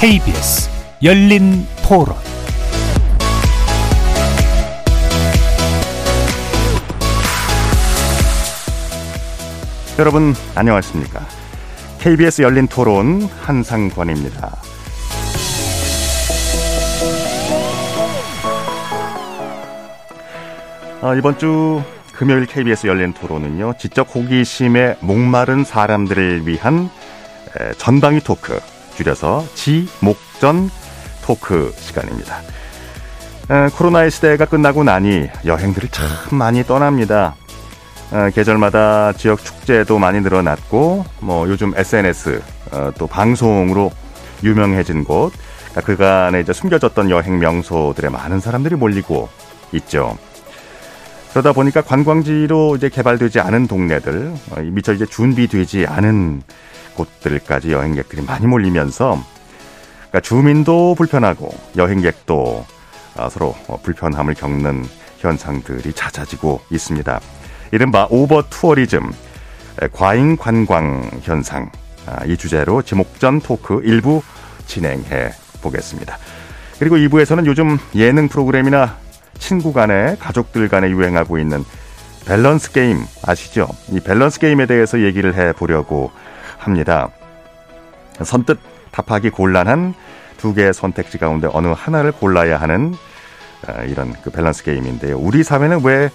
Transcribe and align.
KBS 0.00 0.70
열린 1.02 1.66
토론 1.86 2.16
여러분 9.98 10.34
안녕하십니까? 10.54 11.20
KBS 11.98 12.40
열린 12.40 12.66
토론 12.66 13.24
한상권입니다. 13.42 14.56
어, 21.02 21.14
이번 21.14 21.36
주 21.36 21.82
금요일 22.14 22.46
KBS 22.46 22.86
열린 22.86 23.12
토론은요, 23.12 23.74
지적 23.78 24.14
호기심에 24.14 24.96
목마른 25.00 25.62
사람들을 25.62 26.46
위한 26.46 26.88
에, 27.58 27.72
전방위 27.74 28.20
토크, 28.20 28.58
줄여서 28.94 29.44
지목전 29.54 30.70
토크 31.22 31.72
시간입니다. 31.78 32.40
에, 33.50 33.68
코로나의 33.68 34.10
시대가 34.10 34.44
끝나고 34.44 34.84
나니 34.84 35.28
여행들을 35.44 35.88
참 35.90 36.08
많이 36.38 36.64
떠납니다. 36.64 37.34
에, 38.12 38.30
계절마다 38.30 39.12
지역 39.12 39.44
축제도 39.44 39.98
많이 39.98 40.20
늘어났고, 40.20 41.04
뭐 41.20 41.48
요즘 41.48 41.72
SNS 41.76 42.42
어, 42.72 42.90
또 42.98 43.06
방송으로 43.06 43.90
유명해진 44.42 45.04
곳, 45.04 45.32
그러니까 45.70 45.80
그간에 45.80 46.40
이제 46.40 46.52
숨겨졌던 46.52 47.10
여행 47.10 47.38
명소들에 47.38 48.08
많은 48.08 48.40
사람들이 48.40 48.76
몰리고 48.76 49.28
있죠. 49.72 50.16
그러다 51.30 51.52
보니까 51.52 51.82
관광지로 51.82 52.76
이제 52.76 52.88
개발되지 52.88 53.40
않은 53.40 53.68
동네들, 53.68 54.32
어, 54.50 54.60
미처 54.60 54.92
이제 54.92 55.06
준비되지 55.06 55.86
않은 55.86 56.42
곳들까지 56.94 57.72
여행객들이 57.72 58.22
많이 58.22 58.46
몰리면서 58.46 59.22
그러니까 60.10 60.20
주민도 60.20 60.94
불편하고 60.96 61.52
여행객도 61.76 62.66
아, 63.16 63.28
서로 63.28 63.54
어, 63.68 63.78
불편함을 63.82 64.34
겪는 64.34 64.84
현상들이 65.18 65.92
잦아지고 65.92 66.60
있습니다. 66.70 67.20
이른바 67.72 68.06
over 68.10 68.42
tourism, 68.48 69.12
과잉 69.92 70.36
관광 70.36 71.08
현상, 71.22 71.70
아, 72.06 72.24
이 72.24 72.36
주제로 72.36 72.82
지목전 72.82 73.40
토크 73.40 73.82
일부 73.84 74.22
진행해 74.66 75.32
보겠습니다. 75.62 76.18
그리고 76.78 76.96
2부에서는 76.96 77.46
요즘 77.46 77.78
예능 77.94 78.28
프로그램이나 78.28 78.96
친구 79.38 79.72
간에 79.72 80.16
가족들 80.18 80.68
간에 80.68 80.88
유행하고 80.90 81.38
있는 81.38 81.64
밸런스 82.26 82.72
게임 82.72 83.04
아시죠? 83.26 83.68
이 83.90 84.00
밸런스 84.00 84.40
게임에 84.40 84.66
대해서 84.66 85.00
얘기를 85.00 85.34
해 85.34 85.52
보려고 85.52 86.10
합니다. 86.60 87.08
선뜻 88.22 88.58
답하기 88.90 89.30
곤란한 89.30 89.94
두 90.36 90.54
개의 90.54 90.72
선택지 90.72 91.18
가운데 91.18 91.48
어느 91.52 91.68
하나를 91.68 92.12
골라야 92.12 92.60
하는 92.60 92.94
아, 93.66 93.82
이런 93.82 94.14
그 94.22 94.30
밸런스 94.30 94.64
게임인데요. 94.64 95.18
우리 95.18 95.42
사회는 95.42 95.84
왜 95.84 96.10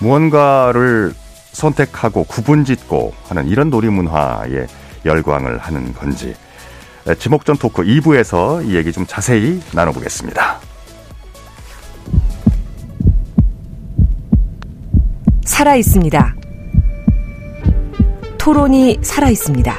무언가를 0.00 1.12
선택하고 1.52 2.24
구분짓고 2.24 3.14
하는 3.28 3.48
이런 3.48 3.70
놀이 3.70 3.88
문화에 3.88 4.66
열광을 5.04 5.58
하는 5.58 5.92
건지 5.92 6.36
지목전 7.18 7.56
토크 7.56 7.82
2부에서 7.82 8.64
이 8.66 8.76
얘기 8.76 8.92
좀 8.92 9.06
자세히 9.06 9.60
나눠보겠습니다. 9.72 10.60
살아 15.44 15.74
있습니다. 15.74 16.34
토론이 18.38 18.98
살아 19.02 19.28
있습니다. 19.28 19.74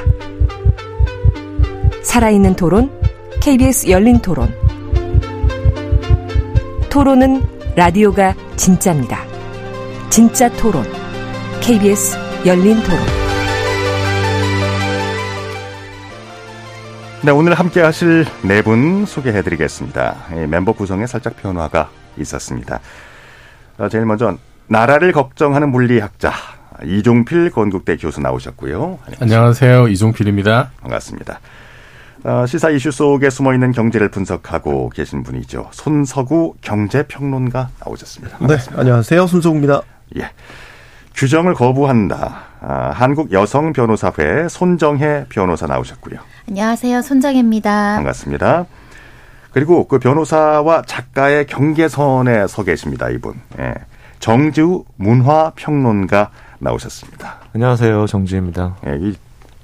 살아있는 2.02 2.54
토론, 2.56 2.90
KBS 3.40 3.88
열린 3.90 4.18
토론. 4.20 4.52
토론은 6.90 7.42
라디오가 7.76 8.34
진짜입니다. 8.56 9.20
진짜 10.10 10.48
토론, 10.56 10.84
KBS 11.60 12.16
열린 12.46 12.80
토론. 12.82 12.98
네, 17.22 17.30
오늘 17.32 17.54
함께 17.54 17.80
하실 17.82 18.24
네 18.42 18.62
분 18.62 19.04
소개해 19.04 19.42
드리겠습니다. 19.42 20.16
멤버 20.48 20.72
구성에 20.72 21.06
살짝 21.06 21.36
변화가 21.36 21.90
있었습니다. 22.18 22.80
어, 23.78 23.88
제일 23.88 24.06
먼저 24.06 24.36
나라를 24.68 25.12
걱정하는 25.12 25.70
물리학자 25.70 26.32
이종필 26.84 27.50
건국대 27.50 27.96
교수 27.96 28.20
나오셨고요. 28.20 28.98
안녕하세요. 29.20 29.88
이종필입니다. 29.88 30.70
반갑습니다. 30.80 31.40
어, 32.24 32.44
시사 32.46 32.70
이슈 32.70 32.90
속에 32.90 33.30
숨어 33.30 33.54
있는 33.54 33.72
경제를 33.72 34.10
분석하고 34.10 34.90
계신 34.90 35.22
분이죠. 35.22 35.68
손서구 35.72 36.54
경제평론가 36.60 37.70
나오셨습니다. 37.84 38.38
반갑습니다. 38.38 38.76
네, 38.76 38.80
안녕하세요. 38.80 39.26
손서구입니다. 39.26 39.82
예. 40.18 40.30
규정을 41.14 41.54
거부한다. 41.54 42.42
아, 42.60 42.90
한국 42.94 43.32
여성 43.32 43.72
변호사회 43.72 44.48
손정혜 44.48 45.26
변호사 45.28 45.66
나오셨고요. 45.66 46.20
안녕하세요. 46.48 47.02
손정혜입니다. 47.02 47.96
반갑습니다. 47.96 48.66
그리고 49.52 49.88
그 49.88 49.98
변호사와 49.98 50.82
작가의 50.86 51.46
경계선에 51.46 52.46
서 52.46 52.62
계십니다. 52.64 53.08
이분. 53.10 53.34
예. 53.58 53.74
정지우 54.20 54.84
문화평론가 54.96 56.30
나오셨습니다. 56.60 57.38
안녕하세요. 57.54 58.06
정지우입니다. 58.06 58.76
예, 58.86 58.96
이 59.00 59.16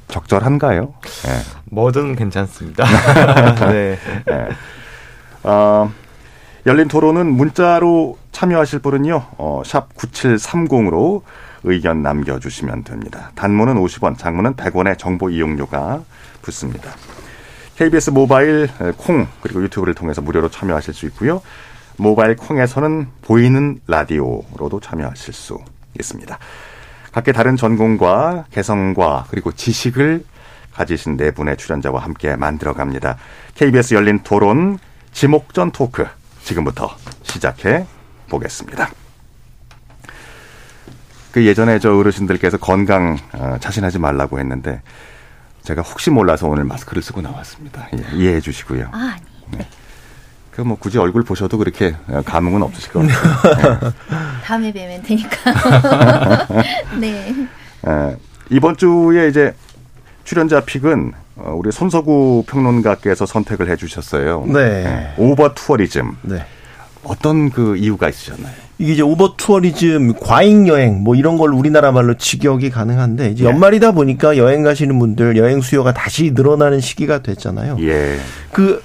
적절한가요? 0.08 0.82
예. 0.82 1.30
뭐든 1.70 2.16
괜찮습니다. 2.16 2.84
네. 3.70 3.98
예. 4.30 4.48
어, 5.42 5.92
열린 6.66 6.88
토론은 6.88 7.26
문자로 7.26 8.18
참여하실 8.32 8.80
분은요, 8.80 9.26
어, 9.38 9.62
샵 9.64 9.94
9730으로 9.94 11.22
의견 11.64 12.02
남겨주시면 12.02 12.84
됩니다. 12.84 13.30
단문은 13.34 13.74
50원, 13.76 14.18
장문은 14.18 14.54
100원의 14.54 14.98
정보 14.98 15.30
이용료가 15.30 16.02
붙습니다. 16.42 16.92
KBS 17.76 18.10
모바일 18.10 18.68
콩 18.96 19.26
그리고 19.42 19.62
유튜브를 19.62 19.94
통해서 19.94 20.22
무료로 20.22 20.48
참여하실 20.48 20.94
수 20.94 21.06
있고요. 21.06 21.42
모바일 21.98 22.36
콩에서는 22.36 23.08
보이는 23.22 23.80
라디오로도 23.86 24.80
참여하실 24.80 25.34
수 25.34 25.58
있습니다. 25.98 26.38
각계 27.16 27.32
다른 27.32 27.56
전공과 27.56 28.44
개성과 28.50 29.28
그리고 29.30 29.50
지식을 29.50 30.22
가지신 30.74 31.16
네 31.16 31.30
분의 31.30 31.56
출연자와 31.56 32.02
함께 32.02 32.36
만들어 32.36 32.74
갑니다. 32.74 33.16
KBS 33.54 33.94
열린 33.94 34.22
토론 34.22 34.78
지목전 35.12 35.70
토크 35.70 36.06
지금부터 36.42 36.94
시작해 37.22 37.86
보겠습니다. 38.28 38.90
그 41.32 41.46
예전에 41.46 41.78
저 41.78 41.96
어르신들께서 41.96 42.58
건강 42.58 43.16
어, 43.32 43.56
자신하지 43.60 43.98
말라고 43.98 44.38
했는데 44.38 44.82
제가 45.62 45.80
혹시 45.80 46.10
몰라서 46.10 46.46
오늘 46.48 46.64
마스크를 46.64 47.02
쓰고 47.02 47.22
나왔습니다. 47.22 47.88
예, 47.94 48.14
이해해 48.14 48.40
주시고요. 48.42 48.90
아, 48.92 49.16
아니. 49.16 49.56
네. 49.56 49.66
그 50.56 50.62
뭐 50.62 50.76
굳이 50.78 50.98
얼굴 50.98 51.22
보셔도 51.22 51.58
그렇게 51.58 51.94
감흥은 52.24 52.62
없으실 52.62 52.90
것 52.90 53.06
같아요. 53.06 53.78
네. 53.80 53.90
다음에 54.42 54.72
뵈면 54.72 55.02
되니까. 55.02 56.46
네. 56.98 57.34
에, 57.86 58.16
이번 58.50 58.76
주에 58.78 59.28
이제 59.28 59.54
출연자 60.24 60.60
pick은 60.60 61.12
어, 61.36 61.52
우리 61.54 61.70
손서구 61.70 62.44
평론가께서 62.48 63.26
선택을 63.26 63.70
해주셨어요. 63.70 64.46
네. 64.46 64.52
네. 64.54 65.14
over 65.18 65.52
tourism. 65.52 66.16
네. 66.22 66.46
어떤 67.04 67.50
그 67.50 67.76
이유가 67.76 68.08
있으셨나요? 68.08 68.54
이게 68.78 68.94
이제 68.94 69.02
over 69.02 69.36
tourism, 69.36 70.14
과잉 70.20 70.68
여행 70.68 71.04
뭐 71.04 71.14
이런 71.14 71.36
걸 71.36 71.50
우리나라 71.52 71.92
말로 71.92 72.14
직역이 72.14 72.70
가능한데 72.70 73.30
이제 73.30 73.44
예. 73.44 73.48
연말이다 73.48 73.92
보니까 73.92 74.38
여행 74.38 74.62
가시는 74.62 74.98
분들 74.98 75.36
여행 75.36 75.60
수요가 75.60 75.92
다시 75.92 76.32
늘어나는 76.34 76.80
시기가 76.80 77.22
됐잖아요. 77.22 77.76
예. 77.80 78.18
그 78.50 78.82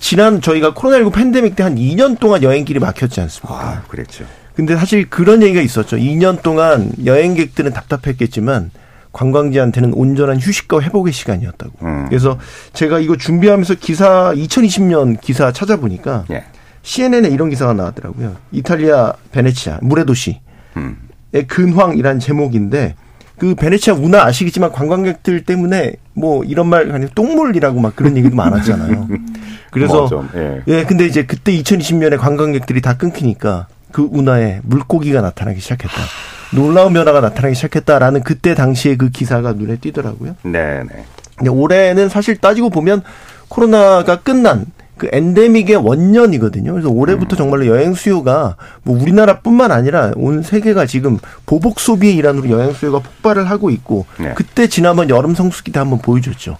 지난 0.00 0.40
저희가 0.40 0.74
코로나19 0.74 1.12
팬데믹 1.12 1.56
때 1.56 1.62
한 1.62 1.74
2년 1.76 2.18
동안 2.18 2.42
여행길이 2.42 2.78
막혔지 2.78 3.20
않습니까? 3.20 3.54
아, 3.54 3.82
그랬죠. 3.88 4.24
근데 4.54 4.76
사실 4.76 5.08
그런 5.08 5.42
얘기가 5.42 5.60
있었죠. 5.60 5.96
2년 5.96 6.42
동안 6.42 6.90
여행객들은 7.04 7.72
답답했겠지만 7.72 8.70
관광지한테는 9.12 9.94
온전한 9.94 10.38
휴식과 10.38 10.80
회복의 10.82 11.12
시간이었다고. 11.12 11.72
음. 11.82 12.06
그래서 12.08 12.38
제가 12.72 12.98
이거 13.00 13.16
준비하면서 13.16 13.74
기사 13.76 14.32
2020년 14.34 15.20
기사 15.20 15.52
찾아보니까 15.52 16.24
예. 16.30 16.44
CNN에 16.82 17.28
이런 17.28 17.50
기사가 17.50 17.72
나왔더라고요. 17.72 18.36
이탈리아 18.52 19.12
베네치아 19.32 19.78
물의 19.82 20.06
도시의 20.06 20.40
음. 20.76 20.96
근황이란 21.46 22.18
제목인데 22.20 22.94
그 23.38 23.54
베네치아 23.54 23.94
운하 23.94 24.24
아시겠지만 24.24 24.72
관광객들 24.72 25.44
때문에 25.44 25.94
뭐 26.14 26.44
이런 26.44 26.66
말 26.66 26.90
아니면 26.90 27.08
똥물이라고 27.14 27.80
막 27.80 27.94
그런 27.94 28.16
얘기도 28.16 28.34
많았잖아요. 28.36 29.08
그래서 29.70 29.94
뭐 29.94 30.08
좀, 30.08 30.28
예. 30.34 30.62
예, 30.66 30.84
근데 30.84 31.06
이제 31.06 31.24
그때 31.24 31.52
2020년에 31.52 32.18
관광객들이 32.18 32.80
다 32.80 32.96
끊기니까 32.96 33.68
그 33.92 34.08
운하에 34.10 34.60
물고기가 34.64 35.20
나타나기 35.20 35.60
시작했다. 35.60 35.94
놀라운 36.54 36.92
변화가 36.94 37.20
나타나기 37.20 37.54
시작했다라는 37.54 38.22
그때 38.22 38.54
당시에 38.54 38.96
그 38.96 39.10
기사가 39.10 39.52
눈에 39.52 39.76
띄더라고요. 39.76 40.36
네, 40.42 40.82
네. 40.82 41.48
올해는 41.48 42.08
사실 42.08 42.36
따지고 42.36 42.70
보면 42.70 43.02
코로나가 43.48 44.16
끝난 44.20 44.66
그 44.98 45.08
엔데믹의 45.12 45.76
원년이거든요. 45.76 46.72
그래서 46.72 46.90
올해부터 46.90 47.36
정말로 47.36 47.66
여행 47.66 47.94
수요가 47.94 48.56
뭐 48.82 49.00
우리나라뿐만 49.00 49.70
아니라 49.70 50.12
온 50.16 50.42
세계가 50.42 50.86
지금 50.86 51.18
보복 51.46 51.80
소비의 51.80 52.16
일환으로 52.16 52.50
여행 52.50 52.72
수요가 52.72 52.98
폭발을 52.98 53.48
하고 53.48 53.70
있고 53.70 54.06
네. 54.18 54.34
그때 54.34 54.66
지난번 54.66 55.08
여름 55.08 55.34
성수기 55.34 55.72
때 55.72 55.78
한번 55.78 56.00
보여줬죠. 56.00 56.56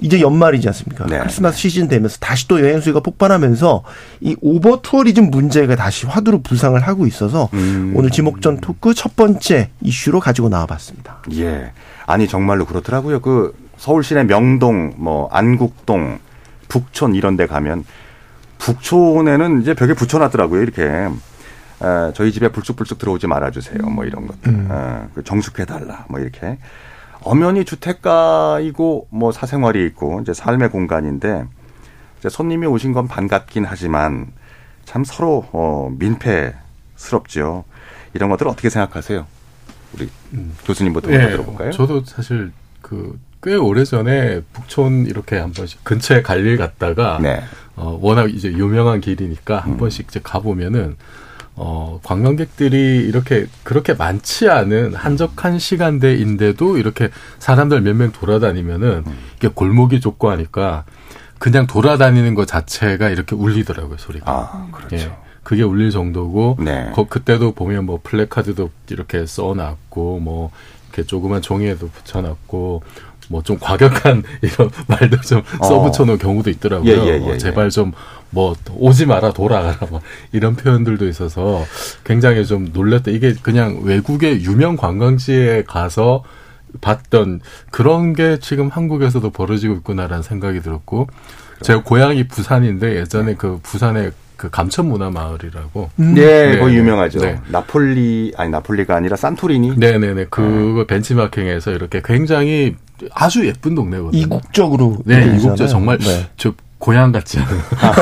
이제 0.00 0.20
연말이지 0.20 0.68
않습니까? 0.68 1.06
네. 1.06 1.18
크리스마스 1.18 1.58
시즌 1.58 1.88
되면서 1.88 2.18
다시 2.20 2.46
또 2.46 2.60
여행 2.60 2.80
수요가 2.80 3.00
폭발하면서 3.00 3.82
이 4.20 4.36
over 4.40 4.80
tourism 4.80 5.30
문제가 5.30 5.74
다시 5.74 6.06
화두로 6.06 6.42
부상을 6.42 6.78
하고 6.80 7.06
있어서 7.06 7.48
음. 7.54 7.94
오늘 7.96 8.10
지목전 8.10 8.58
토크 8.58 8.94
첫 8.94 9.16
번째 9.16 9.70
이슈로 9.80 10.20
가지고 10.20 10.48
나와봤습니다. 10.50 11.22
예. 11.36 11.72
아니 12.06 12.28
정말로 12.28 12.64
그렇더라고요. 12.64 13.20
그 13.20 13.54
서울 13.76 14.04
시내 14.04 14.24
명동, 14.24 14.94
뭐 14.96 15.28
안국동, 15.32 16.18
북촌 16.68 17.14
이런 17.14 17.36
데 17.36 17.46
가면 17.46 17.84
북촌에는 18.58 19.62
이제 19.62 19.74
벽에 19.74 19.94
붙여놨더라고요. 19.94 20.62
이렇게 20.62 20.82
에, 20.84 22.12
저희 22.14 22.32
집에 22.32 22.48
불쑥불쑥 22.48 22.98
들어오지 22.98 23.26
말아주세요. 23.26 23.82
뭐 23.82 24.04
이런 24.04 24.26
것들. 24.26 24.52
음. 24.52 24.68
에, 24.70 25.08
그 25.14 25.24
정숙해달라. 25.24 26.06
뭐 26.08 26.20
이렇게 26.20 26.58
엄연히 27.22 27.64
주택가이고 27.64 29.08
뭐 29.10 29.32
사생활이 29.32 29.84
있고 29.86 30.20
이제 30.20 30.32
삶의 30.32 30.70
공간인데 30.70 31.44
이제 32.18 32.28
손님이 32.28 32.66
오신 32.66 32.92
건 32.92 33.08
반갑긴 33.08 33.64
하지만 33.64 34.26
참 34.84 35.04
서로 35.04 35.46
어, 35.52 35.90
민폐스럽죠. 35.98 37.64
이런 38.14 38.30
것들 38.30 38.48
어떻게 38.48 38.70
생각하세요? 38.70 39.26
우리 39.94 40.08
교수님부터 40.64 41.08
먼저 41.10 41.28
들어볼까요? 41.28 41.68
예, 41.68 41.72
저도 41.72 42.04
사실 42.04 42.52
그 42.82 43.18
꽤 43.42 43.54
오래 43.54 43.84
전에 43.84 44.40
북촌 44.52 45.06
이렇게 45.06 45.36
한 45.38 45.52
번씩 45.52 45.84
근처에 45.84 46.22
갈 46.22 46.44
일 46.44 46.56
갔다가 46.56 47.18
네. 47.22 47.42
어, 47.76 47.96
워낙 48.00 48.32
이제 48.32 48.48
유명한 48.52 49.00
길이니까 49.00 49.58
한 49.58 49.72
음. 49.72 49.76
번씩 49.76 50.06
이제 50.08 50.20
가보면은 50.22 50.96
어, 51.54 52.00
관광객들이 52.04 52.98
이렇게 52.98 53.46
그렇게 53.64 53.92
많지 53.94 54.48
않은 54.48 54.94
한적한 54.94 55.58
시간대인데도 55.58 56.78
이렇게 56.78 57.10
사람들 57.38 57.80
몇 57.82 57.94
명 57.96 58.12
돌아다니면은 58.12 59.04
음. 59.06 59.18
이게 59.36 59.48
골목이 59.48 60.00
좁고 60.00 60.30
하니까 60.30 60.84
그냥 61.38 61.66
돌아다니는 61.68 62.34
것 62.34 62.46
자체가 62.48 63.10
이렇게 63.10 63.36
울리더라고요 63.36 63.96
소리가. 63.98 64.30
아, 64.30 64.68
그렇죠. 64.72 64.96
예. 64.96 65.12
그게 65.44 65.62
울릴 65.62 65.90
정도고 65.90 66.58
네. 66.60 66.90
거- 66.94 67.06
그때도 67.08 67.52
보면 67.52 67.86
뭐 67.86 68.00
플래카드도 68.02 68.70
이렇게 68.90 69.24
써놨고 69.24 70.18
뭐 70.20 70.50
이렇게 70.88 71.04
조그만 71.04 71.40
종이에도 71.42 71.88
붙여놨고 71.88 72.82
뭐 73.28 73.42
좀 73.42 73.58
과격한 73.60 74.22
이런 74.42 74.70
말도 74.86 75.20
좀 75.20 75.42
어. 75.60 75.64
써붙여놓은 75.66 76.18
경우도 76.18 76.50
있더라고요. 76.50 76.90
예, 76.90 76.96
예, 76.96 77.06
예, 77.22 77.28
어, 77.28 77.32
예. 77.34 77.38
제발 77.38 77.70
좀 77.70 77.92
뭐 78.30 78.54
오지 78.74 79.06
마라 79.06 79.32
돌아가라 79.32 79.78
막 79.90 80.02
이런 80.32 80.54
표현들도 80.54 81.08
있어서 81.08 81.64
굉장히 82.04 82.44
좀 82.44 82.68
놀랬다. 82.74 83.10
이게 83.10 83.34
그냥 83.42 83.80
외국의 83.82 84.44
유명 84.44 84.76
관광지에 84.76 85.64
가서 85.66 86.24
봤던 86.82 87.40
그런 87.70 88.12
게 88.12 88.38
지금 88.38 88.68
한국에서도 88.68 89.30
벌어지고 89.30 89.76
있구나라는 89.76 90.22
생각이 90.22 90.60
들었고 90.60 91.08
제가 91.62 91.82
고향이 91.82 92.28
부산인데 92.28 92.96
예전에 92.96 93.34
그 93.34 93.58
부산에 93.62 94.10
그 94.36 94.50
감천 94.50 94.86
문화 94.88 95.08
마을이라고 95.10 95.90
네, 95.96 96.12
네, 96.52 96.58
거기 96.58 96.72
네. 96.74 96.78
유명하죠. 96.80 97.20
네. 97.20 97.40
나폴리 97.48 98.34
아니 98.36 98.50
나폴리가 98.50 98.94
아니라 98.94 99.16
산토리니. 99.16 99.78
네 99.78 99.92
네 99.98 100.12
네 100.12 100.26
그 100.28 100.84
벤치마킹에서 100.86 101.72
이렇게 101.72 102.02
굉장히 102.04 102.76
아주 103.12 103.46
예쁜 103.46 103.74
동네거든요. 103.74 104.20
이국적으로 104.20 104.98
네. 105.04 105.36
이국적 105.36 105.68
정말 105.68 105.98
네. 105.98 106.26
저 106.36 106.52
고향 106.78 107.12
같지. 107.12 107.38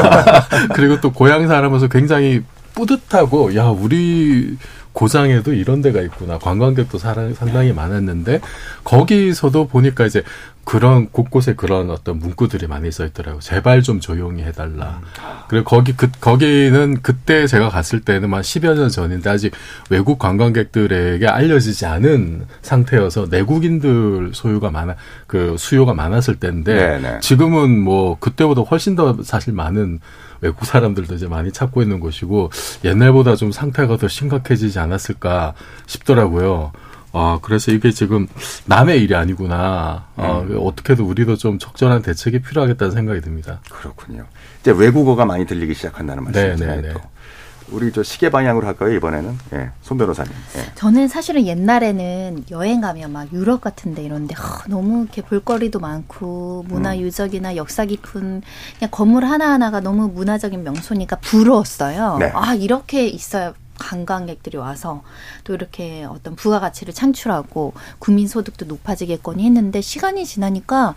그리고 0.75 1.01
또 1.01 1.13
고향 1.13 1.47
사람으로서 1.49 1.89
굉장히 1.89 2.43
뿌듯하고 2.75 3.57
야 3.57 3.67
우리 3.67 4.57
고장에도 4.97 5.53
이런 5.53 5.83
데가 5.83 6.01
있구나. 6.01 6.39
관광객도 6.39 6.97
상당히 6.97 7.75
많았는데 7.75 8.41
거기서도 8.83 9.69
보니까 9.69 10.07
이제 10.07 10.23
그런 10.65 11.11
곳곳에 11.11 11.55
그런 11.55 11.91
어떤 11.91 12.19
문구들이 12.19 12.67
많이 12.67 12.91
써 12.91 13.05
있더라고요. 13.05 13.41
제발 13.41 13.83
좀 13.83 14.01
조용히 14.01 14.43
해달라. 14.43 15.03
그리고 15.49 15.67
거기 15.67 15.93
그 15.93 16.11
거기는 16.19 17.03
그때 17.03 17.47
제가 17.47 17.69
갔을 17.69 18.01
때는 18.01 18.33
한 18.33 18.41
10여 18.41 18.75
년 18.75 18.89
전인데 18.89 19.29
아직 19.29 19.53
외국 19.91 20.19
관광객들에게 20.19 21.27
알려지지 21.29 21.85
않은 21.85 22.47
상태여서 22.63 23.27
내국인들 23.31 24.31
소유가 24.33 24.71
많아 24.71 24.97
그 25.27 25.57
수요가 25.59 25.93
많았을 25.93 26.37
때인데 26.37 26.75
네네. 26.75 27.21
지금은 27.21 27.79
뭐 27.79 28.17
그때보다 28.19 28.63
훨씬 28.63 28.97
더 28.97 29.19
사실 29.23 29.53
많은 29.53 30.01
외국 30.41 30.65
사람들도 30.65 31.15
이제 31.15 31.27
많이 31.29 31.53
찾고 31.53 31.83
있는 31.83 32.01
곳이고 32.01 32.51
옛날보다 32.85 33.37
좀 33.37 33.53
상태가 33.53 33.97
더 33.97 34.09
심각해지지 34.09 34.79
않았을까 34.79 35.55
싶더라고요. 35.87 36.73
아, 37.13 37.39
그래서 37.41 37.73
이게 37.73 37.91
지금 37.93 38.27
남의 38.67 39.03
일이 39.03 39.15
아니구나. 39.15 40.07
어, 40.17 40.45
음. 40.47 40.59
어떻게든 40.61 41.03
우리도 41.03 41.37
좀 41.37 41.59
적절한 41.59 42.03
대책이 42.03 42.43
필요하겠다는 42.43 42.93
생각이 42.93 43.23
듭니다. 43.23 43.61
그렇군요. 43.71 44.27
이제 44.61 44.71
외국어가 44.71 45.25
많이 45.25 45.47
들리기 45.47 45.73
시작한다는 45.73 46.25
네, 46.33 46.49
말씀이잖아요. 46.49 46.83
네, 46.83 46.89
네. 46.89 46.93
또. 46.93 47.01
우리 47.71 47.93
저 47.93 48.03
시계 48.03 48.31
방향으로 48.31 48.67
할까요 48.67 48.93
이번에는? 48.93 49.39
예, 49.55 49.71
손 49.83 49.99
변호사님. 49.99 50.33
예. 50.57 50.73
저는 50.75 51.09
사실은 51.09 51.47
옛날에는 51.47 52.45
여행 52.51 52.81
가면 52.81 53.13
막 53.13 53.33
유럽 53.33 53.61
같은데 53.61 54.03
이런데 54.03 54.35
하, 54.37 54.65
너무 54.69 55.03
이렇게 55.03 55.23
볼거리도 55.23 55.79
많고 55.81 56.65
문화 56.69 56.93
음. 56.95 57.01
유적이나 57.01 57.57
역사 57.57 57.85
깊은 57.85 58.43
그냥 58.79 58.91
건물 58.91 59.25
하나 59.25 59.53
하나가 59.53 59.81
너무 59.81 60.09
문화적인 60.09 60.63
명소니까 60.63 61.17
부러웠어요. 61.17 62.19
네. 62.19 62.31
아 62.35 62.55
이렇게 62.55 63.07
있어야 63.07 63.53
관광객들이 63.79 64.57
와서 64.59 65.03
또 65.45 65.55
이렇게 65.55 66.05
어떤 66.05 66.35
부가가치를 66.37 66.95
창출하고 66.95 67.73
국민 67.99 68.27
소득도 68.29 68.65
높아지겠거니 68.67 69.45
했는데 69.45 69.81
시간이 69.81 70.25
지나니까 70.27 70.95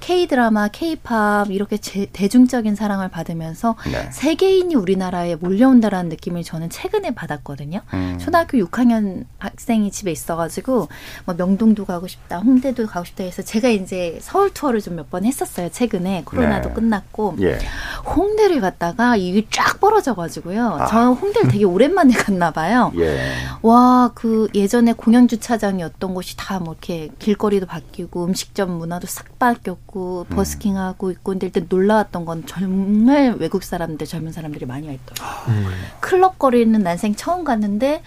K 0.00 0.26
드라마, 0.26 0.68
K 0.68 0.96
팝 0.96 1.50
이렇게 1.50 1.76
제- 1.78 2.06
대중적인 2.12 2.74
사랑을 2.74 3.08
받으면서 3.08 3.76
네. 3.90 4.08
세계인이 4.10 4.74
우리나라에 4.74 5.36
몰려온다라는 5.36 6.08
느낌을 6.10 6.42
저는 6.42 6.70
최근에 6.70 7.14
받았거든요. 7.14 7.80
음. 7.94 8.18
초등학교 8.20 8.58
6학년 8.58 9.24
학생이 9.38 9.90
집에 9.90 10.10
있어가지고 10.10 10.88
뭐 11.26 11.34
명동도 11.34 11.84
가고 11.84 12.06
싶다, 12.08 12.38
홍대도 12.38 12.86
가고 12.86 13.04
싶다 13.04 13.24
해서 13.24 13.42
제가 13.42 13.68
이제 13.68 14.18
서울 14.20 14.52
투어를 14.52 14.80
좀 14.80 14.92
몇 14.96 15.10
번 15.10 15.24
했었어요. 15.24 15.68
최근에 15.70 16.22
코로나도 16.24 16.68
네. 16.68 16.74
끝났고 16.74 17.36
예. 17.40 17.58
홍대를 18.06 18.60
갔다가 18.60 19.16
이게 19.16 19.46
쫙 19.50 19.80
벌어져가지고요. 19.80 20.68
아. 20.80 20.86
저는 20.86 21.12
홍대를 21.14 21.50
되게 21.50 21.64
오랜만에 21.64 22.14
갔나 22.22 22.50
봐요. 22.52 22.92
예. 22.96 23.32
와, 23.62 24.10
그 24.14 24.48
예전에 24.54 24.92
공영 24.92 25.26
주차장이었던 25.28 26.14
곳이 26.14 26.36
다 26.36 26.58
뭐 26.62 26.72
이렇게 26.74 27.08
길거리도 27.18 27.66
바뀌고 27.66 28.24
음식점 28.24 28.78
문화도 28.78 29.06
싹 29.06 29.38
바뀌었고 29.38 30.26
음. 30.30 30.36
버스킹하고 30.36 31.10
있고 31.12 31.32
근데 31.32 31.46
일단 31.46 31.66
놀라웠던 31.68 32.24
건 32.24 32.44
정말 32.46 33.34
외국 33.38 33.62
사람들 33.64 34.06
젊은 34.06 34.32
사람들이 34.32 34.66
많이 34.66 34.86
와 34.86 34.92
있더라고요. 34.94 35.54
음. 35.56 35.66
클럽 36.00 36.38
거리는 36.38 36.78
난생 36.80 37.14
처음 37.16 37.42
갔는데 37.44 38.02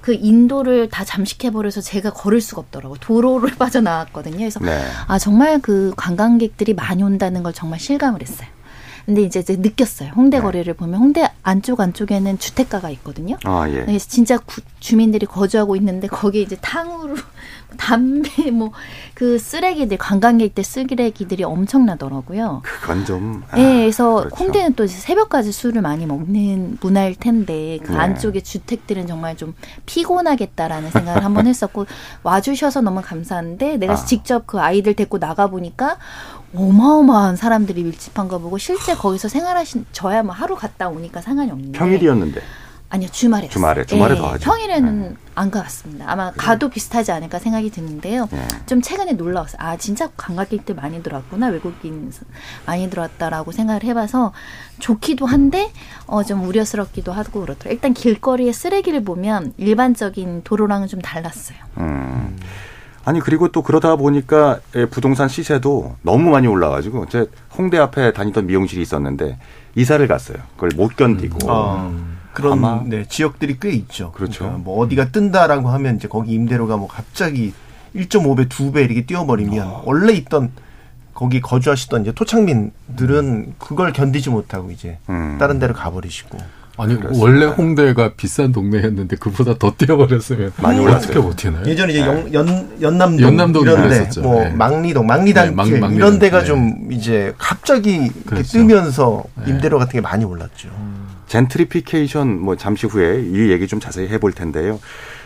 그 0.00 0.14
인도를 0.14 0.88
다 0.88 1.04
잠식해버려서 1.04 1.80
제가 1.80 2.10
걸을 2.12 2.40
수가 2.40 2.62
없더라고요. 2.62 2.98
도로를 3.00 3.54
빠져나왔거든요. 3.58 4.38
그래서 4.38 4.58
네. 4.58 4.82
아 5.06 5.18
정말 5.20 5.60
그 5.60 5.92
관광객들이 5.96 6.74
많이 6.74 7.04
온다는 7.04 7.42
걸 7.44 7.52
정말 7.52 7.78
실감을 7.78 8.20
했어요. 8.20 8.48
근데 9.06 9.22
이제, 9.22 9.40
이제 9.40 9.56
느꼈어요. 9.56 10.10
홍대 10.14 10.38
네. 10.38 10.42
거리를 10.42 10.72
보면 10.74 11.00
홍대 11.00 11.28
안쪽 11.42 11.80
안쪽에는 11.80 12.38
주택가가 12.38 12.90
있거든요. 12.90 13.36
아 13.44 13.68
예. 13.68 13.84
그래서 13.84 14.06
진짜 14.08 14.38
구- 14.38 14.60
주민들이 14.80 15.26
거주하고 15.26 15.76
있는데 15.76 16.06
거기에 16.06 16.42
이제 16.42 16.56
탕후루, 16.60 17.16
담배, 17.78 18.50
뭐 18.50 18.70
그 19.14 19.38
쓰레기들 19.38 19.98
관광객들 19.98 20.64
쓰레기들이 20.64 21.44
엄청나더라고요. 21.44 22.62
그건 22.64 23.04
좀. 23.04 23.44
아, 23.50 23.56
네, 23.56 23.82
그래서 23.82 24.16
그렇죠. 24.16 24.34
홍대는 24.36 24.74
또 24.74 24.86
새벽까지 24.88 25.52
술을 25.52 25.80
많이 25.80 26.06
먹는 26.06 26.78
문화일 26.80 27.14
텐데 27.14 27.78
그 27.84 27.92
네. 27.92 27.98
안쪽에 27.98 28.40
주택들은 28.40 29.06
정말 29.06 29.36
좀 29.36 29.54
피곤하겠다라는 29.86 30.90
생각을 30.90 31.24
한번 31.24 31.46
했었고 31.46 31.86
와주셔서 32.24 32.80
너무 32.80 33.00
감사한데 33.00 33.76
내가 33.76 33.92
아. 33.92 33.96
직접 33.96 34.44
그 34.46 34.58
아이들 34.60 34.94
데리고 34.94 35.20
나가 35.20 35.46
보니까 35.46 35.98
어마어마한 36.54 37.36
사람들이 37.36 37.82
밀집한 37.84 38.28
거 38.28 38.38
보고 38.38 38.58
실제 38.58 38.94
거기서 38.94 39.28
생활하신 39.28 39.86
저야 39.92 40.22
뭐 40.22 40.34
하루 40.34 40.54
갔다 40.56 40.88
오니까 40.88 41.20
상관이 41.20 41.50
없는데 41.50 41.78
평일이었는데. 41.78 42.40
아니요 42.90 43.08
주말에 43.10 43.48
주말에. 43.48 43.86
주말에 43.86 44.14
예, 44.14 44.18
더 44.18 44.32
하죠. 44.32 44.44
평일에는 44.50 45.16
안 45.34 45.50
가봤습니다. 45.50 46.04
아마 46.10 46.30
가도 46.32 46.68
비슷하지 46.68 47.10
않을까 47.10 47.38
생각이 47.38 47.70
드는데요. 47.70 48.28
예. 48.34 48.46
좀 48.66 48.82
최근에 48.82 49.12
놀라웠어요. 49.12 49.56
아 49.62 49.78
진짜 49.78 50.10
관광객들 50.14 50.74
많이 50.74 51.02
들어왔구나 51.02 51.46
외국인 51.46 52.12
많이 52.66 52.90
들어왔다라고 52.90 53.50
생각을 53.52 53.82
해봐서 53.84 54.34
좋기도 54.78 55.24
한데 55.24 55.72
어 56.06 56.22
좀 56.22 56.44
우려스럽기도 56.46 57.12
하고 57.12 57.40
그렇더라고요. 57.40 57.72
일단 57.72 57.94
길거리에 57.94 58.52
쓰레기를 58.52 59.02
보면 59.04 59.54
일반적인 59.56 60.42
도로랑은 60.44 60.86
좀 60.86 61.00
달랐어요. 61.00 61.56
음. 61.78 62.38
아니 63.04 63.20
그리고 63.20 63.48
또 63.48 63.62
그러다 63.62 63.96
보니까 63.96 64.60
예, 64.76 64.86
부동산 64.86 65.28
시세도 65.28 65.96
너무 66.02 66.30
많이 66.30 66.46
올라가지고 66.46 67.06
제 67.08 67.26
홍대 67.56 67.78
앞에 67.78 68.12
다니던 68.12 68.46
미용실이 68.46 68.80
있었는데 68.82 69.38
이사를 69.74 70.06
갔어요. 70.06 70.38
그걸 70.54 70.70
못 70.76 70.96
견디고 70.96 71.38
아, 71.50 71.90
그런 72.32 72.52
아마- 72.52 72.82
네, 72.84 73.04
지역들이 73.08 73.58
꽤 73.60 73.70
있죠. 73.70 74.12
그렇죠. 74.12 74.44
러니까 74.44 74.62
뭐 74.62 74.78
어디가 74.84 75.08
뜬다라고 75.10 75.68
하면 75.70 75.96
이제 75.96 76.06
거기 76.08 76.32
임대료가 76.32 76.76
뭐 76.76 76.86
갑자기 76.86 77.52
1.5배, 77.96 78.48
2배 78.48 78.84
이렇게 78.84 79.04
뛰어버리면 79.04 79.66
아. 79.66 79.82
원래 79.84 80.12
있던 80.12 80.50
거기 81.12 81.40
거주하시던 81.40 82.02
이제 82.02 82.12
토착민들은 82.12 83.54
그걸 83.58 83.92
견디지 83.92 84.30
못하고 84.30 84.70
이제 84.70 84.98
음. 85.08 85.36
다른 85.38 85.58
데로 85.58 85.74
가버리시고 85.74 86.38
아니 86.78 86.96
그렇습니다. 86.96 87.22
원래 87.22 87.44
홍대가 87.46 88.12
비싼 88.16 88.52
동네였는데 88.52 89.16
그보다 89.16 89.54
더 89.58 89.74
뛰어버렸으면 89.76 90.52
많이 90.56 90.80
어떻게 90.80 91.18
올랐어요. 91.18 91.22
버티나요? 91.22 91.66
예전에 91.66 91.92
이제 91.92 92.00
네. 92.00 92.06
연, 92.06 92.34
연, 92.34 92.78
연남동, 92.80 93.20
연남동 93.28 93.62
이런데. 93.62 94.20
뭐 94.20 94.42
네. 94.42 94.50
망리동, 94.52 95.06
망리단길 95.06 95.80
네, 95.80 95.94
이런 95.94 96.18
데가 96.18 96.40
네. 96.40 96.44
좀 96.46 96.88
이제 96.90 97.34
갑자기 97.38 97.96
이렇게 97.96 98.20
그렇죠. 98.24 98.52
뜨면서 98.52 99.24
네. 99.44 99.50
임대료 99.50 99.78
같은 99.78 99.92
게 99.92 100.00
많이 100.00 100.24
올랐죠. 100.24 100.70
젠트리피케이션 101.28 102.40
뭐 102.40 102.56
잠시 102.56 102.86
후에 102.86 103.22
이 103.22 103.50
얘기 103.50 103.66
좀 103.66 103.78
자세히 103.78 104.08
해볼 104.08 104.32
텐데요. 104.32 104.80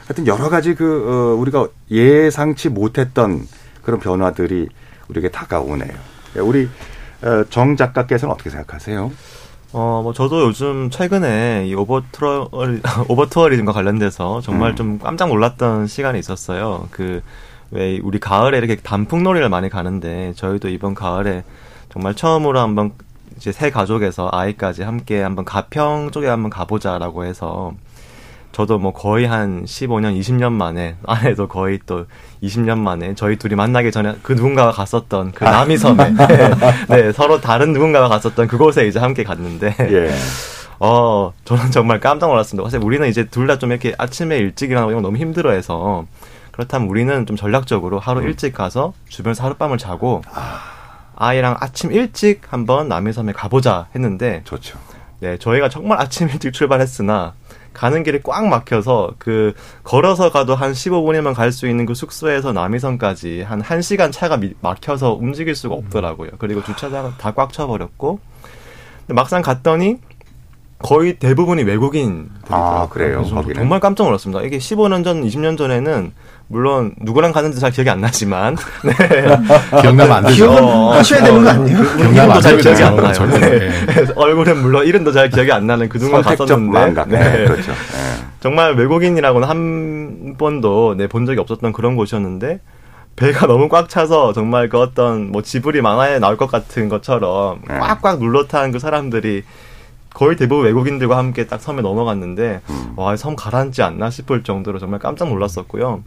하여튼 0.06 0.26
여러 0.26 0.48
가지 0.48 0.74
그 0.74 1.04
어, 1.08 1.40
우리가 1.40 1.68
예상치 1.90 2.68
못했던 2.68 3.46
그런 3.82 4.00
변화들이 4.00 4.68
우리에게 5.08 5.30
다가오네요. 5.30 5.92
예, 6.36 6.40
우리 6.40 6.68
어, 7.22 7.44
정 7.50 7.76
작가께서는 7.76 8.32
어떻게 8.32 8.50
생각하세요? 8.50 9.10
어, 9.78 10.00
뭐 10.02 10.12
저도 10.14 10.40
요즘 10.46 10.88
최근에 10.90 11.66
이 11.68 11.74
오버투어 11.74 12.50
오버투어리즘과 13.08 13.72
관련돼서 13.72 14.40
정말 14.40 14.70
음. 14.70 14.76
좀 14.76 14.98
깜짝 14.98 15.28
놀랐던 15.28 15.86
시간이 15.86 16.18
있었어요. 16.18 16.88
그 16.90 17.22
왜 17.70 17.98
우리 18.02 18.18
가을에 18.18 18.58
이렇게 18.58 18.76
단풍놀이를 18.76 19.48
많이 19.48 19.68
가는데 19.68 20.32
저희도 20.34 20.68
이번 20.68 20.94
가을에 20.94 21.44
정말 21.90 22.14
처음으로 22.14 22.60
한번 22.60 22.92
이제 23.36 23.52
새 23.52 23.70
가족에서 23.70 24.28
아이까지 24.32 24.82
함께 24.82 25.20
한번 25.20 25.44
가평 25.44 26.10
쪽에 26.10 26.28
한번 26.28 26.50
가보자라고 26.50 27.24
해서 27.24 27.74
저도 28.56 28.78
뭐 28.78 28.94
거의 28.94 29.26
한 29.26 29.66
15년, 29.66 30.18
20년 30.18 30.50
만에 30.50 30.96
아내도 31.06 31.46
거의 31.46 31.78
또 31.84 32.06
20년 32.42 32.78
만에 32.78 33.14
저희 33.14 33.36
둘이 33.36 33.54
만나기 33.54 33.92
전에 33.92 34.14
그 34.22 34.32
누군가가 34.32 34.70
갔었던 34.70 35.32
그 35.32 35.44
남이섬에 35.44 36.14
네, 36.88 37.12
서로 37.12 37.38
다른 37.38 37.74
누군가가 37.74 38.08
갔었던 38.08 38.48
그곳에 38.48 38.86
이제 38.88 38.98
함께 38.98 39.24
갔는데 39.24 39.76
예. 39.78 40.10
어, 40.80 41.34
저는 41.44 41.70
정말 41.70 42.00
깜짝 42.00 42.28
놀랐습니다. 42.28 42.66
사실 42.66 42.82
우리는 42.82 43.06
이제 43.08 43.24
둘 43.24 43.46
다 43.46 43.58
좀 43.58 43.72
이렇게 43.72 43.94
아침에 43.98 44.38
일찍 44.38 44.70
일어나고 44.70 44.90
이런 44.90 45.02
거 45.02 45.08
너무 45.08 45.18
힘들어해서 45.18 46.06
그렇다면 46.52 46.88
우리는 46.88 47.26
좀 47.26 47.36
전략적으로 47.36 47.98
하루 47.98 48.22
일찍 48.22 48.54
가서 48.54 48.94
주변에서 49.10 49.44
하룻밤을 49.44 49.76
자고 49.76 50.22
아 51.14 51.34
이랑 51.34 51.56
아침 51.60 51.92
일찍 51.92 52.40
한번 52.50 52.88
남해섬에 52.88 53.32
가보자 53.34 53.88
했는데 53.94 54.40
좋죠. 54.44 54.78
네, 55.20 55.36
저희가 55.36 55.68
정말 55.68 56.00
아침 56.00 56.30
일찍 56.30 56.54
출발했으나 56.54 57.34
가는 57.76 58.02
길이 58.02 58.20
꽉 58.22 58.46
막혀서 58.46 59.12
그 59.18 59.52
걸어서 59.84 60.32
가도 60.32 60.54
한 60.54 60.72
15분이면 60.72 61.34
갈 61.34 61.52
수 61.52 61.68
있는 61.68 61.84
그 61.84 61.94
숙소에서 61.94 62.52
남이섬까지 62.54 63.42
한 63.42 63.60
1시간 63.62 64.10
차가 64.12 64.38
미- 64.38 64.54
막혀서 64.62 65.12
움직일 65.12 65.54
수가 65.54 65.74
없더라고요. 65.74 66.30
그리고 66.38 66.64
주차장은 66.64 67.12
다꽉 67.18 67.52
차버렸고 67.52 68.18
막상 69.08 69.42
갔더니 69.42 69.98
거의 70.78 71.18
대부분이 71.18 71.62
외국인. 71.64 72.30
아, 72.48 72.88
그래요? 72.90 73.20
정말 73.54 73.80
깜짝 73.80 74.04
놀랐습니다. 74.04 74.42
이게 74.42 74.58
15년 74.58 75.04
전, 75.04 75.22
20년 75.22 75.56
전에는 75.56 76.12
물론 76.48 76.94
누구랑 77.00 77.32
갔는지 77.32 77.58
잘 77.58 77.72
기억이 77.72 77.90
안 77.90 78.00
나지만 78.00 78.56
네. 78.84 78.92
기억나면 79.80 80.12
안 80.12 80.24
되죠. 80.24 80.36
기억은 80.36 80.62
어, 80.62 80.92
하셔야 80.92 81.22
되는 81.24 81.42
거 81.42 81.50
아니에요? 81.50 81.76
기억나면 81.76 82.14
이름도 82.14 82.32
안 82.34 82.40
잘. 82.40 82.56
기억이 82.58 82.82
안 82.82 82.96
나요. 82.96 83.12
절대. 83.12 83.38
네. 83.58 84.06
얼굴은 84.14 84.62
물론 84.62 84.86
이름도 84.86 85.12
잘 85.12 85.28
기억이 85.28 85.50
안 85.50 85.66
나는 85.66 85.88
그 85.88 85.98
선택적 85.98 86.38
갔었는데. 86.38 87.04
네. 87.06 87.18
네. 87.18 87.44
그렇죠. 87.46 87.72
예. 87.72 88.26
정말 88.40 88.74
외국인이라고는 88.74 89.48
한 89.48 90.34
번도 90.38 90.94
네, 90.96 91.08
본 91.08 91.26
적이 91.26 91.40
없었던 91.40 91.72
그런 91.72 91.96
곳이었는데 91.96 92.60
배가 93.16 93.46
너무 93.46 93.68
꽉 93.68 93.88
차서 93.88 94.32
정말 94.32 94.68
그 94.68 94.78
어떤 94.78 95.32
뭐 95.32 95.42
지브리 95.42 95.80
만화에 95.80 96.20
나올 96.20 96.36
것 96.36 96.48
같은 96.48 96.88
것처럼 96.88 97.60
네. 97.66 97.78
꽉꽉 97.78 98.20
눌러탄 98.20 98.70
그 98.70 98.78
사람들이 98.78 99.42
거의 100.12 100.36
대부분 100.36 100.64
외국인들과 100.66 101.16
함께 101.18 101.46
딱 101.46 101.60
섬에 101.60 101.82
넘어갔는데 101.82 102.60
음. 102.70 102.92
와섬 102.96 103.36
가라앉지 103.36 103.82
않나 103.82 104.10
싶을 104.10 104.44
정도로 104.44 104.78
정말 104.78 105.00
깜짝 105.00 105.28
놀랐었고요. 105.28 106.04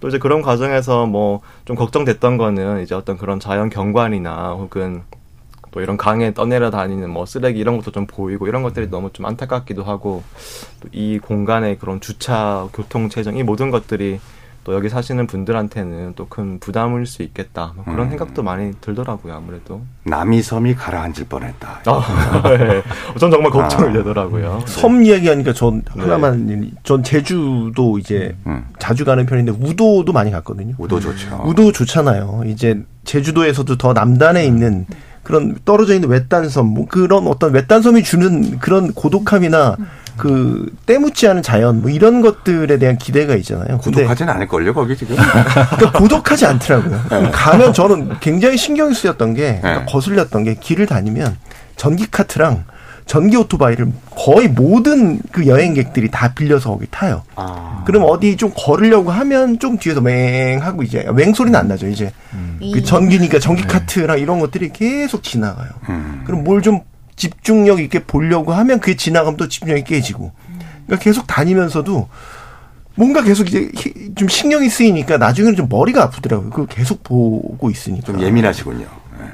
또 0.00 0.08
이제 0.08 0.18
그런 0.18 0.42
과정에서 0.42 1.06
뭐 1.06 1.40
좀 1.70 1.76
걱정됐던 1.76 2.36
거는 2.36 2.82
이제 2.82 2.96
어떤 2.96 3.16
그런 3.16 3.38
자연 3.38 3.70
경관이나 3.70 4.54
혹은 4.54 5.02
또 5.70 5.80
이런 5.80 5.96
강에 5.96 6.34
떠내려 6.34 6.70
다니는 6.72 7.08
뭐 7.10 7.26
쓰레기 7.26 7.60
이런 7.60 7.76
것도 7.76 7.92
좀 7.92 8.06
보이고 8.08 8.48
이런 8.48 8.64
것들이 8.64 8.90
너무 8.90 9.12
좀 9.12 9.26
안타깝기도 9.26 9.84
하고 9.84 10.24
또이 10.80 11.20
공간의 11.20 11.78
그런 11.78 12.00
주차, 12.00 12.66
교통 12.72 13.08
체증 13.08 13.36
이 13.36 13.44
모든 13.44 13.70
것들이 13.70 14.18
또 14.64 14.74
여기 14.74 14.88
사시는 14.88 15.26
분들한테는 15.26 16.14
또 16.16 16.26
큰 16.30 16.60
부담일 16.60 17.06
수 17.06 17.22
있겠다 17.22 17.72
뭐 17.74 17.84
그런 17.84 18.06
음. 18.06 18.10
생각도 18.10 18.42
많이 18.42 18.72
들더라고요 18.80 19.34
아무래도. 19.34 19.82
남이섬이 20.04 20.76
가라앉을 20.76 21.26
뻔했다. 21.28 21.80
아, 21.86 22.42
네. 22.56 22.82
전 23.18 23.30
정말 23.30 23.50
걱정이 23.50 23.90
아. 23.90 23.92
되더라고요. 23.92 24.62
섬 24.66 25.02
이야기하니까 25.04 25.52
전 25.52 25.82
네. 25.96 26.02
하나만 26.02 26.72
전 26.84 27.02
제주도 27.02 27.98
이제 27.98 28.36
음. 28.46 28.64
자주 28.78 29.04
가는 29.04 29.26
편인데 29.26 29.52
우도도 29.52 30.12
많이 30.12 30.30
갔거든요. 30.30 30.74
우도 30.78 31.00
좋죠. 31.00 31.42
우도 31.44 31.72
좋잖아요. 31.72 32.42
이제 32.46 32.80
제주도에서도 33.04 33.76
더 33.76 33.92
남단에 33.92 34.44
있는 34.44 34.86
그런 35.24 35.56
떨어져 35.64 35.94
있는 35.94 36.08
외딴섬 36.08 36.66
뭐 36.66 36.86
그런 36.86 37.26
어떤 37.26 37.52
외딴섬이 37.52 38.02
주는 38.04 38.58
그런 38.58 38.92
고독함이나 38.92 39.76
그 40.20 40.66
때묻지 40.86 41.26
않은 41.28 41.42
자연 41.42 41.80
뭐 41.80 41.90
이런 41.90 42.20
것들에 42.20 42.78
대한 42.78 42.98
기대가 42.98 43.34
있잖아요. 43.36 43.78
근데 43.78 44.02
구독하진 44.02 44.28
않을 44.28 44.46
걸요, 44.48 44.74
거기 44.74 44.96
지금? 44.96 45.16
그러니까 45.76 45.92
고독하지 45.92 46.46
않더라고요. 46.46 47.30
가면 47.32 47.72
저는 47.72 48.18
굉장히 48.20 48.56
신경이 48.56 48.94
쓰였던 48.94 49.34
게 49.34 49.58
그러니까 49.60 49.84
네. 49.84 49.92
거슬렸던 49.92 50.44
게 50.44 50.54
길을 50.54 50.86
다니면 50.86 51.36
전기 51.76 52.06
카트랑 52.10 52.64
전기 53.06 53.36
오토바이를 53.36 53.88
거의 54.10 54.46
모든 54.46 55.20
그 55.32 55.46
여행객들이 55.46 56.10
다 56.12 56.32
빌려서 56.32 56.70
거기 56.70 56.86
타요. 56.90 57.22
아. 57.34 57.82
그럼 57.84 58.04
어디 58.06 58.36
좀 58.36 58.52
걸으려고 58.54 59.10
하면 59.10 59.58
좀 59.58 59.78
뒤에서 59.78 60.00
맹 60.00 60.62
하고 60.62 60.84
이제 60.84 61.04
맹 61.16 61.32
소리는 61.34 61.58
안 61.58 61.66
나죠. 61.66 61.88
이제 61.88 62.12
그 62.60 62.84
전기니까 62.84 63.40
전기 63.40 63.64
카트랑 63.64 64.20
이런 64.20 64.38
것들이 64.38 64.68
계속 64.72 65.24
지나가요. 65.24 65.70
음. 65.88 66.22
그럼 66.24 66.44
뭘 66.44 66.60
좀 66.62 66.82
집중력 67.20 67.80
있게 67.80 68.00
보려고 68.04 68.52
하면 68.54 68.80
그게 68.80 68.96
지나가면 68.96 69.36
또 69.36 69.46
집중력이 69.46 69.84
깨지고. 69.84 70.32
그러니까 70.86 71.04
계속 71.04 71.26
다니면서도 71.26 72.08
뭔가 72.96 73.22
계속 73.22 73.46
이제 73.48 73.70
히- 73.76 74.14
좀 74.14 74.26
신경이 74.28 74.68
쓰이니까 74.70 75.18
나중에는 75.18 75.54
좀 75.56 75.68
머리가 75.68 76.02
아프더라고요. 76.04 76.48
그걸 76.50 76.66
계속 76.66 77.04
보고 77.04 77.70
있으니까. 77.70 78.06
좀 78.06 78.20
예민하시군요. 78.22 78.86
예. 79.20 79.24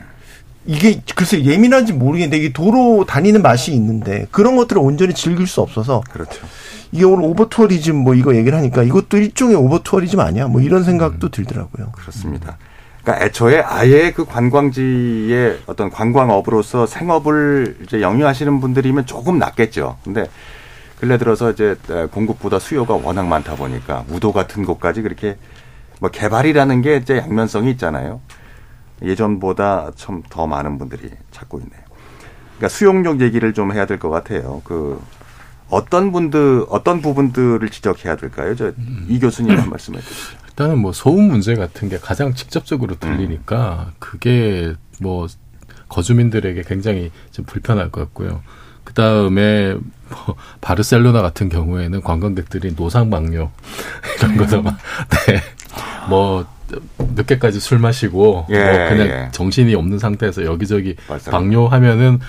이게 0.66 1.00
글쎄 1.14 1.42
예민한지 1.44 1.92
모르겠는데 1.92 2.36
이게 2.38 2.52
도로 2.52 3.04
다니는 3.06 3.40
맛이 3.40 3.72
있는데 3.72 4.26
그런 4.32 4.56
것들을 4.56 4.82
온전히 4.82 5.14
즐길 5.14 5.46
수 5.46 5.60
없어서 5.60 6.02
그렇죠. 6.10 6.44
이게 6.90 7.04
오늘 7.04 7.24
오버투어리즘 7.24 7.94
뭐 7.96 8.14
이거 8.14 8.34
얘기를 8.34 8.58
하니까 8.58 8.82
이것도 8.82 9.16
일종의 9.16 9.54
오버투어리즘 9.56 10.18
아니야? 10.18 10.48
뭐 10.48 10.60
이런 10.60 10.82
생각도 10.82 11.28
들더라고요. 11.30 11.92
그렇습니다. 11.92 12.58
그러니까 13.06 13.24
애초에 13.24 13.60
아예 13.60 14.10
그 14.10 14.24
관광지의 14.24 15.60
어떤 15.66 15.90
관광업으로서 15.90 16.86
생업을 16.86 17.76
이제 17.84 18.00
영위하시는 18.02 18.60
분들이면 18.60 19.06
조금 19.06 19.38
낫겠죠. 19.38 19.96
근데 20.02 20.28
근래 20.98 21.16
들어서 21.16 21.52
이제 21.52 21.76
공급보다 22.10 22.58
수요가 22.58 22.94
워낙 22.94 23.28
많다 23.28 23.54
보니까 23.54 24.04
우도 24.08 24.32
같은 24.32 24.64
곳까지 24.64 25.02
그렇게 25.02 25.36
뭐 26.00 26.10
개발이라는 26.10 26.82
게 26.82 26.96
이제 26.96 27.18
양면성이 27.18 27.70
있잖아요. 27.72 28.20
예전보다 29.02 29.92
좀 29.94 30.22
더 30.28 30.48
많은 30.48 30.76
분들이 30.76 31.10
찾고 31.30 31.58
있네요. 31.60 31.82
그러니까 32.56 32.68
수용력 32.68 33.20
얘기를 33.20 33.54
좀 33.54 33.72
해야 33.72 33.86
될 33.86 34.00
것 34.00 34.10
같아요. 34.10 34.62
그 34.64 35.00
어떤 35.68 36.12
분들 36.12 36.66
어떤 36.68 37.00
부분들을 37.02 37.68
지적해야 37.68 38.16
될까요? 38.16 38.54
저이 38.54 39.18
교수님 39.20 39.58
한 39.58 39.68
말씀해 39.68 40.00
주시죠. 40.00 40.36
일단은 40.48 40.78
뭐 40.78 40.92
소음 40.92 41.28
문제 41.28 41.54
같은 41.54 41.88
게 41.88 41.98
가장 41.98 42.34
직접적으로 42.34 42.98
들리니까 42.98 43.92
그게 43.98 44.74
뭐 45.00 45.26
거주민들에게 45.88 46.62
굉장히 46.66 47.10
좀 47.30 47.44
불편할 47.44 47.90
것 47.90 48.00
같고요. 48.02 48.42
그 48.84 48.94
다음에 48.94 49.74
뭐 50.08 50.36
바르셀로나 50.60 51.20
같은 51.20 51.48
경우에는 51.48 52.00
관광객들이 52.02 52.74
노상방뇨 52.76 53.50
이런 54.18 54.36
거서 54.36 54.62
막 54.62 54.78
네. 55.26 55.40
뭐 56.08 56.46
늦게까지 56.98 57.60
술 57.60 57.78
마시고 57.78 58.46
예, 58.50 58.58
뭐 58.64 58.88
그냥 58.88 59.08
예. 59.08 59.28
정신이 59.32 59.74
없는 59.74 59.98
상태에서 59.98 60.44
여기저기 60.44 60.96
맞아요. 61.08 61.22
방뇨하면은 61.30 62.20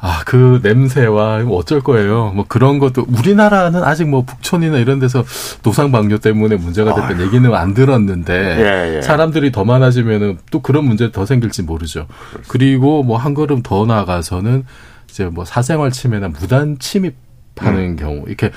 아, 0.00 0.22
그 0.24 0.60
냄새와 0.62 1.40
뭐 1.40 1.58
어쩔 1.58 1.80
거예요. 1.80 2.32
뭐 2.34 2.44
그런 2.46 2.78
것도 2.78 3.04
우리나라는 3.08 3.82
아직 3.82 4.08
뭐 4.08 4.22
북촌이나 4.22 4.78
이런 4.78 5.00
데서 5.00 5.24
노상 5.62 5.90
방뇨 5.90 6.18
때문에 6.18 6.56
문제가 6.56 6.94
됐던 6.94 7.20
얘기는 7.26 7.52
안 7.54 7.74
들었는데 7.74 8.32
예, 8.32 8.96
예. 8.96 9.02
사람들이 9.02 9.50
더 9.50 9.64
많아지면은 9.64 10.38
또 10.50 10.62
그런 10.62 10.84
문제 10.84 11.10
더 11.10 11.26
생길지 11.26 11.62
모르죠. 11.64 12.06
그리고 12.48 13.02
뭐 13.02 13.18
한 13.18 13.34
걸음 13.34 13.62
더 13.62 13.84
나아가서는 13.84 14.64
이제 15.10 15.24
뭐 15.24 15.44
사생활 15.44 15.90
침해나 15.90 16.28
무단 16.28 16.78
침입하는 16.78 17.96
경우 17.96 18.22
이렇게 18.28 18.52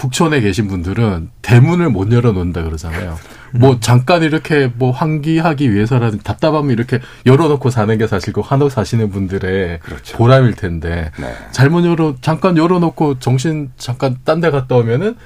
북촌에 0.00 0.40
계신 0.40 0.66
분들은 0.66 1.28
대문을 1.42 1.90
못 1.90 2.10
열어놓는다 2.10 2.62
그러잖아요. 2.62 3.18
뭐 3.52 3.80
잠깐 3.80 4.22
이렇게 4.22 4.72
뭐 4.74 4.92
환기하기 4.92 5.74
위해서라든 5.74 6.20
답답하면 6.24 6.70
이렇게 6.70 7.00
열어놓고 7.26 7.68
사는 7.68 7.98
게 7.98 8.06
사실 8.06 8.32
그 8.32 8.40
한옥 8.40 8.72
사시는 8.72 9.10
분들의 9.10 9.80
그렇죠. 9.80 10.16
보람일 10.16 10.54
텐데 10.54 11.10
네. 11.18 11.34
잘못 11.50 11.84
열어 11.84 12.14
잠깐 12.22 12.56
열어놓고 12.56 13.18
정신 13.18 13.70
잠깐 13.76 14.16
딴 14.24 14.40
데 14.40 14.50
갔다 14.50 14.76
오면은 14.76 15.16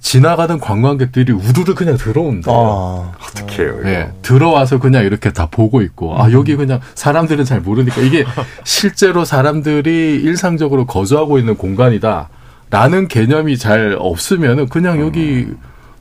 지나가던 0.00 0.60
관광객들이 0.60 1.32
우르르 1.32 1.74
그냥 1.74 1.96
들어온다. 1.96 2.52
요 2.52 3.14
아, 3.18 3.18
어떻게 3.26 3.62
해요? 3.62 3.76
이거? 3.80 3.88
예, 3.88 4.12
들어와서 4.20 4.78
그냥 4.78 5.04
이렇게 5.06 5.32
다 5.32 5.48
보고 5.50 5.80
있고, 5.80 6.22
아, 6.22 6.30
여기 6.32 6.54
그냥 6.54 6.80
사람들은 6.94 7.46
잘 7.46 7.60
모르니까 7.60 8.02
이게 8.02 8.24
실제로 8.62 9.24
사람들이 9.24 10.20
일상적으로 10.22 10.84
거주하고 10.84 11.38
있는 11.38 11.56
공간이다. 11.56 12.28
라는 12.70 13.08
개념이 13.08 13.56
잘 13.58 13.96
없으면은 13.98 14.68
그냥 14.68 15.00
여기 15.00 15.46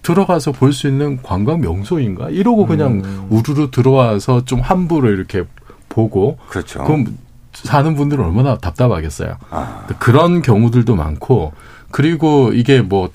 들어가서 0.01 0.51
볼 0.51 0.71
수 0.73 0.87
있는 0.87 1.21
관광 1.21 1.61
명소인가? 1.61 2.29
이러고 2.29 2.65
그냥 2.67 3.27
우르르 3.29 3.69
들어와서 3.71 4.45
좀 4.45 4.59
함부로 4.61 5.09
이렇게 5.09 5.43
보고, 5.89 6.37
그렇죠. 6.49 6.83
그럼 6.83 7.17
사는 7.53 7.95
분들은 7.95 8.23
얼마나 8.23 8.57
답답하겠어요. 8.57 9.37
아, 9.49 9.85
그런 9.99 10.41
경우들도 10.41 10.95
많고 10.95 11.53
그리고 11.89 12.51
이게 12.53 12.81
뭐 12.81 13.09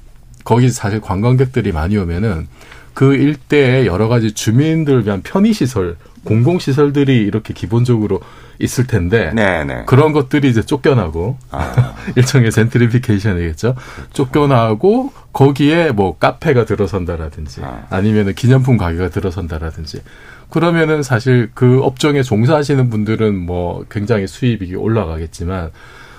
거기 0.45 0.71
사실 0.71 1.01
관광객들이 1.01 1.73
많이 1.73 1.97
오면은 1.99 2.49
그 2.95 3.15
일대에 3.15 3.87
여러 3.87 4.09
가지 4.09 4.33
주민들 4.33 5.05
위한 5.05 5.21
편의 5.23 5.53
시설, 5.53 5.97
공공 6.25 6.59
시설들이 6.59 7.19
이렇게 7.19 7.53
기본적으로 7.55 8.21
있을 8.61 8.87
텐데 8.87 9.33
네네. 9.35 9.85
그런 9.87 10.13
것들이 10.13 10.49
이제 10.49 10.63
쫓겨나고 10.63 11.39
아, 11.51 11.95
일종의 12.15 12.53
젠트리피케이션이겠죠. 12.53 13.75
쫓겨나고 14.13 15.13
거기에 15.33 15.93
뭐 15.93 16.17
카페가 16.19 16.67
들어선다라든지 16.67 17.63
아. 17.65 17.87
아니면은 17.91 18.35
기념품 18.35 18.77
가게가 18.77 19.09
들어선다라든지 19.09 20.03
그러면은 20.51 21.03
사실 21.03 21.51
그 21.55 21.81
업종에 21.83 22.23
종사하시는 22.23 22.91
분들은 22.91 23.37
뭐 23.37 23.85
굉장히 23.91 24.27
수입이 24.27 24.75
올라가겠지만 24.75 25.71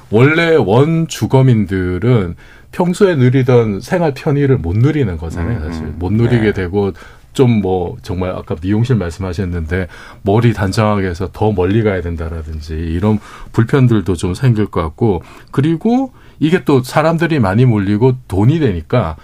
원래 0.10 0.56
원 0.56 1.08
주거민들은 1.08 2.36
평소에 2.72 3.16
누리던 3.16 3.82
생활 3.82 4.14
편의를 4.14 4.58
못 4.58 4.78
누리는 4.78 5.18
거잖아요, 5.18 5.58
음, 5.60 5.64
사실. 5.66 5.84
음. 5.84 5.96
못 6.00 6.14
누리게 6.14 6.42
네. 6.42 6.54
되고 6.54 6.94
좀 7.34 7.62
뭐 7.62 7.98
정말 8.02 8.32
아까 8.32 8.56
미용실 8.62 8.96
말씀하셨는데 8.96 9.88
머리 10.24 10.54
단정하게 10.54 11.08
해서 11.08 11.30
더 11.32 11.52
멀리 11.52 11.84
가야 11.84 12.02
된다라든지 12.02 12.74
이런 12.74 13.20
불편들도 13.52 14.16
좀 14.16 14.34
생길 14.34 14.66
것 14.66 14.82
같고 14.82 15.22
그리고 15.52 16.12
이게 16.40 16.64
또 16.64 16.82
사람들이 16.82 17.40
많이 17.40 17.66
몰리고 17.66 18.18
돈이 18.28 18.60
되니까 18.60 19.16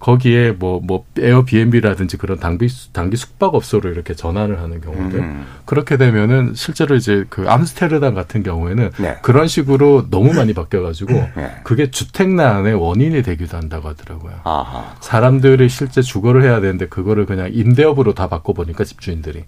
거기에 0.00 0.52
뭐뭐 0.52 1.04
에어비앤비라든지 1.18 2.16
그런 2.16 2.40
단기 2.40 2.68
수- 2.68 2.90
단기 2.92 3.16
숙박업소로 3.16 3.90
이렇게 3.90 4.14
전환을 4.14 4.60
하는 4.60 4.80
경우들 4.80 5.18
음. 5.20 5.46
그렇게 5.66 5.96
되면은 5.98 6.54
실제로 6.56 6.96
이제 6.96 7.24
그 7.28 7.48
암스테르담 7.48 8.14
같은 8.14 8.42
경우에는 8.42 8.90
네. 8.98 9.18
그런 9.22 9.46
식으로 9.46 10.08
너무 10.10 10.32
많이 10.32 10.54
바뀌어가지고 10.54 11.12
네. 11.12 11.50
그게 11.64 11.90
주택난의 11.90 12.74
원인이 12.74 13.22
되기도 13.22 13.56
한다고 13.58 13.88
하더라고요. 13.90 14.40
아하. 14.44 14.94
사람들이 15.00 15.68
실제 15.68 16.00
주거를 16.02 16.42
해야 16.44 16.60
되는데 16.60 16.88
그거를 16.88 17.26
그냥 17.26 17.50
임대업으로 17.52 18.14
다 18.14 18.26
바꿔보니까 18.28 18.84
집주인들이 18.84 19.44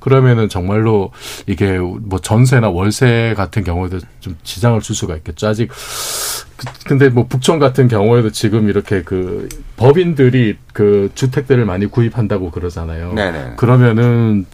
그러면은 0.00 0.50
정말로 0.50 1.12
이게 1.46 1.78
뭐 1.78 2.18
전세나 2.20 2.68
월세 2.68 3.32
같은 3.38 3.64
경우에도 3.64 4.00
좀 4.20 4.36
지장을 4.42 4.78
줄 4.82 4.94
수가 4.94 5.16
있겠죠. 5.16 5.48
아직 5.48 5.68
그- 5.68 5.74
근데 6.86 7.08
뭐 7.08 7.26
북촌 7.26 7.58
같은 7.58 7.88
경우에도 7.88 8.30
지금 8.30 8.68
이렇게 8.68 9.02
그 9.02 9.48
법인들이 9.76 10.56
그 10.72 11.10
주택들을 11.14 11.64
많이 11.64 11.86
구입한다고 11.86 12.50
그러잖아요. 12.50 13.14
네네. 13.14 13.54
그러면은 13.56 14.46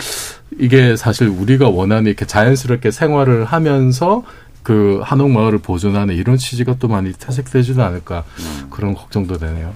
이게 0.59 0.97
사실 0.97 1.29
우리가 1.29 1.69
원하는 1.69 2.07
이렇게 2.07 2.27
자연스럽게 2.27 2.91
생활을 2.91 3.45
하면서 3.45 4.25
그 4.63 5.01
한옥 5.03 5.31
마을을 5.31 5.59
보존하는 5.59 6.15
이런 6.15 6.37
취지가 6.37 6.77
또 6.79 6.89
많이 6.89 7.13
퇴색되지도 7.13 7.83
않을까 7.83 8.25
그런 8.69 8.95
걱정도 8.95 9.39
되네요. 9.39 9.73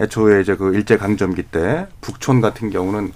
애초에 0.00 0.40
이제 0.40 0.56
그 0.56 0.74
일제 0.74 0.96
강점기 0.96 1.44
때 1.44 1.86
북촌 2.00 2.40
같은 2.40 2.70
경우는 2.70 3.12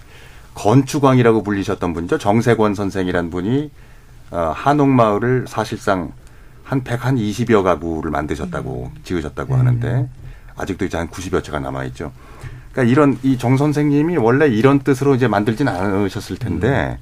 건축왕이라고 0.54 1.42
불리셨던 1.42 1.94
분이죠. 1.94 2.18
정세권 2.18 2.74
선생이란 2.74 3.30
분이 3.30 3.70
어, 4.30 4.52
한옥 4.54 4.88
마을을 4.88 5.46
사실상 5.48 6.12
한 6.64 6.82
100, 6.82 7.04
한 7.04 7.16
20여 7.16 7.62
가구를 7.62 8.10
만드셨다고 8.10 8.90
지으셨다고 9.04 9.54
하는데 9.54 10.08
아직도 10.56 10.84
이제 10.86 10.96
한 10.96 11.08
90여 11.08 11.42
채가 11.44 11.60
남아 11.60 11.84
있죠. 11.84 12.10
그러니까 12.72 12.90
이런 12.90 13.18
이 13.22 13.36
정 13.38 13.56
선생님이 13.56 14.16
원래 14.16 14.48
이런 14.48 14.80
뜻으로 14.80 15.14
이제 15.14 15.28
만들진 15.28 15.68
않으셨을 15.68 16.38
텐데 16.38 16.98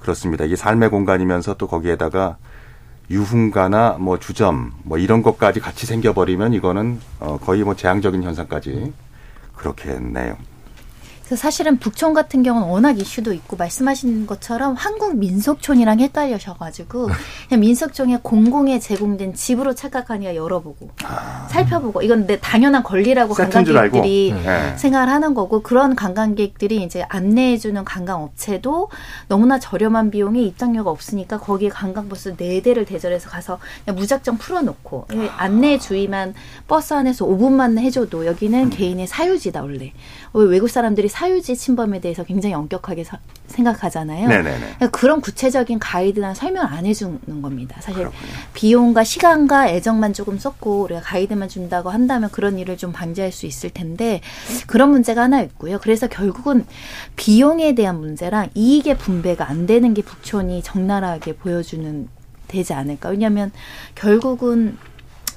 그렇습니다. 0.00 0.44
이게 0.44 0.56
삶의 0.56 0.90
공간이면서 0.90 1.54
또 1.54 1.68
거기에다가 1.68 2.36
유흥가나 3.10 3.98
뭐 4.00 4.18
주점 4.18 4.72
뭐 4.84 4.98
이런 4.98 5.22
것까지 5.22 5.60
같이 5.60 5.86
생겨버리면 5.86 6.54
이거는 6.54 6.98
어 7.20 7.38
거의 7.38 7.62
뭐 7.62 7.76
재앙적인 7.76 8.22
현상까지 8.22 8.92
그렇게 9.54 9.90
했네요. 9.90 10.36
그래서 11.32 11.40
사실은 11.40 11.78
북촌 11.78 12.12
같은 12.12 12.42
경우는 12.42 12.68
워낙 12.68 13.00
이슈도 13.00 13.32
있고 13.32 13.56
말씀하신 13.56 14.26
것처럼 14.26 14.74
한국 14.74 15.16
민속촌이랑 15.16 16.00
헷갈려셔가지고 16.00 17.08
그냥 17.48 17.60
민속촌에 17.60 18.18
공공에 18.22 18.78
제공된 18.78 19.32
집으로 19.32 19.74
착각하니까 19.74 20.36
열어보고 20.36 20.90
살펴보고 21.48 22.02
이건 22.02 22.26
내 22.26 22.38
당연한 22.38 22.82
권리라고. 22.82 23.32
관광객들이 23.32 24.34
네. 24.44 24.76
생활하는 24.76 25.32
거고 25.32 25.62
그런 25.62 25.96
관광객들이 25.96 26.82
이제 26.82 27.02
안내해주는 27.08 27.82
관광업체도 27.82 28.90
너무나 29.28 29.58
저렴한 29.58 30.10
비용에 30.10 30.42
입장료가 30.42 30.90
없으니까 30.90 31.38
거기에 31.38 31.70
관광버스 31.70 32.36
네 32.36 32.60
대를 32.60 32.84
대절해서 32.84 33.30
가서 33.30 33.58
그냥 33.86 33.96
무작정 33.96 34.36
풀어놓고 34.36 35.06
안내 35.38 35.78
주의만 35.78 36.34
버스 36.68 36.92
안에서 36.92 37.24
5분만 37.24 37.78
해줘도 37.78 38.26
여기는 38.26 38.68
개인의 38.68 39.06
사유지다 39.06 39.62
원래 39.62 39.94
왜 40.34 40.44
외국 40.44 40.68
사람들이 40.68 41.08
사 41.08 41.21
유지 41.30 41.56
침범에 41.56 42.00
대해서 42.00 42.24
굉장히 42.24 42.54
엄격하게 42.54 43.04
사- 43.04 43.18
생각하잖아요. 43.46 44.28
그러니까 44.76 44.90
그런 44.98 45.20
구체적인 45.20 45.78
가이드나 45.78 46.32
설명 46.34 46.66
안 46.66 46.86
해주는 46.86 47.42
겁니다. 47.42 47.76
사실 47.80 48.02
비용과 48.54 49.04
시간과 49.04 49.68
애정만 49.68 50.12
조금 50.14 50.38
썼고 50.38 50.82
우리가 50.84 51.00
가이드만 51.02 51.48
준다고 51.48 51.90
한다면 51.90 52.30
그런 52.30 52.58
일을 52.58 52.76
좀 52.76 52.92
방지할 52.92 53.30
수 53.32 53.46
있을 53.46 53.70
텐데 53.70 54.20
그런 54.66 54.90
문제가 54.90 55.22
하나 55.22 55.40
있고요. 55.42 55.78
그래서 55.80 56.06
결국은 56.08 56.64
비용에 57.16 57.74
대한 57.74 58.00
문제랑 58.00 58.48
이익의 58.54 58.96
분배가 58.98 59.48
안 59.48 59.66
되는 59.66 59.92
게 59.94 60.02
북촌이 60.02 60.62
적나라하게 60.62 61.36
보여주는 61.36 62.08
되지 62.48 62.72
않을까. 62.74 63.10
왜냐하면 63.10 63.50
결국은 63.94 64.76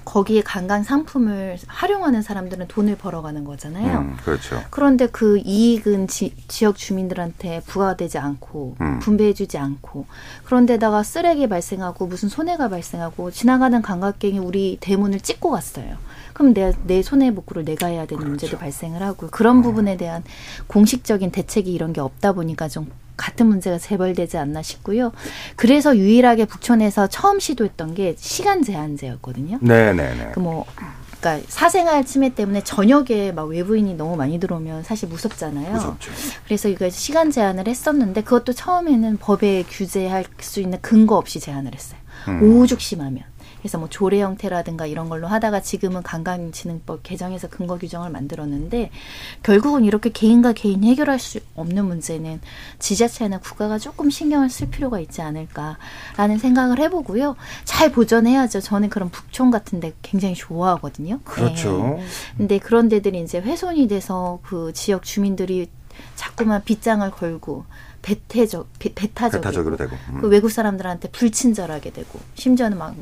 거기에 0.06 0.42
관광 0.42 0.84
상품을 0.84 1.58
활용하는 1.68 2.22
사람들은 2.22 2.68
돈을 2.68 2.96
벌어가는 2.96 3.44
거잖아요. 3.44 4.00
음, 4.00 4.18
그렇죠. 4.24 4.62
그런데 4.70 5.08
그 5.08 5.40
이익은 5.40 6.08
지, 6.08 6.34
역 6.62 6.78
주민들한테 6.78 7.62
부과되지 7.66 8.20
않고 8.20 8.78
음. 8.80 9.00
분배해주지 9.00 9.58
않고 9.58 10.06
그런데다가 10.46 11.04
쓰레기 11.04 11.48
발생하고 11.48 12.08
무슨 12.08 12.30
손해가 12.30 12.70
발생하고 12.70 13.32
지나가는 13.32 13.82
관광객이 13.82 14.38
우리 14.38 14.78
대문을 14.80 15.20
찍고 15.20 15.52
갔어요. 15.52 15.98
그럼 16.34 16.54
내, 16.54 16.72
내 16.86 17.02
손해복구를 17.02 17.66
내가 17.66 17.88
해야 17.88 18.06
되는 18.06 18.28
문제도 18.28 18.58
발생을 18.58 19.02
하고 19.02 19.28
그런 19.32 19.62
부분에 19.62 19.98
대한 19.98 20.24
공식적인 20.68 21.32
대책이 21.32 21.74
이런 21.74 21.94
게 21.94 22.02
없다 22.02 22.34
보니까 22.34 22.68
좀 22.68 22.92
같은 23.18 23.48
문제가 23.48 23.78
재발되지 23.78 24.38
않나 24.38 24.62
싶고요. 24.62 25.12
그래서 25.56 25.98
유일하게 25.98 26.46
북촌에서 26.46 27.08
처음 27.08 27.40
시도했던 27.40 27.94
게 27.96 28.16
시간 28.18 28.64
제한제였거든요. 28.64 29.60
네네네. 29.62 30.32
그 30.34 30.40
뭐 30.40 30.66
그러니까 31.26 31.44
사생활 31.50 32.06
침해 32.06 32.36
때문에 32.36 32.64
저녁에 32.64 33.32
막 33.32 33.46
외부인이 33.46 33.96
너무 33.96 34.16
많이 34.16 34.40
들어오면 34.40 34.84
사실 34.84 35.10
무섭잖아요. 35.10 35.74
무섭죠. 35.74 36.12
그래서 36.46 36.70
이거 36.70 36.88
시간 36.92 37.32
제한을 37.32 37.68
했었는데 37.68 38.22
그것도 38.22 38.54
처음에는 38.54 39.18
법에 39.18 39.64
규제할 39.68 40.26
수 40.40 40.62
있는 40.62 40.80
근거 40.82 41.18
없이 41.18 41.40
제한을 41.40 41.74
했어요. 41.74 42.00
음. 42.28 42.44
오죽 42.60 42.80
심하면. 42.80 43.24
해서 43.66 43.80
뭐 43.80 43.90
조례 43.90 44.22
형태라든가 44.22 44.86
이런 44.86 45.10
걸로 45.10 45.28
하다가 45.28 45.60
지금은 45.62 46.04
관광진흥법 46.04 47.02
개정해서 47.02 47.50
근거 47.50 47.78
규정을 47.80 48.12
만들었는데 48.12 48.92
결국은 49.42 49.84
이렇게 49.86 50.12
개인과 50.12 50.54
개인이 50.54 50.88
해결할 50.92 51.20
수 51.20 51.40
없는 51.56 51.84
문제는 51.86 52.40
지자체나 52.78 53.40
국가가 53.40 53.80
조금 53.80 54.12
신경을 54.12 54.52
쓸 54.52 54.70
필요가 54.70 55.00
있지 55.00 55.22
않을까라는 55.24 56.38
생각을 56.40 56.80
해보고요. 56.80 57.36
잘 57.64 57.92
보존해야죠. 57.92 58.62
저는 58.62 58.90
그런 58.90 59.10
북촌 59.10 59.50
같은 59.50 59.80
데 59.80 59.94
굉장히 60.04 60.36
좋아하거든요. 60.36 61.20
그렇죠. 61.24 61.96
네. 61.98 62.06
근데 62.38 62.60
그런 62.60 62.88
데들이 62.88 63.20
이제 63.22 63.40
훼손이 63.40 63.88
돼서 63.88 64.40
그 64.44 64.72
지역 64.74 65.04
주민들이 65.04 65.70
자꾸만 66.16 66.64
빗장을 66.64 67.10
걸고 67.10 67.66
배태적 68.04 68.68
배- 68.78 68.94
배타적으로 68.94 69.78
되고. 69.78 69.96
음. 70.12 70.22
그 70.22 70.28
외국 70.28 70.52
사람들한테 70.52 71.10
불친절하게 71.10 71.90
되고 71.90 72.20
심지어는 72.36 72.78
막 72.78 72.94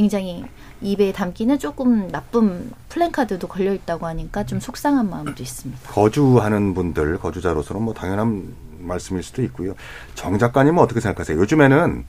굉장히 0.00 0.44
입에 0.82 1.10
담기는 1.10 1.58
조금 1.58 2.08
나쁜 2.08 2.70
플랜카드도 2.90 3.48
걸려 3.48 3.72
있다고 3.72 4.06
하니까 4.06 4.44
좀 4.44 4.60
속상한 4.60 5.08
마음도 5.08 5.42
있습니다. 5.42 5.90
거주하는 5.90 6.74
분들, 6.74 7.18
거주자로서는 7.18 7.80
뭐 7.80 7.94
당연한 7.94 8.54
말씀일 8.78 9.22
수도 9.22 9.42
있고요. 9.44 9.74
정 10.14 10.38
작가님은 10.38 10.82
어떻게 10.82 11.00
생각하세요? 11.00 11.38
요즘에는 11.40 12.04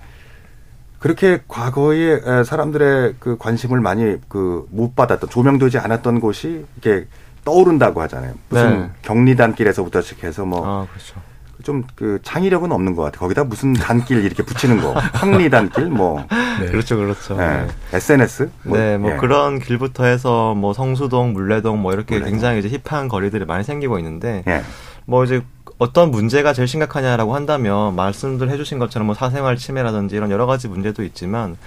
그렇게 0.99 1.41
과거에 1.47 2.19
에, 2.25 2.43
사람들의 2.43 3.15
그 3.19 3.37
관심을 3.37 3.79
많이 3.79 4.17
그 4.27 4.67
못 4.69 4.93
받았던 4.93 5.29
조명되지 5.29 5.77
않았던 5.77 6.19
곳이 6.19 6.65
이렇게 6.81 7.07
떠오른다고 7.45 8.01
하잖아요. 8.01 8.33
무슨 8.49 8.79
네. 8.81 8.89
경리단길에서부터 9.03 10.01
시작해서 10.01 10.43
뭐 10.45 10.61
아, 10.67 10.87
그렇죠. 10.91 11.21
좀 11.63 11.83
그 11.95 12.19
창의력은 12.23 12.71
없는 12.71 12.95
것 12.95 13.03
같아요. 13.03 13.19
거기다 13.21 13.43
무슨 13.43 13.73
단길 13.73 14.23
이렇게 14.23 14.43
붙이는 14.43 14.81
거, 14.81 14.93
황리단길 15.13 15.85
뭐 15.87 16.23
네. 16.59 16.67
그렇죠, 16.67 16.97
그렇죠. 16.97 17.35
예, 17.35 17.37
네. 17.37 17.67
SNS 17.93 18.49
네, 18.63 18.97
뭐 18.97 19.11
예. 19.11 19.15
그런 19.17 19.59
길부터 19.59 20.05
해서 20.05 20.53
뭐 20.53 20.73
성수동, 20.73 21.33
물레동 21.33 21.81
뭐 21.81 21.93
이렇게 21.93 22.15
물레동. 22.15 22.31
굉장히 22.31 22.59
이제 22.59 22.79
힙한 22.83 23.07
거리들이 23.07 23.45
많이 23.45 23.63
생기고 23.63 23.97
있는데 23.99 24.43
예. 24.47 24.61
뭐 25.05 25.23
이제 25.23 25.41
어떤 25.79 26.11
문제가 26.11 26.53
제일 26.53 26.67
심각하냐라고 26.67 27.35
한다면 27.35 27.95
말씀들 27.95 28.49
해주신 28.49 28.79
것처럼 28.79 29.07
뭐 29.07 29.15
사생활 29.15 29.57
침해라든지 29.57 30.15
이런 30.15 30.31
여러 30.31 30.45
가지 30.45 30.67
문제도 30.67 31.03
있지만 31.03 31.57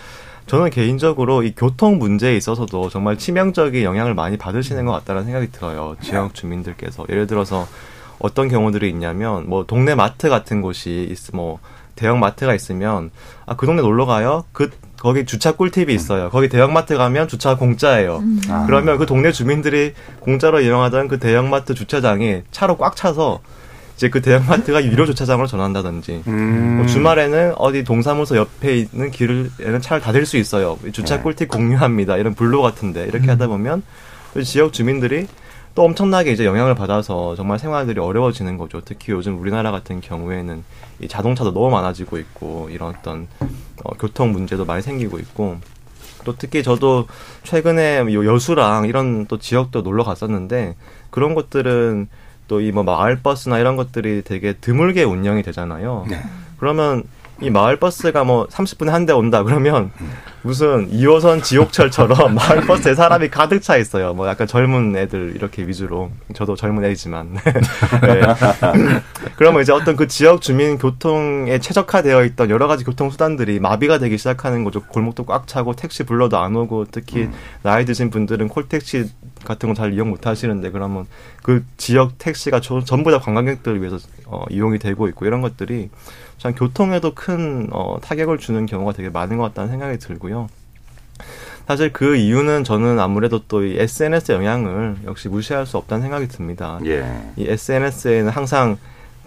저는 0.46 0.70
개인적으로 0.70 1.42
이 1.44 1.52
교통 1.56 1.98
문제에 1.98 2.36
있어서도 2.36 2.88
정말 2.88 3.16
치명적인 3.16 3.84
영향을 3.84 4.14
많이 4.14 4.36
받으시는 4.36 4.84
것 4.84 4.92
같다는 4.92 5.24
생각이 5.24 5.52
들어요. 5.52 5.96
지역 6.00 6.34
주민들께서 6.34 7.04
예를 7.08 7.26
들어서 7.26 7.68
어떤 8.20 8.48
경우들이 8.48 8.88
있냐면 8.90 9.48
뭐 9.48 9.64
동네 9.66 9.94
마트 9.94 10.28
같은 10.28 10.62
곳이 10.62 11.08
있, 11.10 11.18
뭐 11.34 11.58
대형 11.96 12.20
마트가 12.20 12.54
있으면 12.54 13.10
아 13.46 13.54
그 13.56 13.66
동네 13.66 13.82
놀러 13.82 14.06
가요. 14.06 14.44
그 14.52 14.70
거기 14.98 15.24
주차 15.24 15.52
꿀팁이 15.52 15.92
있어요. 15.94 16.30
거기 16.30 16.48
대형 16.48 16.72
마트 16.72 16.96
가면 16.96 17.26
주차 17.28 17.56
공짜예요. 17.56 18.22
아. 18.48 18.64
그러면 18.66 18.98
그 18.98 19.06
동네 19.06 19.32
주민들이 19.32 19.94
공짜로 20.20 20.60
이용하던 20.60 21.08
그 21.08 21.18
대형마트 21.18 21.74
주차장이 21.74 22.42
차로 22.52 22.76
꽉 22.76 22.94
차서 22.96 23.40
이제 23.96 24.08
그 24.08 24.22
대형마트가 24.22 24.84
유료 24.84 25.04
주차장으로 25.04 25.46
전환한다든지 25.46 26.22
음. 26.26 26.76
뭐 26.78 26.86
주말에는 26.86 27.54
어디 27.56 27.84
동사무소 27.84 28.36
옆에 28.36 28.76
있는 28.76 29.10
길에는 29.10 29.80
차를 29.82 30.00
다댈수 30.02 30.36
있어요. 30.38 30.78
주차 30.92 31.16
네. 31.16 31.22
꿀팁 31.22 31.48
공유합니다. 31.48 32.16
이런 32.16 32.34
블로 32.34 32.62
같은데 32.62 33.04
이렇게 33.04 33.26
하다 33.28 33.48
보면 33.48 33.82
또 34.32 34.42
지역 34.42 34.72
주민들이 34.72 35.26
또 35.74 35.84
엄청나게 35.84 36.32
이제 36.32 36.44
영향을 36.44 36.74
받아서 36.74 37.34
정말 37.36 37.58
생활들이 37.58 38.00
어려워지는 38.00 38.58
거죠. 38.58 38.80
특히 38.84 39.12
요즘 39.12 39.38
우리나라 39.40 39.70
같은 39.70 40.00
경우에는 40.00 40.64
이 41.00 41.08
자동차도 41.08 41.52
너무 41.52 41.70
많아지고 41.70 42.18
있고 42.18 42.68
이런 42.70 42.94
어떤 42.96 43.28
어, 43.84 43.92
교통 43.98 44.32
문제도 44.32 44.64
많이 44.64 44.82
생기고 44.82 45.18
있고 45.20 45.56
또 46.24 46.34
특히 46.36 46.62
저도 46.62 47.06
최근에 47.44 48.00
요 48.12 48.26
여수랑 48.34 48.86
이런 48.86 49.26
또 49.26 49.38
지역도 49.38 49.82
놀러 49.82 50.04
갔었는데 50.04 50.76
그런 51.10 51.34
것들은 51.34 52.08
또 52.48 52.60
이 52.60 52.72
뭐 52.72 52.82
마을 52.82 53.20
버스나 53.22 53.60
이런 53.60 53.76
것들이 53.76 54.22
되게 54.24 54.54
드물게 54.54 55.04
운영이 55.04 55.44
되잖아요. 55.44 56.04
네. 56.10 56.20
그러면 56.58 57.04
이 57.40 57.48
마을 57.50 57.76
버스가 57.76 58.24
뭐 58.24 58.46
30분에 58.48 58.88
한 58.88 59.06
대 59.06 59.12
온다 59.14 59.42
그러면 59.42 59.90
무슨 60.42 60.90
2호선 60.90 61.42
지옥철처럼 61.42 62.34
마을 62.36 62.60
버스에 62.66 62.94
사람이 62.94 63.28
가득 63.30 63.60
차 63.62 63.76
있어요. 63.76 64.12
뭐 64.14 64.28
약간 64.28 64.46
젊은 64.46 64.94
애들 64.96 65.32
이렇게 65.36 65.66
위주로 65.66 66.10
저도 66.34 66.54
젊은 66.56 66.84
애지만 66.84 67.34
네. 68.02 68.20
그러면 69.36 69.62
이제 69.62 69.72
어떤 69.72 69.96
그 69.96 70.06
지역 70.06 70.40
주민 70.42 70.78
교통에 70.78 71.58
최적화되어 71.58 72.24
있던 72.24 72.50
여러 72.50 72.66
가지 72.66 72.84
교통 72.84 73.10
수단들이 73.10 73.58
마비가 73.60 73.98
되기 73.98 74.18
시작하는 74.18 74.64
거죠. 74.64 74.82
골목도 74.84 75.24
꽉 75.24 75.46
차고 75.46 75.74
택시 75.76 76.04
불러도 76.04 76.38
안 76.38 76.54
오고 76.56 76.86
특히 76.90 77.28
나이 77.62 77.84
드신 77.84 78.10
분들은 78.10 78.48
콜택시 78.48 79.10
같은 79.44 79.68
거 79.70 79.74
잘 79.74 79.94
이용 79.94 80.10
못 80.10 80.26
하시는데 80.26 80.70
그러면 80.70 81.06
그 81.42 81.64
지역 81.78 82.18
택시가 82.18 82.60
저- 82.60 82.84
전부 82.84 83.10
다 83.10 83.18
관광객들을 83.18 83.80
위해서 83.80 83.96
어, 84.26 84.44
이용이 84.50 84.78
되고 84.78 85.08
있고 85.08 85.24
이런 85.24 85.40
것들이 85.40 85.88
참 86.40 86.54
교통에도 86.54 87.14
큰 87.14 87.68
어, 87.70 87.98
타격을 88.00 88.38
주는 88.38 88.64
경우가 88.64 88.92
되게 88.94 89.10
많은 89.10 89.36
것 89.36 89.44
같다는 89.44 89.68
생각이 89.70 89.98
들고요. 89.98 90.48
사실 91.66 91.92
그 91.92 92.16
이유는 92.16 92.64
저는 92.64 92.98
아무래도 92.98 93.40
또 93.46 93.62
이 93.62 93.76
SNS의 93.78 94.38
영향을 94.38 94.96
역시 95.04 95.28
무시할 95.28 95.66
수 95.66 95.76
없다는 95.76 96.00
생각이 96.00 96.28
듭니다. 96.28 96.80
예. 96.86 97.04
이 97.36 97.46
SNS에는 97.46 98.30
항상 98.30 98.78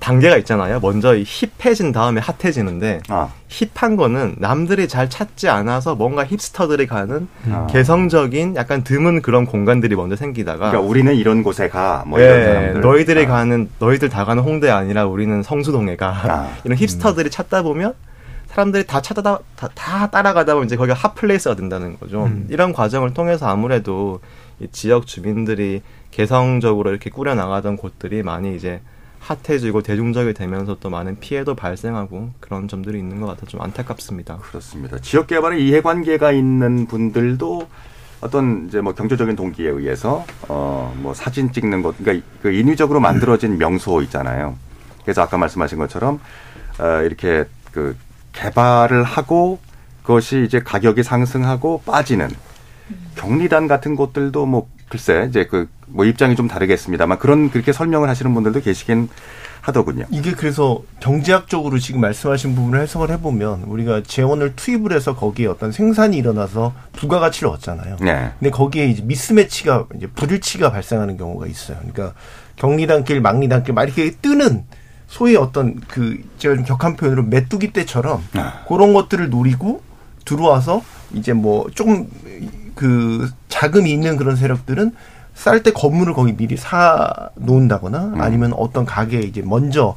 단계가 0.04 0.36
있잖아요. 0.40 0.82
먼저 0.82 1.16
이 1.16 1.24
hip해진 1.26 1.94
다음에 1.94 2.20
hot해지는데 2.20 3.04
아. 3.08 3.30
hip한 3.48 3.96
거는 3.96 4.36
남들이 4.38 4.90
잘 4.90 5.10
찾지 5.10 5.48
않아서 5.48 5.96
뭔가 5.96 6.26
hipster들이 6.26 6.88
가는 6.88 7.30
아. 7.50 7.68
개성적인 7.68 8.58
약간 8.58 8.84
드문 8.84 9.22
그런 9.22 9.46
공간들이 9.46 9.96
먼저 9.96 10.18
생기다가 10.18 10.72
그러니까 10.72 10.82
우리는 10.82 11.16
이런 11.16 11.42
곳에 11.42 11.70
가. 11.70 12.04
뭐 12.06 12.20
이런 12.20 12.38
예, 12.38 12.44
사람들. 12.44 12.82
너희들이 12.82 13.24
아. 13.24 13.28
가는 13.30 13.70
너희들 13.80 14.10
다 14.10 14.26
가는 14.26 14.44
홍대 14.44 14.70
아니라 14.70 15.06
우리는 15.06 15.42
성수동에 15.42 15.96
가 15.96 16.10
아. 16.10 16.50
이런 16.66 16.78
hipster들이 16.78 17.30
찾다 17.30 17.62
보면 17.62 17.94
사람들이 18.48 18.86
다 18.86 19.02
찾아다 19.02 19.40
다, 19.56 19.70
다 19.74 20.08
따라가다 20.08 20.54
보면 20.56 20.66
이제 20.66 20.76
거기가 20.76 20.96
hot 20.96 21.14
place가 21.14 21.56
된다는 21.56 21.98
거죠. 21.98 22.30
이런 22.50 22.74
과정을 22.74 23.14
통해서 23.14 23.48
아무래도 23.48 24.20
이 24.60 24.68
지역 24.70 25.08
주민들이 25.08 25.82
개성적으로 26.12 26.90
이렇게 26.90 27.10
꾸려 27.10 27.36
나가던 27.36 27.78
곳들이 27.78 28.22
많이 28.22 28.54
이제 28.54 28.82
핫해지고 29.24 29.82
대중적이 29.82 30.34
되면서 30.34 30.78
또 30.80 30.90
많은 30.90 31.20
피해도 31.20 31.56
발생하고 31.56 32.32
그런 32.42 32.68
점들이 32.68 33.00
있는 33.00 33.22
것 33.22 33.28
같아 33.28 33.46
좀 33.46 33.62
안타깝습니다. 33.62 34.38
그렇습니다. 34.38 34.98
지역 35.00 35.28
개발에 35.28 35.60
이해관계가 35.60 36.32
있는 36.34 36.86
분들도 36.88 37.68
어떤 38.22 38.68
이제 38.68 38.82
뭐 38.82 38.94
경제적인 38.94 39.36
동기에 39.36 39.70
의해서 39.70 40.26
어 40.48 40.84
뭐 40.98 41.14
사진 41.14 41.52
찍는 41.52 41.82
것 41.82 41.98
그러니까 41.98 42.26
그 42.42 42.52
인위적으로 42.52 43.00
만들어진 43.00 43.58
명소 43.58 44.02
있잖아요. 44.04 44.56
그래서 45.04 45.22
아까 45.22 45.38
말씀하신 45.38 45.78
것처럼 45.80 46.20
어 46.80 47.02
이렇게 47.04 47.46
그 47.72 47.98
개발을 48.34 49.04
하고 49.04 49.60
그것이 50.04 50.44
이제 50.46 50.60
가격이 50.60 51.04
상승하고 51.04 51.82
빠지는 51.86 52.30
경리단 53.16 53.68
같은 53.68 53.96
곳들도 53.96 54.46
뭐 54.46 54.68
글쎄 54.90 55.26
이제 55.30 55.46
그 55.46 55.68
뭐 55.94 56.06
입장이 56.06 56.36
좀 56.36 56.48
다르겠습니다만 56.48 57.20
그런 57.20 57.50
그렇게 57.50 57.72
설명을 57.72 58.10
하시는 58.10 58.34
분들도 58.34 58.62
계시긴 58.62 59.10
하더군요. 59.62 60.06
이게 60.10 60.34
그래서 60.34 60.82
경제학적으로 61.00 61.80
지금 61.80 62.02
말씀하신 62.02 62.56
부분을 62.56 62.82
해석을 62.82 63.12
해보면 63.12 63.64
우리가 63.64 64.02
재원을 64.04 64.56
투입을 64.56 64.92
해서 64.92 65.16
거기에 65.16 65.46
어떤 65.46 65.72
생산이 65.72 66.18
일어나서 66.18 66.74
부가가치를 66.94 67.48
얻잖아요. 67.50 67.98
네. 68.02 68.32
근데 68.40 68.50
거기에 68.50 68.88
이제 68.88 69.04
미스매치가 69.04 69.86
이제 69.96 70.08
불일치가 70.08 70.72
발생하는 70.72 71.16
경우가 71.16 71.48
있어요. 71.48 71.78
그러니까 71.78 72.14
경리단길, 72.58 73.22
막리단길 73.22 73.74
막 73.74 73.84
이렇게 73.84 74.12
뜨는 74.12 74.66
소위 75.08 75.38
어떤 75.38 75.80
그 75.88 76.22
제가 76.40 76.56
좀 76.56 76.66
격한 76.66 76.98
표현으로 76.98 77.24
메뚜기 77.24 77.72
떼처럼 77.72 78.22
아. 78.34 78.66
그런 78.68 78.94
것들을 78.94 79.30
노리고 79.30 79.82
들어와서 80.26 80.82
이제 81.14 81.32
뭐 81.32 81.70
조금 81.74 82.10
그 82.76 83.30
자금이 83.50 83.92
있는 83.92 84.18
그런 84.18 84.36
세력들은 84.36 84.92
쌀 85.36 85.64
때 85.64 85.72
건물을 85.72 86.14
거기 86.14 86.36
미리 86.36 86.58
사 86.58 87.12
놓는다거나 87.36 88.14
아니면 88.18 88.54
어떤 88.56 88.86
가게에 88.86 89.22
이제 89.22 89.42
먼저 89.44 89.96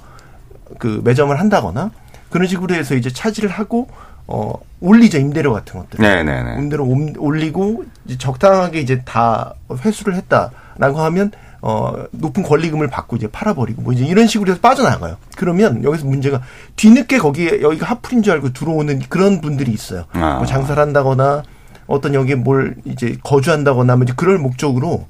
그 0.78 1.00
매점을 1.04 1.38
한다거나 1.38 1.90
그런 2.30 2.46
식으로 2.48 2.74
해서 2.74 2.94
이제 2.94 3.10
차지를 3.10 3.50
하고 3.50 3.88
어 4.26 4.52
올리죠 4.80 5.18
임대료 5.18 5.52
같은 5.52 5.78
것들. 5.80 6.00
네네네. 6.02 6.56
임대료 6.58 6.84
옴- 6.84 7.14
올리고 7.18 7.84
이제 8.06 8.18
적당하게 8.18 8.80
이제 8.80 9.02
다 9.04 9.54
회수를 9.84 10.14
했다라고 10.16 10.98
하면 11.00 11.30
어 11.62 11.92
높은 12.10 12.42
권리금을 12.42 12.88
받고 12.88 13.16
이제 13.16 13.28
팔아버리고 13.28 13.82
뭐 13.82 13.92
이제 13.92 14.04
이런 14.04 14.26
식으로 14.26 14.50
해서 14.50 14.60
빠져나가요. 14.60 15.16
그러면 15.36 15.84
여기서 15.84 16.06
문제가 16.06 16.40
뒤늦게 16.76 17.18
거기에 17.18 17.60
여기가 17.62 17.86
하풀인 17.86 18.22
줄 18.22 18.32
알고 18.32 18.52
들어오는 18.52 19.00
그런 19.08 19.40
분들이 19.40 19.70
있어요. 19.72 20.04
아. 20.12 20.36
뭐 20.38 20.46
장사를 20.46 20.80
한다거나 20.82 21.42
어떤 21.86 22.14
여기에 22.14 22.36
뭘 22.36 22.76
이제 22.84 23.16
거주한다거나 23.22 23.96
뭐 23.96 24.04
이제 24.04 24.12
그럴 24.16 24.38
목적으로 24.38 25.06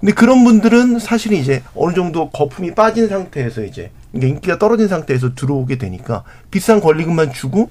근데 0.00 0.12
그런 0.12 0.44
분들은 0.44 0.98
사실은 0.98 1.38
이제 1.38 1.62
어느 1.74 1.94
정도 1.94 2.30
거품이 2.30 2.74
빠진 2.74 3.08
상태에서 3.08 3.64
이제 3.64 3.90
이게 4.12 4.28
인기가 4.28 4.58
떨어진 4.58 4.88
상태에서 4.88 5.34
들어오게 5.34 5.76
되니까 5.76 6.22
비싼 6.50 6.80
권리금만 6.80 7.32
주고 7.32 7.70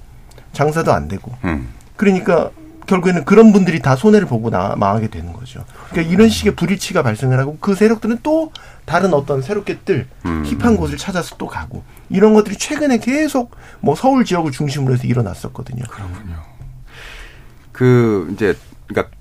장사도 0.54 0.92
안 0.92 1.08
되고 1.08 1.32
음. 1.46 1.70
그러니까 1.96 2.52
결국에는 2.86 3.26
그런 3.26 3.52
분들이 3.52 3.82
다 3.82 3.96
손해를 3.96 4.28
보고 4.28 4.50
나, 4.50 4.76
망하게 4.78 5.10
되는 5.10 5.34
거죠. 5.34 5.64
그러니까 5.90 6.14
이런 6.14 6.30
식의 6.30 6.56
불일치가 6.56 7.04
발생을 7.04 7.38
하고 7.38 7.58
그 7.60 7.76
세력들은 7.76 8.20
또 8.24 8.52
다른 8.86 9.14
어떤 9.14 9.42
새롭게 9.42 9.80
뜰 9.80 10.08
음. 10.26 10.44
힙한 10.46 10.78
곳을 10.78 10.98
찾아서 10.98 11.36
또 11.38 11.48
가고 11.48 11.84
이런 12.10 12.34
것들이 12.34 12.58
최근에 12.58 13.00
계속 13.00 13.52
뭐 13.82 13.94
서울 13.96 14.24
지역을 14.24 14.52
중심으로 14.52 14.94
해서 14.94 15.06
일어났었거든요. 15.06 15.84
그 15.90 16.02
이제 18.32 18.56
그러니까 18.88 19.16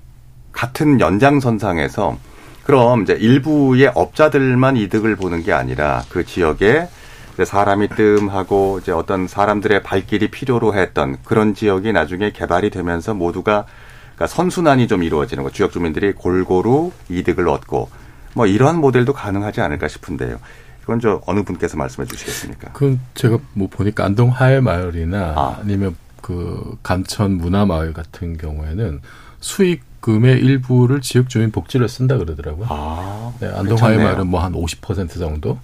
같은 0.51 0.99
연장선상에서 0.99 2.17
그럼 2.63 3.03
이제 3.03 3.13
일부의 3.13 3.91
업자들만 3.95 4.75
이득을 4.77 5.15
보는 5.15 5.43
게 5.43 5.53
아니라 5.53 6.03
그 6.09 6.25
지역에 6.25 6.87
이제 7.33 7.45
사람이 7.45 7.89
뜸하고 7.89 8.79
이제 8.81 8.91
어떤 8.91 9.27
사람들의 9.27 9.83
발길이 9.83 10.29
필요로 10.29 10.73
했던 10.73 11.17
그런 11.23 11.53
지역이 11.53 11.93
나중에 11.93 12.31
개발이 12.31 12.69
되면서 12.71 13.13
모두가 13.13 13.65
그러니까 14.15 14.27
선순환이 14.27 14.87
좀 14.87 15.03
이루어지는 15.03 15.43
거 15.43 15.51
지역 15.51 15.71
주민들이 15.71 16.11
골고루 16.13 16.91
이득을 17.09 17.47
얻고 17.47 17.89
뭐 18.33 18.47
이러한 18.47 18.77
모델도 18.77 19.13
가능하지 19.13 19.61
않을까 19.61 19.87
싶은데요. 19.87 20.37
이건 20.83 20.99
저 20.99 21.21
어느 21.27 21.43
분께서 21.43 21.77
말씀해 21.77 22.07
주시겠습니까? 22.07 22.71
그럼 22.73 22.99
제가 23.13 23.37
뭐 23.53 23.67
보니까 23.69 24.05
안동 24.05 24.29
하회 24.29 24.59
마을이나 24.59 25.33
아. 25.35 25.57
아. 25.59 25.63
니면 25.63 25.95
그 26.27 26.77
감천 26.83 27.37
문화 27.37 27.65
마을 27.65 27.93
같은 27.93 28.35
경우에는 28.37 28.99
수익금의 29.39 30.39
일부를 30.39 30.99
지역 30.99 31.29
주민 31.29 31.51
복지를 31.51 31.87
쓴다 31.87 32.17
그러더라고요. 32.17 32.67
아, 32.69 33.31
네, 33.39 33.47
안동 33.47 33.77
하회 33.77 33.91
괜찮네요. 33.93 34.03
마을은 34.09 34.27
뭐 34.27 34.41
한 34.43 34.51
50% 34.51 35.19
정도. 35.19 35.57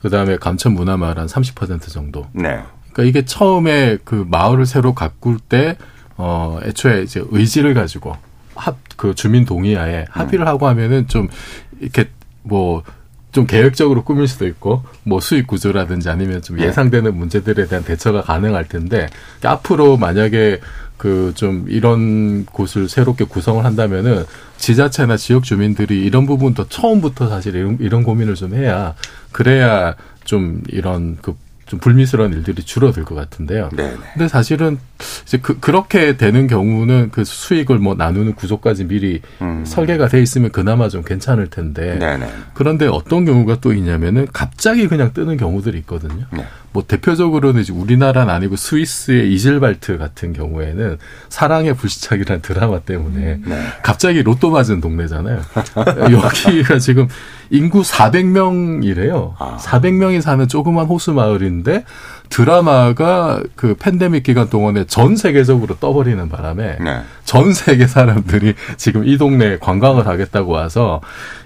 그 0.00 0.10
다음에 0.10 0.36
감천 0.36 0.74
문화 0.74 0.96
마을 0.96 1.18
한 1.18 1.26
30% 1.26 1.90
정도. 1.90 2.28
네. 2.30 2.62
그러니까 2.92 3.02
이게 3.02 3.24
처음에 3.24 3.98
그 4.04 4.24
마을을 4.30 4.66
새로 4.66 4.94
가꿀 4.94 5.40
때, 5.40 5.76
어, 6.16 6.60
애초에 6.62 7.02
이제 7.02 7.20
의지를 7.30 7.74
가지고 7.74 8.16
합, 8.54 8.76
그 8.96 9.16
주민 9.16 9.44
동의하에 9.44 10.04
합의를 10.10 10.46
하고 10.46 10.68
하면은 10.68 11.08
좀 11.08 11.28
이렇게 11.80 12.08
뭐, 12.44 12.84
좀 13.34 13.46
계획적으로 13.46 14.04
꾸밀 14.04 14.26
수도 14.28 14.46
있고, 14.46 14.84
뭐 15.02 15.20
수익 15.20 15.46
구조라든지 15.46 16.08
아니면 16.08 16.40
좀 16.40 16.56
네. 16.56 16.66
예상되는 16.66 17.14
문제들에 17.14 17.66
대한 17.66 17.84
대처가 17.84 18.22
가능할 18.22 18.68
텐데, 18.68 19.08
앞으로 19.42 19.96
만약에 19.98 20.60
그 20.96 21.32
좀 21.34 21.66
이런 21.68 22.46
곳을 22.46 22.88
새롭게 22.88 23.24
구성을 23.24 23.64
한다면은 23.64 24.24
지자체나 24.56 25.16
지역 25.16 25.44
주민들이 25.44 26.04
이런 26.04 26.26
부분도 26.26 26.68
처음부터 26.68 27.28
사실 27.28 27.54
이런, 27.56 27.76
이런 27.80 28.02
고민을 28.04 28.34
좀 28.36 28.54
해야 28.54 28.94
그래야 29.32 29.96
좀 30.24 30.62
이런 30.68 31.18
그 31.20 31.34
좀 31.66 31.78
불미스러운 31.78 32.32
일들이 32.32 32.62
줄어들 32.62 33.04
것 33.04 33.14
같은데요. 33.14 33.70
네. 33.72 33.90
네. 33.90 33.96
근데 34.12 34.28
사실은 34.28 34.78
이제 35.24 35.38
그, 35.38 35.58
그렇게 35.58 36.16
되는 36.16 36.46
경우는 36.46 37.10
그 37.10 37.24
수익을 37.24 37.78
뭐 37.78 37.94
나누는 37.94 38.34
구조까지 38.34 38.84
미리 38.84 39.20
음. 39.40 39.64
설계가 39.64 40.08
돼 40.08 40.20
있으면 40.20 40.50
그나마 40.52 40.88
좀 40.88 41.02
괜찮을 41.02 41.48
텐데. 41.48 41.96
네. 41.98 42.16
네. 42.18 42.28
그런데 42.54 42.86
어떤 42.86 43.24
경우가 43.24 43.58
또 43.60 43.72
있냐면은 43.72 44.26
갑자기 44.32 44.88
그냥 44.88 45.12
뜨는 45.12 45.36
경우들이 45.36 45.78
있거든요. 45.78 46.26
네. 46.32 46.44
뭐 46.72 46.84
대표적으로는 46.86 47.62
이제 47.62 47.72
우리나라는 47.72 48.34
아니고 48.34 48.56
스위스의 48.56 49.32
이질발트 49.32 49.96
같은 49.96 50.32
경우에는 50.32 50.98
사랑의 51.28 51.74
불시착이라는 51.74 52.42
드라마 52.42 52.80
때문에 52.80 53.40
네. 53.44 53.62
갑자기 53.82 54.22
로또 54.22 54.50
맞은 54.50 54.80
동네잖아요. 54.80 55.40
여기가 56.10 56.78
지금 56.78 57.08
인구 57.54 57.82
400명이래요. 57.82 59.34
아. 59.38 59.56
400명이 59.60 60.20
사는 60.20 60.46
조그만 60.48 60.86
호수 60.86 61.12
마을인데 61.12 61.84
드라마가 62.28 63.40
그 63.54 63.76
팬데믹 63.78 64.24
기간 64.24 64.50
동안에 64.50 64.86
전 64.86 65.14
세계적으로 65.14 65.76
떠버리는 65.76 66.28
바람에 66.28 66.78
네. 66.80 67.02
전 67.24 67.52
세계 67.52 67.86
사람들이 67.86 68.54
지금 68.76 69.06
이 69.06 69.16
동네에 69.18 69.58
관광을 69.58 70.08
하겠다고 70.08 70.50
와서 70.50 71.00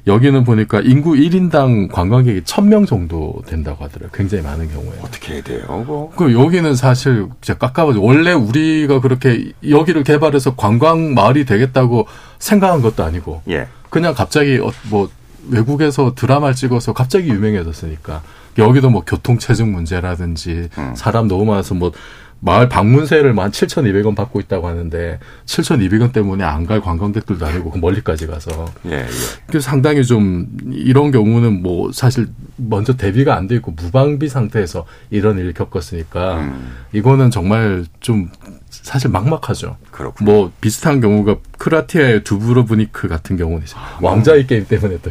여기는 0.07 0.45
보니까 0.45 0.81
인구 0.81 1.13
1인당 1.13 1.93
관광객이 1.93 2.41
1000명 2.41 2.87
정도 2.87 3.43
된다고 3.47 3.85
하더라고요. 3.85 4.11
굉장히 4.15 4.43
많은 4.45 4.73
경우에. 4.73 4.95
어떻게 5.03 5.35
해야 5.35 5.43
돼요? 5.43 5.85
뭐. 5.87 6.11
그 6.17 6.33
여기는 6.33 6.75
사실 6.75 7.27
진짜 7.43 7.59
깎아가지고 7.59 8.07
원래 8.07 8.33
우리가 8.33 9.03
그렇게 9.03 9.53
여기를 9.69 10.05
개발해서 10.05 10.55
관광 10.55 11.13
마을이 11.13 11.45
되겠다고 11.45 12.07
생각한 12.39 12.81
것도 12.81 13.05
아니고 13.05 13.43
예. 13.51 13.67
그냥 13.91 14.15
갑자기 14.15 14.59
어, 14.59 14.71
뭐 14.91 15.11
외국에서 15.51 16.15
드라마를 16.15 16.55
찍어서 16.55 16.93
갑자기 16.93 17.29
유명해졌으니까 17.29 18.23
여기도 18.59 18.91
뭐 18.91 19.03
교통 19.07 19.39
체증 19.39 19.73
문제라든지 19.73 20.69
음. 20.77 20.95
사람 20.97 21.29
너무 21.29 21.45
많아서 21.45 21.75
뭐 21.75 21.93
마을 22.41 22.69
방문세를 22.69 23.33
만 23.35 23.51
7,200원 23.51 24.15
받고 24.15 24.39
있다고 24.41 24.69
하는데 24.69 25.19
7,200원 25.47 26.13
때문에 26.13 26.45
안 26.45 26.67
갈 26.69 26.81
관광객들도 26.83 27.47
아니고 27.47 27.71
그 27.71 27.79
멀리까지 27.79 28.27
가서 28.27 28.67
예. 28.87 28.93
예. 28.93 29.07
그래서 29.47 29.71
상당히 29.71 30.05
좀 30.05 30.47
이런 30.71 31.11
경우는 31.11 31.63
뭐 31.63 31.91
사실 31.93 32.29
먼저 32.57 32.95
대비가 32.97 33.37
안 33.37 33.49
돼 33.49 33.55
있고 33.57 33.71
무방비 33.73 34.29
상태에서 34.29 34.85
이런 35.11 35.39
일을 35.39 35.55
겪었으니까 35.55 36.41
음. 36.41 36.73
이거는 36.93 37.31
정말 37.31 37.87
좀 38.01 38.29
사실 38.71 39.09
막막하죠. 39.11 39.77
그렇군요. 39.91 40.31
뭐 40.31 40.53
비슷한 40.61 41.01
경우가 41.01 41.37
크라티아의 41.57 42.25
두브로브니크 42.25 43.09
같은 43.09 43.39
경우는 43.39 43.63
이제 43.65 43.75
왕자의 44.03 44.47
게임 44.47 44.67
때문에 44.67 44.99
또 45.03 45.11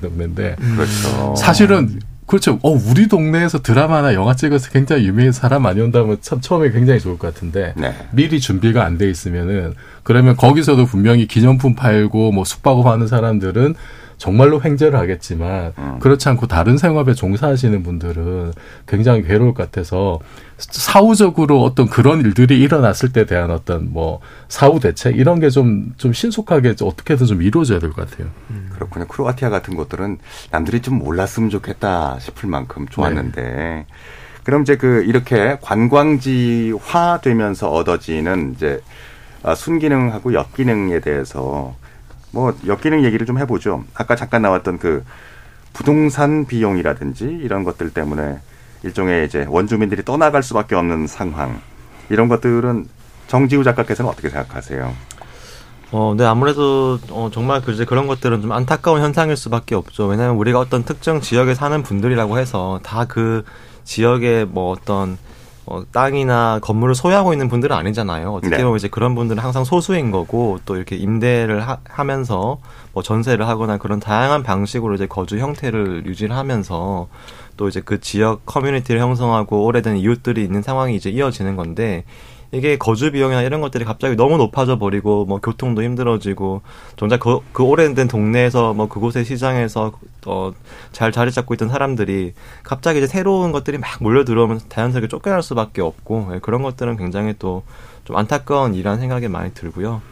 동네인데 0.00 0.56
그렇죠. 0.76 1.34
사실은 1.36 1.98
그렇죠. 2.32 2.58
어 2.62 2.70
우리 2.70 3.08
동네에서 3.08 3.60
드라마나 3.60 4.14
영화 4.14 4.34
찍어서 4.34 4.70
굉장히 4.70 5.06
유명한 5.06 5.32
사람 5.32 5.64
많이 5.64 5.82
온다면 5.82 6.16
참 6.22 6.40
처음에 6.40 6.70
굉장히 6.70 6.98
좋을 6.98 7.18
것 7.18 7.34
같은데 7.34 7.74
네. 7.76 7.94
미리 8.10 8.40
준비가 8.40 8.86
안 8.86 8.96
돼 8.96 9.10
있으면은 9.10 9.74
그러면 10.02 10.34
거기서도 10.34 10.86
분명히 10.86 11.26
기념품 11.26 11.74
팔고 11.74 12.32
뭐 12.32 12.44
숙박업 12.46 12.86
하는 12.86 13.06
사람들은 13.06 13.74
정말로 14.22 14.62
횡재를 14.62 14.96
하겠지만 15.00 15.72
음. 15.78 15.98
그렇지 15.98 16.28
않고 16.28 16.46
다른 16.46 16.78
생업에 16.78 17.12
종사하시는 17.12 17.82
분들은 17.82 18.52
굉장히 18.86 19.24
괴로울 19.24 19.52
것 19.52 19.64
같아서 19.64 20.20
사후적으로 20.58 21.60
어떤 21.64 21.88
그런 21.88 22.20
일들이 22.20 22.60
일어났을 22.60 23.12
때 23.12 23.26
대한 23.26 23.50
어떤 23.50 23.92
뭐 23.92 24.20
사후 24.46 24.78
대책 24.78 25.18
이런 25.18 25.40
게 25.40 25.50
좀좀 25.50 26.12
신속하게 26.12 26.76
좀 26.76 26.86
어떻게든 26.86 27.26
좀 27.26 27.42
이루어져야 27.42 27.80
될 27.80 27.90
것 27.90 28.08
같아요. 28.08 28.28
그렇군요. 28.74 29.08
크로아티아 29.08 29.50
같은 29.50 29.74
곳들은 29.74 30.18
남들이 30.52 30.78
좀 30.82 31.00
몰랐으면 31.00 31.50
좋겠다 31.50 32.20
싶을 32.20 32.48
만큼 32.48 32.86
좋았는데. 32.88 33.42
네. 33.42 33.86
그럼 34.44 34.62
이제 34.62 34.76
그 34.76 35.02
이렇게 35.02 35.58
관광지화 35.60 37.18
되면서 37.22 37.72
얻어지는 37.72 38.52
이제 38.54 38.80
아, 39.42 39.56
순기능하고 39.56 40.32
역기능에 40.34 41.00
대해서 41.00 41.74
뭐 42.32 42.54
역기능 42.66 43.04
얘기를 43.04 43.26
좀 43.26 43.38
해보죠. 43.38 43.84
아까 43.94 44.16
잠깐 44.16 44.42
나왔던 44.42 44.78
그 44.78 45.04
부동산 45.72 46.46
비용이라든지 46.46 47.24
이런 47.24 47.64
것들 47.64 47.90
때문에 47.90 48.38
일종의 48.82 49.26
이제 49.26 49.46
원주민들이 49.48 50.04
떠나갈 50.04 50.42
수밖에 50.42 50.74
없는 50.74 51.06
상황 51.06 51.60
이런 52.08 52.28
것들은 52.28 52.86
정지우 53.28 53.64
작가께서는 53.64 54.10
어떻게 54.10 54.28
생각하세요? 54.28 54.92
어, 55.92 56.14
네, 56.16 56.24
아무래도, 56.24 56.98
어, 57.10 57.28
정말 57.32 57.60
그, 57.60 57.72
이제 57.72 57.84
그런 57.84 58.06
것들은 58.06 58.40
좀 58.40 58.52
안타까운 58.52 59.02
현상일 59.02 59.36
수밖에 59.36 59.74
없죠. 59.74 60.06
왜냐하면 60.06 60.36
우리가 60.36 60.58
어떤 60.58 60.84
특정 60.84 61.20
지역에 61.20 61.54
사는 61.54 61.82
분들이라고 61.82 62.38
해서 62.38 62.80
다 62.82 63.04
그 63.04 63.44
지역에 63.84 64.46
뭐 64.48 64.70
어떤, 64.72 65.18
어, 65.64 65.82
땅이나 65.92 66.58
건물을 66.60 66.94
소유하고 66.94 67.32
있는 67.32 67.48
분들은 67.48 67.74
아니잖아요. 67.76 68.32
어떻게 68.34 68.56
네. 68.56 68.62
보면 68.62 68.76
이제 68.76 68.88
그런 68.88 69.14
분들은 69.14 69.42
항상 69.42 69.64
소수인 69.64 70.10
거고, 70.10 70.58
또 70.64 70.76
이렇게 70.76 70.96
임대를 70.96 71.66
하, 71.66 71.78
하면서 71.88 72.58
뭐 72.92 73.02
전세를 73.02 73.46
하거나 73.46 73.78
그런 73.78 74.00
다양한 74.00 74.42
방식으로 74.42 74.94
이제 74.94 75.06
거주 75.06 75.38
형태를 75.38 76.04
유지를 76.06 76.36
하면서 76.36 77.08
또 77.56 77.68
이제 77.68 77.80
그 77.80 78.00
지역 78.00 78.44
커뮤니티를 78.44 79.00
형성하고 79.00 79.64
오래된 79.64 79.98
이웃들이 79.98 80.42
있는 80.42 80.62
상황이 80.62 80.96
이제 80.96 81.10
이어지는 81.10 81.54
건데, 81.54 82.04
이게 82.52 82.76
거주 82.76 83.10
비용이나 83.12 83.42
이런 83.42 83.60
것들이 83.62 83.84
갑자기 83.84 84.14
너무 84.14 84.36
높아져 84.36 84.78
버리고 84.78 85.24
뭐 85.24 85.38
교통도 85.40 85.82
힘들어지고 85.82 86.60
정작 86.96 87.20
그, 87.20 87.40
그 87.52 87.62
오래된 87.62 88.08
동네에서 88.08 88.74
뭐 88.74 88.88
그곳의 88.88 89.24
시장에서 89.24 89.92
어 90.26 90.52
잘 90.92 91.10
자리 91.10 91.32
잡고 91.32 91.54
있던 91.54 91.68
사람들이 91.68 92.34
갑자기 92.62 92.98
이제 92.98 93.06
새로운 93.08 93.50
것들이 93.52 93.78
막 93.78 93.90
몰려 94.00 94.24
들어오면 94.24 94.60
자연스럽게 94.68 95.08
쫓겨날 95.08 95.42
수밖에 95.42 95.80
없고 95.82 96.30
예, 96.34 96.38
그런 96.38 96.62
것들은 96.62 96.96
굉장히 96.96 97.34
또 97.38 97.62
좀 98.04 98.16
안타까운 98.16 98.74
일이라는 98.74 98.98
생각이 98.98 99.28
많이 99.28 99.54
들고요. 99.54 100.02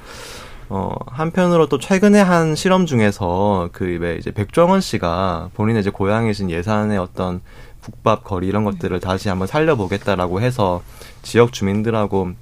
어, 0.68 0.94
한편으로 1.08 1.66
또 1.68 1.78
최근에 1.80 2.20
한 2.20 2.54
실험 2.54 2.86
중에서 2.86 3.68
그 3.72 3.98
왜 4.00 4.14
이제 4.16 4.30
백종원 4.30 4.80
씨가 4.80 5.50
본인의 5.54 5.80
이제 5.80 5.90
고향이신 5.90 6.50
예산의 6.50 6.98
어떤 6.98 7.40
국밥 7.82 8.24
거리 8.24 8.46
이런 8.46 8.64
것들을 8.64 9.00
다시 9.00 9.28
한번 9.28 9.46
살려보겠다라고 9.46 10.40
해서 10.40 10.82
지역 11.22 11.52
주민들하고 11.52 12.32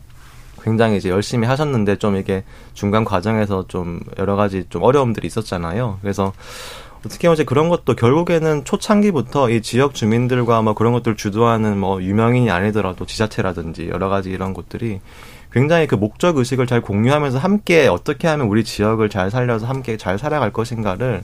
굉장히 0.63 0.97
이제 0.97 1.09
열심히 1.09 1.47
하셨는데 1.47 1.97
좀 1.97 2.17
이게 2.17 2.45
중간 2.75 3.05
과정에서 3.05 3.67
좀 3.69 4.01
여러 4.19 4.37
가지 4.37 4.65
좀 4.69 4.83
어려움들이 4.83 5.27
있었잖아요. 5.27 5.99
그래서 6.03 6.33
어떻게 7.05 7.29
보면 7.29 7.35
이제 7.35 7.45
그런 7.45 7.69
것도 7.69 7.95
결국에는 7.95 8.65
초창기부터 8.65 9.51
이 9.51 9.63
지역 9.63 9.95
주민들과 9.95 10.63
뭐 10.63 10.75
그런 10.75 10.93
것들을 10.93 11.17
주도하는 11.17 11.79
뭐 11.79 12.03
유명인이 12.03 12.51
아니더라도 12.51 13.07
지자체라든지 13.07 13.89
여러 13.89 14.09
가지 14.09 14.31
이런 14.31 14.53
것들이 14.53 15.01
굉장히 15.53 15.87
그 15.87 15.95
목적 15.95 16.37
의식을 16.37 16.67
잘 16.67 16.81
공유하면서 16.81 17.39
함께 17.39 17.87
어떻게 17.87 18.29
하면 18.29 18.49
우리 18.49 18.65
지역을 18.65 19.09
잘 19.09 19.31
살려서 19.31 19.67
함께 19.67 19.97
잘 19.97 20.19
살아갈 20.19 20.53
것인가를 20.53 21.23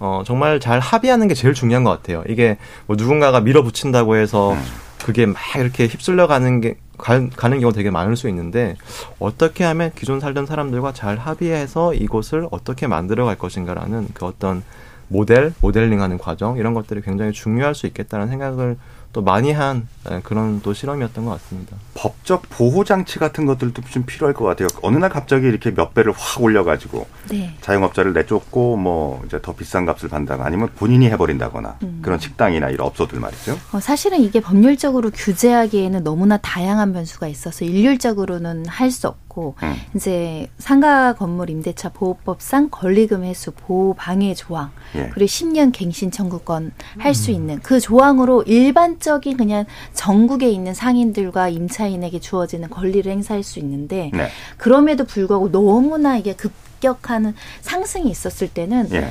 어 0.00 0.22
정말 0.24 0.60
잘 0.60 0.80
합의하는 0.80 1.28
게 1.28 1.34
제일 1.34 1.54
중요한 1.54 1.84
것 1.84 1.90
같아요. 1.90 2.22
이게 2.28 2.58
뭐 2.86 2.96
누군가가 2.96 3.40
밀어붙인다고 3.40 4.16
해서 4.16 4.56
그게 5.04 5.26
막 5.26 5.36
이렇게 5.56 5.86
휩쓸려 5.86 6.26
가는 6.26 6.60
게 6.60 6.76
가, 6.98 7.28
가는 7.30 7.60
경우 7.60 7.72
되게 7.72 7.90
많을 7.90 8.16
수 8.16 8.28
있는데 8.28 8.76
어떻게 9.18 9.64
하면 9.64 9.92
기존 9.94 10.20
살던 10.20 10.46
사람들과 10.46 10.92
잘 10.92 11.16
합의해서 11.16 11.94
이곳을 11.94 12.48
어떻게 12.50 12.86
만들어 12.86 13.24
갈 13.24 13.36
것인가라는 13.36 14.08
그 14.14 14.26
어떤 14.26 14.62
모델, 15.08 15.52
모델링하는 15.60 16.18
과정 16.18 16.58
이런 16.58 16.74
것들이 16.74 17.00
굉장히 17.00 17.32
중요할 17.32 17.74
수 17.74 17.86
있겠다는 17.86 18.28
생각을 18.28 18.76
또 19.12 19.22
많이 19.22 19.52
한 19.52 19.88
예, 20.10 20.20
그런 20.22 20.60
또 20.62 20.72
실험이었던 20.74 21.24
것 21.24 21.30
같습니다. 21.32 21.76
법적 21.94 22.42
보호 22.50 22.84
장치 22.84 23.18
같은 23.18 23.46
것들도 23.46 23.82
좀 23.90 24.04
필요할 24.04 24.34
것 24.34 24.44
같아요. 24.44 24.68
어느 24.82 24.96
날 24.96 25.10
갑자기 25.10 25.46
이렇게 25.46 25.72
몇 25.74 25.94
배를 25.94 26.12
확 26.16 26.42
올려가지고 26.42 27.06
네. 27.30 27.54
자영업자를 27.60 28.12
내쫓고 28.12 28.76
뭐 28.76 29.22
이제 29.26 29.38
더 29.42 29.54
비싼 29.54 29.86
값을 29.86 30.08
판다거나 30.08 30.46
아니면 30.46 30.68
본인이 30.76 31.06
해버린다거나 31.10 31.76
음. 31.82 32.00
그런 32.02 32.18
식당이나 32.18 32.68
이런 32.70 32.86
업소들 32.86 33.18
말이죠. 33.20 33.58
어, 33.72 33.80
사실은 33.80 34.20
이게 34.20 34.40
법률적으로 34.40 35.10
규제하기에는 35.10 36.04
너무나 36.04 36.36
다양한 36.38 36.92
변수가 36.92 37.26
있어서 37.28 37.64
일률적으로는 37.64 38.66
할 38.66 38.88
수 38.90 39.06
없고 39.06 39.27
음. 39.62 39.74
이제 39.94 40.48
상가 40.58 41.14
건물 41.14 41.50
임대차 41.50 41.90
보호법상 41.90 42.68
권리금 42.70 43.24
회수 43.24 43.52
보호 43.52 43.94
방해 43.94 44.34
조항 44.34 44.70
예. 44.94 45.10
그리고 45.12 45.26
10년 45.26 45.72
갱신 45.72 46.10
청구권 46.10 46.72
할수 46.98 47.30
있는 47.30 47.60
그 47.60 47.80
조항으로 47.80 48.42
일반적인 48.42 49.36
그냥 49.36 49.64
전국에 49.94 50.50
있는 50.50 50.74
상인들과 50.74 51.48
임차인에게 51.48 52.20
주어지는 52.20 52.70
권리를 52.70 53.10
행사할 53.10 53.42
수 53.42 53.58
있는데 53.58 54.10
네. 54.12 54.28
그럼에도 54.56 55.04
불구하고 55.04 55.50
너무나 55.50 56.16
이게 56.16 56.34
급격한 56.34 57.34
상승이 57.60 58.10
있었을 58.10 58.48
때는 58.48 58.88
예. 58.92 59.08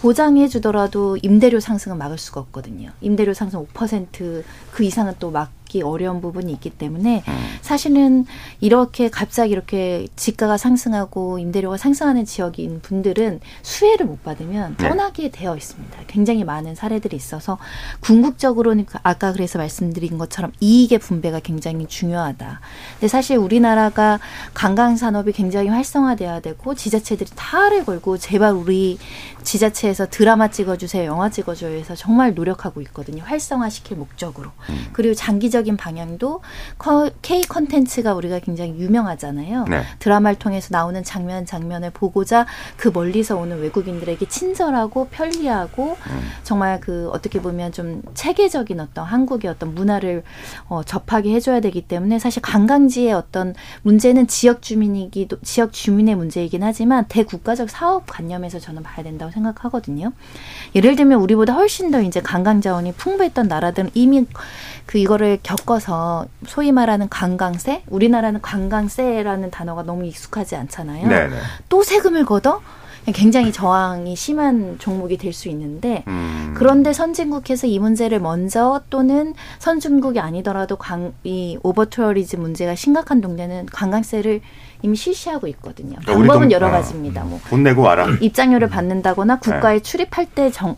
보장해 0.00 0.48
주더라도 0.48 1.16
임대료 1.22 1.60
상승은 1.60 1.96
막을 1.96 2.18
수가 2.18 2.40
없거든요. 2.42 2.90
임대료 3.00 3.32
상승 3.32 3.66
5%그 3.66 4.84
이상은 4.84 5.14
또 5.18 5.30
막 5.30 5.50
기 5.74 5.82
어려운 5.82 6.20
부분이 6.20 6.52
있기 6.52 6.70
때문에 6.70 7.24
음. 7.26 7.32
사실은 7.60 8.26
이렇게 8.60 9.10
갑자기 9.10 9.50
이렇게 9.50 10.06
지가가 10.14 10.56
상승하고 10.56 11.40
임대료가 11.40 11.76
상승하는 11.76 12.24
지역인 12.24 12.80
분들은 12.80 13.40
수혜를 13.62 14.06
못 14.06 14.22
받으면 14.22 14.76
네. 14.78 14.88
떠나게 14.88 15.32
되어 15.32 15.56
있습니다. 15.56 15.98
굉장히 16.06 16.44
많은 16.44 16.76
사례들이 16.76 17.16
있어서 17.16 17.58
궁극적으로는 18.00 18.86
그 18.86 18.98
아까 19.02 19.32
그래서 19.32 19.58
말씀드린 19.58 20.16
것처럼 20.16 20.52
이익의 20.60 21.00
분배가 21.00 21.40
굉장히 21.40 21.86
중요하다. 21.86 22.60
근데 22.92 23.08
사실 23.08 23.36
우리나라가 23.36 24.20
관광 24.54 24.96
산업이 24.96 25.32
굉장히 25.32 25.70
활성화돼야 25.70 26.38
되고 26.38 26.76
지자체들이 26.76 27.30
사활을 27.34 27.84
걸고 27.84 28.18
제발 28.18 28.52
우리 28.52 28.96
지자체에서 29.42 30.06
드라마 30.08 30.48
찍어주세요, 30.48 31.04
영화 31.10 31.30
찍어줘요 31.30 31.76
해서 31.76 31.96
정말 31.96 32.34
노력하고 32.34 32.80
있거든요. 32.82 33.24
활성화시킬 33.24 33.96
목적으로. 33.96 34.50
그리고 34.92 35.14
장기적 35.14 35.63
인 35.66 35.76
방향도 35.76 36.40
커- 36.78 37.10
K 37.22 37.42
컨텐츠가 37.42 38.14
우리가 38.14 38.38
굉장히 38.40 38.70
유명하잖아요. 38.78 39.64
네. 39.68 39.82
드라마를 39.98 40.38
통해서 40.38 40.68
나오는 40.70 41.02
장면 41.02 41.46
장면을 41.46 41.90
보고자 41.90 42.46
그 42.76 42.88
멀리서 42.92 43.36
오는 43.36 43.60
외국인들에게 43.60 44.26
친절하고 44.28 45.08
편리하고 45.08 45.96
정말 46.42 46.80
그 46.80 47.08
어떻게 47.12 47.40
보면 47.40 47.72
좀 47.72 48.02
체계적인 48.14 48.80
어떤 48.80 49.04
한국의 49.04 49.50
어떤 49.50 49.74
문화를 49.74 50.22
어, 50.68 50.82
접하게 50.82 51.32
해줘야 51.34 51.60
되기 51.60 51.80
때문에 51.82 52.18
사실 52.18 52.42
관광지의 52.42 53.12
어떤 53.12 53.54
문제는 53.82 54.26
지역 54.26 54.60
주민이기도 54.62 55.38
지역 55.42 55.72
주민의 55.72 56.14
문제이긴 56.16 56.62
하지만 56.62 57.06
대국가적 57.08 57.70
사업 57.70 58.06
관념에서 58.06 58.58
저는 58.58 58.82
봐야 58.82 59.02
된다고 59.02 59.30
생각하거든요. 59.32 60.12
예를 60.74 60.96
들면 60.96 61.20
우리보다 61.20 61.52
훨씬 61.54 61.90
더 61.90 62.02
이제 62.02 62.20
관광 62.20 62.60
자원이 62.60 62.92
풍부했던 62.92 63.48
나라들은 63.48 63.90
이미 63.94 64.26
그 64.86 64.98
이거를 64.98 65.38
겪어서 65.56 66.26
소위 66.46 66.72
말하는 66.72 67.08
관광세, 67.08 67.82
우리나라는 67.88 68.42
관광세라는 68.42 69.50
단어가 69.50 69.82
너무 69.82 70.04
익숙하지 70.06 70.56
않잖아요. 70.56 71.08
네네. 71.08 71.36
또 71.68 71.82
세금을 71.82 72.24
걷어 72.24 72.60
굉장히 73.12 73.52
저항이 73.52 74.16
심한 74.16 74.76
종목이 74.78 75.18
될 75.18 75.34
수 75.34 75.48
있는데 75.50 76.04
음. 76.08 76.54
그런데 76.56 76.92
선진국에서 76.94 77.66
이 77.66 77.78
문제를 77.78 78.18
먼저 78.18 78.80
또는 78.88 79.34
선진국이 79.58 80.20
아니더라도 80.20 80.76
관, 80.76 81.12
이 81.22 81.58
오버투어리즘 81.62 82.40
문제가 82.40 82.74
심각한 82.74 83.20
동네는 83.20 83.66
관광세를 83.66 84.40
이미 84.82 84.96
실시하고 84.96 85.46
있거든요. 85.48 85.96
그러니까 86.02 86.12
방법은 86.14 86.40
동- 86.48 86.52
여러 86.52 86.68
어. 86.68 86.70
가지입니다. 86.70 87.24
뭐 87.24 87.38
돈 87.50 87.62
내고 87.62 87.82
와라. 87.82 88.06
입장료를 88.20 88.68
받는다거나 88.70 89.38
네. 89.40 89.50
국가에 89.50 89.80
출입할 89.80 90.26
때 90.34 90.50
정, 90.50 90.76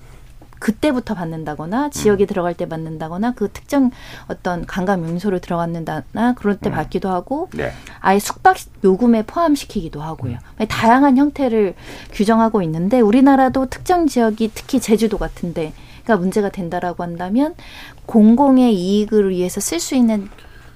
그때부터 0.59 1.15
받는다거나 1.15 1.91
지역에 1.91 2.25
음. 2.25 2.27
들어갈 2.27 2.55
때 2.55 2.69
받는다거나 2.69 3.33
그 3.33 3.51
특정 3.53 3.91
어떤 4.29 4.67
관광 4.67 5.03
명소를 5.03 5.41
들어갔는다나 5.41 6.35
그럴 6.35 6.57
때 6.57 6.71
받기도 6.71 7.09
하고 7.09 7.49
네. 7.55 7.73
아예 8.01 8.19
숙박 8.19 8.57
요금에 8.85 9.25
포함시키기도 9.25 10.01
하고요. 10.01 10.39
다양한 10.69 11.17
형태를 11.17 11.75
규정하고 12.13 12.63
있는데 12.63 13.01
우리나라도 13.01 13.67
특정 13.67 14.07
지역이 14.07 14.53
특히 14.55 14.81
제주도 14.81 15.19
같은데 15.19 15.73
가 16.07 16.17
문제가 16.17 16.51
된다라고 16.51 17.03
한다면 17.03 17.57
공공의 18.07 18.73
이익을 18.75 19.31
위해서 19.31 19.61
쓸 19.61 19.81
수 19.81 19.97
있는 19.97 20.29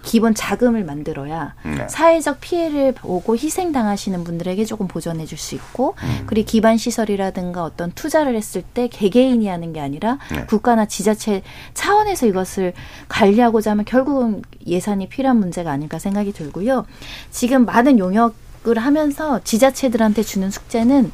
기본 0.03 0.35
자금을 0.35 0.83
만들어야 0.85 1.55
네. 1.63 1.87
사회적 1.89 2.41
피해를 2.41 2.93
보고 2.93 3.37
희생당하시는 3.37 4.25
분들에게 4.25 4.65
조금 4.65 4.89
보전해 4.89 5.27
줄 5.27 5.39
수 5.39 5.55
있고 5.55 5.95
그리고 6.27 6.47
기반 6.47 6.77
시설이라든가 6.77 7.63
어떤 7.65 7.93
투자를 7.93 8.35
했을 8.35 8.63
때 8.63 8.89
개개인이 8.89 9.47
하는 9.47 9.73
게 9.73 9.81
아니라 9.81 10.19
네. 10.31 10.45
국가나 10.47 10.87
지자체 10.87 11.43
차원에서 11.75 12.27
이것을 12.27 12.73
관리하고자 13.09 13.73
하면 13.73 13.85
결국은 13.85 14.43
예산이 14.67 15.09
필요한 15.09 15.39
문제가 15.39 15.71
아닐까 15.71 15.99
생각이 15.99 16.33
들고요. 16.33 16.87
지금 17.31 17.65
많은 17.67 17.99
용역을 17.99 18.79
하면서 18.79 19.41
지자체들한테 19.45 20.23
주는 20.23 20.51
숙제는 20.51 21.13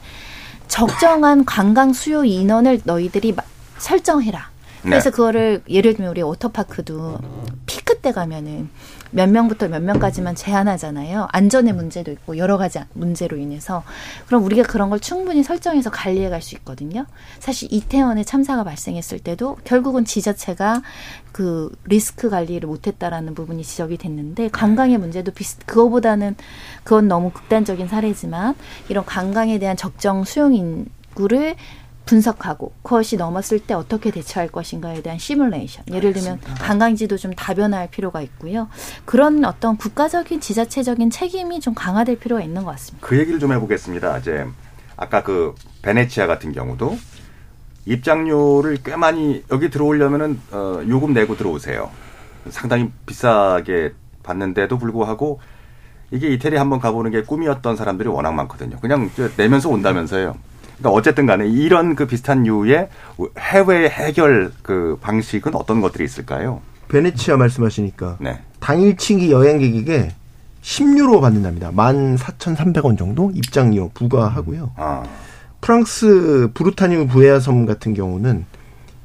적정한 0.68 1.44
관광 1.44 1.92
수요 1.92 2.24
인원을 2.24 2.80
너희들이 2.84 3.32
마- 3.32 3.42
설정해라. 3.78 4.50
그래서 4.82 5.10
네. 5.10 5.16
그거를 5.16 5.62
예를 5.68 5.94
들면 5.94 6.10
우리 6.10 6.22
워터파크도 6.22 7.18
피크 7.66 7.98
때 8.00 8.12
가면은 8.12 8.68
몇 9.10 9.28
명부터 9.28 9.68
몇 9.68 9.82
명까지만 9.82 10.34
제한하잖아요. 10.34 11.28
안전의 11.32 11.72
문제도 11.72 12.10
있고 12.10 12.36
여러 12.36 12.58
가지 12.58 12.80
문제로 12.92 13.36
인해서 13.36 13.82
그럼 14.26 14.44
우리가 14.44 14.64
그런 14.64 14.90
걸 14.90 15.00
충분히 15.00 15.42
설정해서 15.42 15.90
관리해 15.90 16.28
갈 16.28 16.42
수 16.46 16.54
있거든요. 16.56 17.06
사실 17.38 17.72
이태원에 17.72 18.22
참사가 18.22 18.62
발생했을 18.62 19.18
때도 19.18 19.56
결국은 19.64 20.04
지자체가 20.04 20.82
그 21.32 21.74
리스크 21.84 22.30
관리를 22.30 22.68
못했다라는 22.68 23.34
부분이 23.34 23.64
지적이 23.64 23.96
됐는데 23.98 24.48
관광의 24.48 24.98
문제도 24.98 25.30
비슷 25.32 25.66
그거보다는 25.66 26.36
그건 26.84 27.08
너무 27.08 27.30
극단적인 27.30 27.88
사례지만 27.88 28.54
이런 28.88 29.04
관광에 29.04 29.58
대한 29.58 29.76
적정 29.76 30.24
수용 30.24 30.54
인구를 30.54 31.56
분석하고 32.06 32.72
그것이 32.82 33.16
넘었을 33.16 33.58
때 33.58 33.74
어떻게 33.74 34.10
대처할 34.10 34.48
것인가에 34.48 35.02
대한 35.02 35.18
시뮬레이션. 35.18 35.84
예를 35.90 36.12
들면 36.12 36.40
관광지도 36.60 37.16
좀 37.18 37.34
다변화할 37.34 37.90
필요가 37.90 38.22
있고요. 38.22 38.68
그런 39.04 39.44
어떤 39.44 39.76
국가적인 39.76 40.40
지자체적인 40.40 41.10
책임이 41.10 41.60
좀 41.60 41.74
강화될 41.74 42.18
필요가 42.18 42.42
있는 42.42 42.64
것 42.64 42.70
같습니다. 42.72 43.06
그 43.06 43.18
얘기를 43.18 43.38
좀 43.38 43.52
해보겠습니다. 43.52 44.18
이제 44.18 44.46
아까 44.96 45.22
그 45.22 45.54
베네치아 45.82 46.26
같은 46.26 46.52
경우도 46.52 46.96
입장료를 47.84 48.78
꽤 48.84 48.96
많이 48.96 49.44
여기 49.50 49.68
들어오려면은 49.68 50.40
어, 50.52 50.80
요금 50.88 51.12
내고 51.12 51.36
들어오세요. 51.36 51.90
상당히 52.50 52.90
비싸게 53.04 53.92
받는데도 54.22 54.78
불구하고 54.78 55.40
이게 56.12 56.28
이태리 56.28 56.56
한번 56.56 56.78
가보는 56.78 57.10
게 57.10 57.22
꿈이었던 57.22 57.76
사람들이 57.76 58.08
워낙 58.08 58.32
많거든요. 58.32 58.76
그냥 58.78 59.10
저 59.16 59.28
내면서 59.36 59.68
온다면서요. 59.68 60.36
그러니까 60.78 60.90
어쨌든 60.90 61.26
간에 61.26 61.46
이런 61.48 61.94
그 61.94 62.06
비슷한 62.06 62.42
류의 62.42 62.88
해외 63.38 63.88
해결 63.88 64.52
그 64.62 64.98
방식은 65.00 65.54
어떤 65.54 65.80
것들이 65.80 66.04
있을까요? 66.04 66.60
베네치아 66.88 67.36
말씀하시니까 67.36 68.18
네. 68.20 68.40
당일치기 68.60 69.30
여행객에게 69.30 70.10
10유로 70.62 71.20
받는답니다. 71.20 71.70
14,300원 71.70 72.98
정도 72.98 73.30
입장료 73.34 73.90
부과하고요. 73.94 74.72
아, 74.76 75.04
프랑스 75.60 76.50
부르타뉴 76.54 77.06
부에아 77.06 77.40
섬 77.40 77.66
같은 77.66 77.94
경우는 77.94 78.44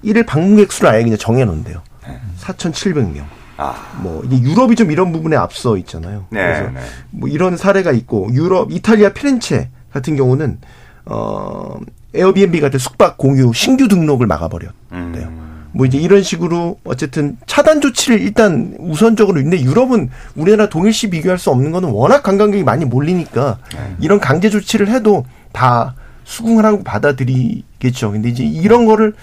일일 0.02 0.26
방문객 0.26 0.72
수를 0.72 0.90
아예 0.90 1.04
그냥 1.04 1.18
정해놓는데요. 1.18 1.82
네. 2.08 2.20
4,700명. 2.40 3.24
아, 3.58 3.76
뭐 4.02 4.24
이게 4.26 4.42
유럽이 4.42 4.76
좀 4.76 4.92
이런 4.92 5.12
부분에 5.12 5.36
앞서 5.36 5.78
있잖아요. 5.78 6.26
네, 6.30 6.42
그래서 6.42 6.72
네. 6.72 6.80
뭐 7.12 7.30
이런 7.30 7.58
사례가 7.58 7.92
있고 7.92 8.30
유럽 8.32 8.72
이탈리아 8.72 9.10
피렌체 9.14 9.70
같은 9.94 10.16
경우는 10.16 10.60
어 11.06 11.80
에어비앤비 12.14 12.60
같은 12.60 12.80
숙박 12.80 13.18
공유 13.18 13.52
신규 13.54 13.88
등록을 13.88 14.28
막아버렸대요. 14.28 14.76
음. 14.92 15.42
뭐 15.74 15.86
이제 15.86 15.98
이런 15.98 16.22
식으로 16.22 16.80
어쨌든 16.84 17.38
차단 17.46 17.80
조치를 17.80 18.20
일단 18.20 18.76
우선적으로 18.80 19.40
있는데 19.40 19.64
유럽은 19.64 20.10
우리나라 20.36 20.68
동일시 20.68 21.10
비교할 21.10 21.38
수 21.38 21.50
없는 21.50 21.72
거는 21.72 21.90
워낙 21.90 22.24
관광객이 22.24 22.64
많이 22.64 22.84
몰리니까 22.86 23.58
이런 24.02 24.20
강제 24.20 24.50
조치를 24.50 24.90
해도 24.90 25.26
다 25.54 25.96
수긍을 26.26 26.66
하고 26.66 26.84
받아들이겠죠. 26.84 28.12
근데 28.12 28.30
이제 28.30 28.44
이런 28.44 28.86
거를 28.86 29.14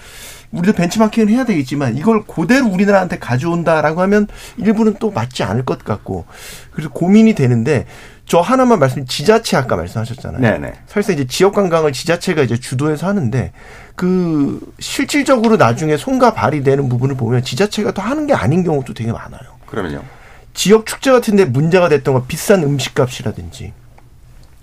우리도 0.51 0.73
벤치마킹을 0.73 1.29
해야 1.29 1.45
되겠지만 1.45 1.95
이걸 1.95 2.23
그대로 2.25 2.67
우리나라한테 2.67 3.19
가져온다라고 3.19 4.01
하면 4.01 4.27
일부는 4.57 4.95
또 4.99 5.11
맞지 5.11 5.43
않을 5.43 5.63
것 5.63 5.83
같고 5.83 6.25
그래서 6.71 6.89
고민이 6.89 7.35
되는데 7.35 7.85
저 8.29 8.41
하나만 8.41 8.77
말씀 8.77 9.07
지자체 9.07 9.57
아까 9.57 9.75
말씀하셨잖아요. 9.75 10.39
네네. 10.39 10.73
사실상 10.85 11.15
이제 11.15 11.25
지역 11.25 11.55
관광을 11.55 11.91
지자체가 11.91 12.43
이제 12.43 12.59
주도해서 12.59 13.07
하는데 13.07 13.51
그 13.95 14.71
실질적으로 14.77 15.57
나중에 15.57 15.97
손과 15.97 16.35
발이 16.35 16.63
되는 16.63 16.87
부분을 16.89 17.15
보면 17.15 17.43
지자체가 17.43 17.91
또 17.91 18.03
하는 18.03 18.27
게 18.27 18.35
아닌 18.35 18.63
경우도 18.63 18.93
되게 18.93 19.11
많아요. 19.11 19.41
그러면요. 19.65 20.03
지역 20.53 20.85
축제 20.85 21.11
같은데 21.11 21.45
문제가 21.45 21.89
됐던 21.89 22.13
건 22.13 22.27
비싼 22.27 22.61
음식값이라든지 22.61 23.73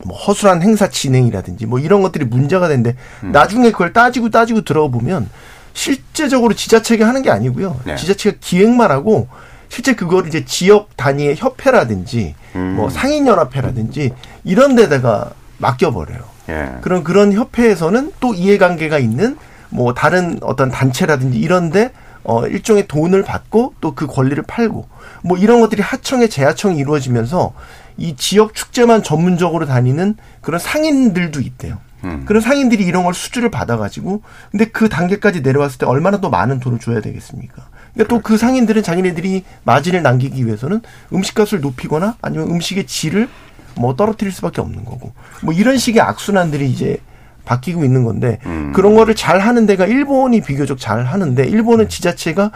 뭐 0.05 0.17
허술한 0.17 0.63
행사 0.63 0.89
진행이라든지 0.89 1.67
뭐 1.67 1.81
이런 1.81 2.03
것들이 2.03 2.25
문제가 2.25 2.69
되는데 2.69 2.95
음. 3.25 3.33
나중에 3.33 3.73
그걸 3.73 3.93
따지고 3.93 4.31
따지고 4.31 4.61
들어보면 4.61 5.29
실제적으로 5.73 6.55
지자체가 6.55 7.09
하는 7.09 7.23
게 7.23 7.33
아니고요. 7.33 7.81
네. 7.85 7.97
지자체가 7.97 8.37
기획만 8.41 8.93
하고 8.93 9.27
실제 9.69 9.95
그걸 9.95 10.27
이제 10.27 10.45
지역 10.45 10.97
단위의 10.97 11.37
협회라든지 11.37 12.35
음. 12.55 12.75
뭐 12.77 12.89
상인연합회라든지 12.91 14.13
이런 14.45 14.75
데다가 14.75 15.31
맡겨버려요. 15.59 16.21
예. 16.49 16.73
그런 16.81 17.03
그런 17.03 17.33
협회에서는 17.33 18.13
또 18.21 18.35
이해관계가 18.35 18.99
있는 18.99 19.37
뭐 19.69 19.95
다른 19.95 20.39
어떤 20.43 20.71
단체라든지 20.71 21.39
이런데 21.39 21.91
어 22.23 22.47
일종의 22.47 22.89
돈을 22.89 23.23
받고 23.23 23.75
또 23.81 23.95
그 23.95 24.07
권리를 24.07 24.43
팔고 24.43 24.87
뭐 25.23 25.39
이런 25.39 25.61
것들이 25.61 25.83
하청에 25.83 26.29
재하청이 26.29 26.77
이루어지면서 26.79 27.53
이 27.97 28.15
지역 28.17 28.55
축제만 28.55 29.03
전문적으로 29.03 29.67
다니는 29.67 30.17
그런 30.41 30.59
상인들도 30.59 31.41
있대요. 31.41 31.79
음. 32.05 32.25
그런 32.27 32.43
상인들이 32.43 32.85
이런 32.85 33.05
걸 33.05 33.15
수주를 33.15 33.51
받아가지고 33.51 34.23
근데 34.51 34.67
그 34.67 34.89
단계까지 34.89 35.41
내려왔을 35.41 35.79
때 35.79 35.87
얼마나 35.87 36.21
또 36.21 36.29
많은 36.31 36.61
돈을 36.61 36.79
줘야 36.79 37.01
되겠습니까? 37.01 37.69
그러니까 37.97 38.15
또 38.15 38.21
그 38.21 38.37
상인들은 38.37 38.83
자기네들이 38.83 39.45
마진을 39.65 40.03
남기기 40.03 40.47
위해서는 40.47 40.83
음식값을 41.13 41.61
높이거나 41.61 42.17
아니면 42.21 42.49
음식의 42.51 42.87
질을 42.87 43.29
뭐 43.77 43.97
떨어뜨릴 43.97 44.33
수밖에 44.33 44.61
없는 44.61 44.85
거고 44.85 45.13
뭐 45.43 45.55
이런 45.55 45.79
식의 45.79 46.03
악순환들이 46.03 46.69
이제 46.71 46.99
바뀌고 47.45 47.85
있는 47.85 48.05
건데 48.05 48.39
음. 48.47 48.73
그런 48.75 48.95
거를 48.95 49.15
잘 49.15 49.39
하는 49.39 49.67
데가 49.67 49.87
일본이 49.87 50.41
비교적 50.41 50.79
잘 50.79 51.05
하는데 51.05 51.45
일본은 51.45 51.89
지자체가 51.89 52.51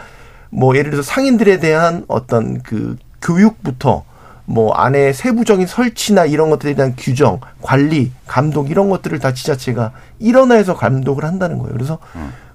뭐 0.49 0.75
예를 0.75 0.91
들어서 0.91 1.09
상인들에 1.09 1.59
대한 1.59 2.03
어떤 2.07 2.61
그 2.61 2.97
교육부터 3.21 4.03
뭐 4.45 4.73
안에 4.73 5.13
세부적인 5.13 5.65
설치나 5.65 6.25
이런 6.25 6.49
것들에 6.49 6.73
대한 6.73 6.93
규정, 6.97 7.39
관리, 7.61 8.11
감독 8.27 8.69
이런 8.69 8.89
것들을 8.89 9.17
다 9.19 9.33
지자체가 9.33 9.93
일원화해서 10.19 10.75
감독을 10.75 11.23
한다는 11.23 11.57
거예요. 11.59 11.73
그래서 11.73 11.99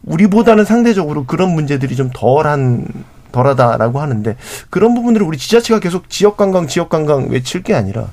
우리보다는 0.06 0.64
상대적으로 0.64 1.24
그런 1.26 1.50
문제들이 1.50 1.94
좀 1.96 2.10
덜한 2.14 2.86
덜하다라고 3.32 4.00
하는데 4.00 4.36
그런 4.70 4.94
부분들을 4.94 5.26
우리 5.26 5.36
지자체가 5.36 5.80
계속 5.80 6.08
지역 6.08 6.36
관광 6.36 6.66
지역 6.68 6.88
관광 6.88 7.28
외칠 7.28 7.62
게 7.62 7.74
아니라 7.74 8.08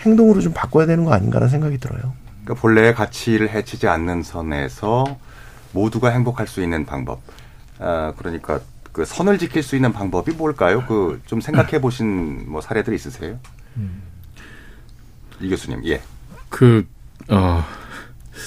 행동으로 0.00 0.40
좀 0.40 0.52
바꿔야 0.54 0.86
되는 0.86 1.04
거 1.04 1.12
아닌가라는 1.12 1.50
생각이 1.50 1.78
들어요. 1.78 2.14
그러니까 2.44 2.62
본래의 2.62 2.94
가치를 2.94 3.50
해치지 3.50 3.88
않는 3.88 4.22
선에서 4.22 5.04
모두가 5.72 6.10
행복할 6.10 6.46
수 6.46 6.62
있는 6.62 6.86
방법. 6.86 7.20
아, 7.78 8.12
그러니까 8.16 8.60
그 8.92 9.04
선을 9.04 9.36
지킬 9.38 9.62
수 9.62 9.76
있는 9.76 9.92
방법이 9.92 10.32
뭘까요? 10.32 10.86
그 10.86 11.20
좀 11.26 11.40
생각해 11.42 11.80
보신 11.80 12.44
뭐 12.50 12.60
사례들 12.62 12.94
있으세요? 12.94 13.38
이 15.40 15.50
교수님, 15.50 15.84
예. 15.86 16.00
그, 16.48 16.86
어, 17.28 17.62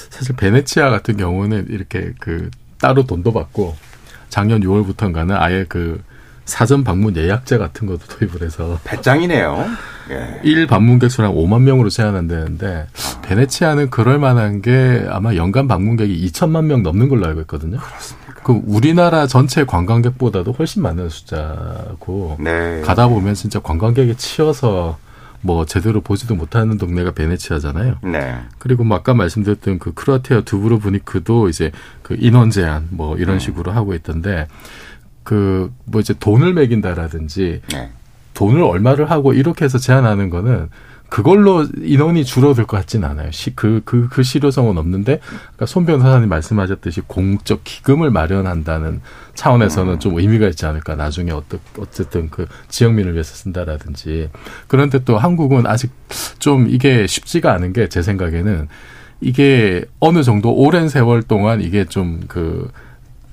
사실 0.10 0.36
베네치아 0.36 0.90
같은 0.90 1.18
경우는 1.18 1.68
이렇게 1.70 2.14
그 2.20 2.50
따로 2.80 3.04
돈도 3.04 3.34
받고 3.34 3.76
작년 4.30 4.62
6월부터인가는 4.62 5.36
아예 5.38 5.66
그 5.68 6.02
사전 6.46 6.84
방문 6.84 7.16
예약제 7.16 7.60
같은 7.60 7.86
것도 7.88 8.00
도입을 8.08 8.42
해서 8.42 8.80
배짱이네요. 8.84 9.68
예. 10.10 10.42
일 10.44 10.66
방문객 10.66 11.12
수를 11.12 11.30
한 11.30 11.36
5만 11.36 11.62
명으로 11.62 11.90
제한한다는데 11.90 12.88
베네치아는 13.22 13.92
그럴 13.92 14.18
만한 14.18 14.62
게 14.64 15.06
아마 15.10 15.36
연간 15.36 15.68
방문객이 15.68 16.26
2천만 16.28 16.66
명 16.66 16.82
넘는 16.82 17.10
걸로 17.10 17.28
알고 17.28 17.42
있거든요. 17.42 17.78
그렇습니까? 17.78 18.34
그 18.44 18.60
우리나라 18.66 19.28
전체 19.28 19.64
관광객보다도 19.64 20.54
훨씬 20.54 20.82
많은 20.82 21.10
숫자고 21.10 22.38
네. 22.40 22.82
가다 22.82 23.08
보면 23.08 23.36
진짜 23.36 23.60
관광객에 23.60 24.16
치여서 24.16 24.98
뭐 25.42 25.66
제대로 25.66 26.02
보지도 26.02 26.36
못하는 26.36 26.78
동네가 26.78 27.12
베네치아잖아요. 27.12 28.00
네. 28.04 28.40
그리고 28.58 28.84
뭐 28.84 28.98
아까 28.98 29.14
말씀드렸던 29.14 29.80
그 29.80 29.94
크로아티아 29.94 30.42
두브로브니크도 30.42 31.50
이제 31.50 31.72
그 32.04 32.16
인원 32.20 32.50
제한 32.52 32.88
뭐 32.92 33.18
이런 33.18 33.40
식으로 33.40 33.72
하고 33.72 33.94
있던데 33.94 34.48
그 35.24 35.72
뭐 35.86 36.02
이제 36.02 36.14
돈을 36.14 36.54
매긴다라든지 36.54 37.62
네. 37.72 37.90
돈을 38.34 38.62
얼마를 38.64 39.10
하고 39.12 39.34
이렇게 39.34 39.66
해서 39.66 39.78
제한하는 39.78 40.30
거는 40.30 40.70
그걸로 41.10 41.66
인원이 41.82 42.24
줄어들 42.24 42.66
것 42.66 42.78
같진 42.78 43.04
않아요. 43.04 43.32
시, 43.32 43.56
그, 43.56 43.82
그, 43.84 44.08
그 44.10 44.24
실효성은 44.24 44.78
없는데, 44.78 45.20
아까 45.56 45.66
손 45.66 45.86
변호사님 45.86 46.30
말씀하셨듯이 46.30 47.02
공적 47.08 47.64
기금을 47.64 48.12
마련한다는 48.12 49.02
차원에서는 49.34 50.00
좀 50.00 50.18
의미가 50.20 50.48
있지 50.48 50.66
않을까. 50.66 50.96
나중에 50.96 51.32
어떠, 51.32 51.58
어쨌든 51.80 52.30
그 52.30 52.48
지역민을 52.70 53.14
위해서 53.14 53.34
쓴다라든지. 53.36 54.30
그런데 54.68 55.00
또 55.04 55.18
한국은 55.18 55.66
아직 55.68 55.92
좀 56.40 56.68
이게 56.70 57.08
쉽지가 57.08 57.52
않은 57.54 57.74
게 57.74 57.90
제 57.90 58.02
생각에는 58.04 58.68
이게 59.22 59.84
어느 60.00 60.24
정도 60.24 60.54
오랜 60.54 60.88
세월 60.90 61.24
동안 61.24 61.62
이게 61.62 61.86
좀 61.86 62.22
그, 62.28 62.72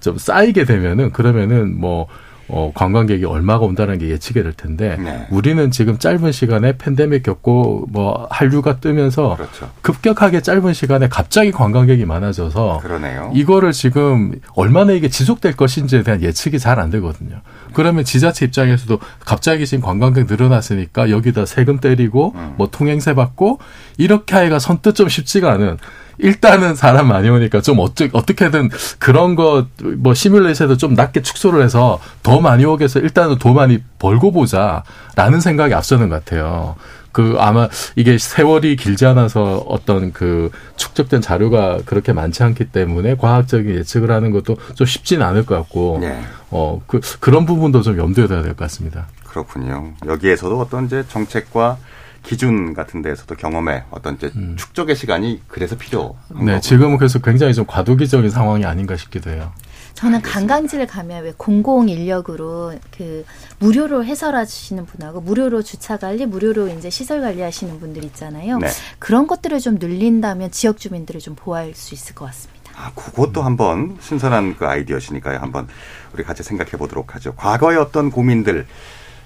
좀 0.00 0.18
쌓이게 0.18 0.64
되면은 0.64 1.12
그러면은 1.12 1.78
뭐 1.78 2.06
어, 2.48 2.70
관광객이 2.74 3.24
얼마가 3.24 3.64
온다는 3.64 3.98
게 3.98 4.08
예측이 4.08 4.42
될 4.42 4.52
텐데 4.52 4.96
네. 5.00 5.26
우리는 5.30 5.70
지금 5.72 5.98
짧은 5.98 6.30
시간에 6.30 6.76
팬데믹 6.78 7.24
겪고 7.24 7.86
뭐 7.90 8.28
한류가 8.30 8.76
뜨면서 8.76 9.34
그렇죠. 9.36 9.68
급격하게 9.82 10.42
짧은 10.42 10.72
시간에 10.72 11.08
갑자기 11.08 11.50
관광객이 11.50 12.04
많아져서 12.04 12.78
그러네요. 12.82 13.32
이거를 13.34 13.72
지금 13.72 14.32
얼마나 14.54 14.92
이게 14.92 15.08
지속될 15.08 15.56
것인지에 15.56 16.02
대한 16.04 16.22
예측이 16.22 16.58
잘 16.60 16.76
안 16.76 16.90
되거든요. 16.90 17.40
그러면 17.76 18.04
지자체 18.04 18.46
입장에서도 18.46 18.98
갑자기 19.20 19.66
지금 19.66 19.84
관광객 19.84 20.26
늘어났으니까 20.26 21.10
여기다 21.10 21.44
세금 21.44 21.78
때리고 21.78 22.32
음. 22.34 22.54
뭐 22.56 22.68
통행세 22.70 23.14
받고 23.14 23.58
이렇게 23.98 24.34
하기가 24.34 24.58
선뜻 24.58 24.94
좀 24.94 25.10
쉽지가 25.10 25.52
않은 25.52 25.76
일단은 26.18 26.74
사람 26.74 27.08
많이 27.08 27.28
오니까 27.28 27.60
좀 27.60 27.78
어떻게 27.80 28.08
어떻게든 28.14 28.70
그런 28.98 29.34
거 29.34 29.66
뭐 29.98 30.14
시뮬레이션도 30.14 30.76
좀 30.76 30.94
낮게 30.94 31.20
축소를 31.22 31.62
해서 31.62 32.00
더 32.22 32.40
많이 32.40 32.64
오게 32.64 32.84
해서 32.84 32.98
일단은 32.98 33.38
더 33.38 33.52
많이 33.52 33.82
벌고 33.98 34.32
보자라는 34.32 35.40
생각이 35.42 35.74
앞서는 35.74 36.08
것 36.08 36.24
같아요. 36.24 36.76
그 37.16 37.36
아마 37.38 37.66
이게 37.96 38.18
세월이 38.18 38.76
길지 38.76 39.06
않아서 39.06 39.64
어떤 39.68 40.12
그 40.12 40.50
축적된 40.76 41.22
자료가 41.22 41.78
그렇게 41.86 42.12
많지 42.12 42.42
않기 42.42 42.66
때문에 42.66 43.16
과학적인 43.16 43.74
예측을 43.74 44.10
하는 44.10 44.32
것도 44.32 44.58
좀 44.74 44.86
쉽지는 44.86 45.24
않을 45.24 45.46
것 45.46 45.54
같고 45.54 45.96
네. 46.02 46.20
어 46.50 46.78
그 46.86 47.00
그런 47.20 47.46
부분도 47.46 47.80
좀 47.80 47.96
염두에 47.96 48.26
둬야 48.26 48.42
될 48.42 48.50
것 48.52 48.58
같습니다. 48.64 49.06
그렇군요. 49.24 49.94
여기에서도 50.04 50.60
어떤 50.60 50.84
이제 50.84 51.04
정책과 51.08 51.78
기준 52.22 52.74
같은 52.74 53.00
데에서도 53.00 53.34
경험의 53.34 53.84
어떤 53.90 54.16
이제 54.16 54.30
축적의 54.56 54.94
시간이 54.94 55.40
그래서 55.48 55.74
필요한 55.78 56.10
음. 56.32 56.44
네, 56.44 56.52
거고. 56.52 56.60
지금은 56.60 56.98
그래서 56.98 57.18
굉장히 57.20 57.54
좀 57.54 57.64
과도기적인 57.66 58.28
상황이 58.28 58.66
아닌가 58.66 58.94
싶기도 58.94 59.30
해요. 59.30 59.52
저는 59.96 60.20
관광지를 60.20 60.86
가면 60.86 61.24
왜 61.24 61.32
공공 61.36 61.88
인력으로 61.88 62.74
그 62.96 63.24
무료로 63.58 64.04
해설해 64.04 64.44
주시는 64.44 64.84
분하고 64.84 65.22
무료로 65.22 65.62
주차 65.62 65.96
관리, 65.96 66.26
무료로 66.26 66.68
이제 66.68 66.90
시설 66.90 67.22
관리하시는 67.22 67.80
분들 67.80 68.04
있잖아요. 68.04 68.58
네. 68.58 68.68
그런 68.98 69.26
것들을 69.26 69.58
좀 69.58 69.76
늘린다면 69.80 70.50
지역 70.50 70.76
주민들을 70.76 71.20
좀 71.22 71.34
보호할 71.34 71.74
수 71.74 71.94
있을 71.94 72.14
것 72.14 72.26
같습니다. 72.26 72.72
아, 72.76 72.92
그것도 72.94 73.40
한번 73.40 73.96
신선한 74.02 74.56
그 74.56 74.66
아이디어시니까요. 74.66 75.38
한번 75.38 75.66
우리 76.12 76.22
같이 76.24 76.42
생각해 76.42 76.72
보도록 76.72 77.14
하죠. 77.14 77.34
과거의 77.34 77.78
어떤 77.78 78.10
고민들, 78.10 78.66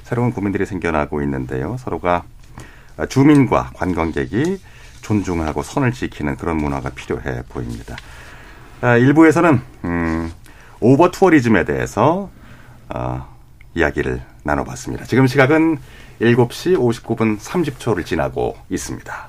새로운 0.04 0.32
고민들이 0.32 0.66
생겨나고 0.66 1.20
있는데요. 1.22 1.78
서로가 1.80 2.22
주민과 3.08 3.72
관광객이 3.74 4.60
존중하고 5.02 5.64
선을 5.64 5.90
지키는 5.90 6.36
그런 6.36 6.58
문화가 6.58 6.90
필요해 6.90 7.42
보입니다. 7.48 7.96
아, 8.82 8.96
일부에서는 8.96 9.60
음, 9.84 10.32
오버 10.80 11.10
투어리즘에 11.10 11.64
대해서 11.64 12.30
어, 12.88 13.28
이야기를 13.74 14.22
나눠봤습니다. 14.42 15.04
지금 15.04 15.26
시각은 15.26 15.78
7시 16.20 16.76
59분 16.76 17.38
30초를 17.38 18.04
지나고 18.04 18.56
있습니다. 18.68 19.28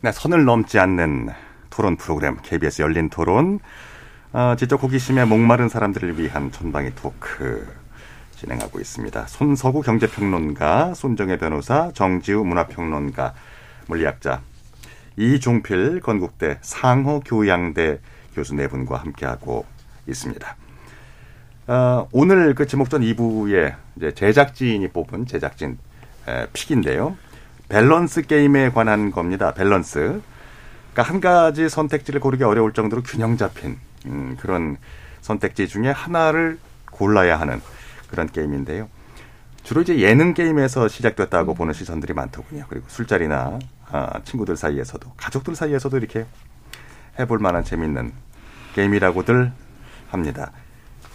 네, 0.00 0.12
선을 0.12 0.44
넘지 0.44 0.78
않는 0.78 1.30
토론 1.70 1.96
프로그램 1.96 2.36
KBS 2.40 2.82
열린 2.82 3.08
토론. 3.08 3.58
어, 4.32 4.54
지적 4.56 4.80
호기심에 4.80 5.24
목마른 5.24 5.68
사람들을 5.68 6.20
위한 6.20 6.52
전방위 6.52 6.94
토크 6.94 7.66
진행하고 8.36 8.78
있습니다. 8.78 9.26
손석우 9.26 9.82
경제평론가, 9.82 10.94
손정혜 10.94 11.36
변호사, 11.36 11.90
정지우 11.94 12.44
문화평론가, 12.44 13.34
물리학자, 13.88 14.40
이종필 15.16 16.00
건국대 16.00 16.58
상허교양대 16.60 17.98
교수 18.36 18.54
네 18.54 18.68
분과 18.68 18.98
함께하고 18.98 19.66
있습니다. 20.06 20.56
어, 21.66 22.08
오늘 22.12 22.54
그 22.54 22.68
지목전 22.68 23.02
2부에 23.02 23.74
이제 23.96 24.14
제작진이 24.14 24.86
뽑은 24.90 25.26
제작진 25.26 25.76
에, 26.28 26.46
pick인데요. 26.52 27.16
밸런스 27.68 28.22
게임에 28.22 28.70
관한 28.70 29.10
겁니다. 29.10 29.52
밸런스. 29.52 30.20
그러니까 30.92 31.02
한 31.02 31.20
가지 31.20 31.68
선택지를 31.68 32.20
고르기 32.20 32.44
어려울 32.44 32.72
정도로 32.72 33.02
균형 33.02 33.36
잡힌 33.36 33.78
음, 34.06 34.36
그런 34.40 34.76
선택지 35.20 35.68
중에 35.68 35.90
하나를 35.90 36.58
골라야 36.90 37.38
하는 37.38 37.60
그런 38.10 38.26
게임인데요. 38.26 38.88
주로 39.62 39.82
이제 39.82 39.98
예능 40.00 40.32
게임에서 40.32 40.88
시작됐다고 40.88 41.54
보는 41.54 41.74
시선들이 41.74 42.14
많더군요. 42.14 42.64
그리고 42.68 42.86
술자리나 42.88 43.58
아, 43.90 44.20
친구들 44.24 44.56
사이에서도 44.56 45.12
가족들 45.16 45.54
사이에서도 45.54 45.96
이렇게 45.98 46.24
해볼 47.18 47.38
만한 47.38 47.64
재밌는 47.64 48.12
게임이라고들 48.74 49.52
합니다. 50.10 50.52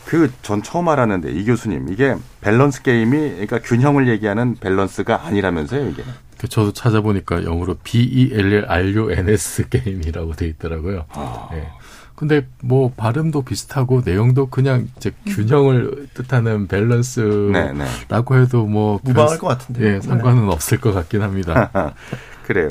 그 0.06 0.30
전 0.42 0.62
처음 0.62 0.90
알았는데 0.90 1.32
이 1.32 1.46
교수님 1.46 1.92
이게 1.92 2.16
밸런스 2.42 2.84
게임이 2.84 3.18
그러니까 3.32 3.60
균형을 3.60 4.08
얘기하는 4.10 4.56
밸런스가 4.60 5.26
아니라면서요 5.26 5.88
이게. 5.90 6.04
그 6.44 6.50
저도 6.50 6.74
찾아보니까 6.74 7.46
영어로 7.46 7.78
B 7.86 8.04
E 8.04 8.34
L 8.34 8.52
L 8.54 8.66
R 8.68 8.94
U 8.96 9.12
N 9.14 9.30
S 9.30 9.70
게임이라고 9.70 10.34
돼 10.34 10.46
있더라고요. 10.48 11.06
아. 11.12 11.48
예. 11.54 11.70
근데 12.16 12.46
뭐 12.62 12.92
발음도 12.98 13.44
비슷하고 13.44 14.02
내용도 14.04 14.50
그냥 14.50 14.90
이제 14.98 15.12
균형을 15.26 16.10
뜻하는 16.14 16.68
밸런스라고 16.68 17.52
네, 17.54 17.72
네. 17.74 18.42
해도 18.42 18.66
뭐 18.66 19.00
무방할 19.04 19.30
별- 19.30 19.40
것 19.40 19.48
같은데요. 19.48 19.88
예, 19.96 20.02
상관은 20.02 20.50
없을 20.50 20.82
것 20.82 20.92
같긴 20.94 21.22
합니다. 21.22 21.72
그래요. 22.46 22.68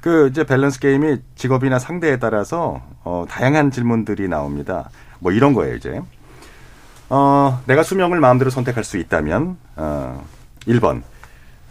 그 0.00 0.28
이제 0.30 0.44
밸런스 0.44 0.80
게임이 0.80 1.18
직업이나 1.34 1.78
상대에 1.78 2.18
따라서 2.18 2.80
어, 3.04 3.26
다양한 3.28 3.72
질문들이 3.72 4.26
나옵니다. 4.26 4.88
뭐 5.18 5.32
이런 5.32 5.52
거예요 5.52 5.74
이제. 5.74 6.00
어, 7.10 7.60
내가 7.66 7.82
수명을 7.82 8.20
마음대로 8.20 8.50
선택할 8.50 8.84
수 8.84 8.96
있다면 8.96 9.58
어, 9.76 10.24
1번 10.66 11.02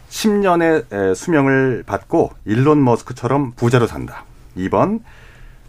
10년의 0.10 1.16
수명을 1.16 1.84
받고 1.86 2.32
일론 2.46 2.84
머스크처럼 2.84 3.54
부자로 3.54 3.88
산다. 3.88 4.24
2번 4.58 5.02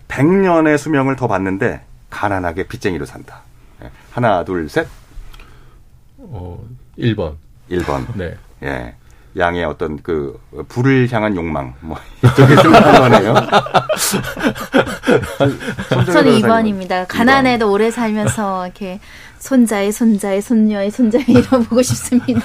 100년의 0.08 0.78
수명을 0.78 1.16
더 1.16 1.26
받는데 1.26 1.82
가난하게 2.10 2.68
빚쟁이로 2.68 3.04
산다. 3.06 3.42
예. 3.82 3.90
하나, 4.12 4.44
둘, 4.44 4.68
셋. 4.68 4.86
어, 6.18 6.58
1번. 6.98 7.34
1번. 7.70 8.06
네. 8.14 8.36
예. 8.62 8.94
양의 9.36 9.64
어떤 9.64 10.02
그 10.02 10.40
불을 10.68 11.12
향한 11.12 11.36
욕망 11.36 11.74
뭐 11.80 11.98
이쪽에 12.24 12.56
좀 12.56 12.72
거네요. 12.72 13.34
저는 16.06 16.40
2번입니다. 16.40 17.04
가난해도 17.06 17.70
오래 17.70 17.90
살면서 17.90 18.64
이렇게 18.64 18.98
손자의 19.50 19.92
손자의 19.92 20.42
손녀의 20.42 20.90
손자의 20.90 21.24
이런 21.28 21.62
보고 21.64 21.80
싶습니다. 21.80 22.40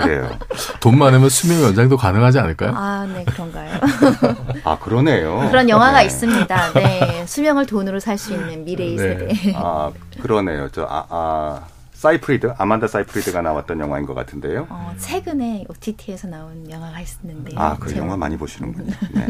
그래요. 0.00 0.30
돈 0.80 0.96
많으면 0.96 1.28
수명 1.28 1.62
연장도 1.62 1.98
가능하지 1.98 2.38
않을까요? 2.38 2.72
아, 2.74 3.06
네, 3.12 3.22
그런가요? 3.26 3.78
아 4.64 4.78
그러네요. 4.78 5.46
그런 5.50 5.68
영화가 5.68 5.98
네. 5.98 6.06
있습니다. 6.06 6.72
네. 6.72 7.26
수명을 7.26 7.66
돈으로 7.66 8.00
살 8.00 8.16
수 8.18 8.32
있는 8.32 8.64
미래의 8.64 8.96
네. 8.96 9.02
세대. 9.02 9.52
아 9.56 9.92
그러네요. 10.22 10.70
저 10.72 10.84
아, 10.90 11.04
아 11.10 11.60
사이프리드 11.92 12.54
아만다 12.56 12.86
사이프리드가 12.88 13.42
나왔던 13.42 13.78
영화인 13.80 14.06
것 14.06 14.14
같은데요. 14.14 14.66
어, 14.70 14.92
최근에 14.98 15.66
OTT에서 15.68 16.28
나온 16.28 16.68
영화가 16.70 16.98
있었는데. 17.00 17.52
아그 17.56 17.90
제목. 17.90 18.04
영화 18.06 18.16
많이 18.16 18.36
보시는군요. 18.38 18.92
네. 19.12 19.26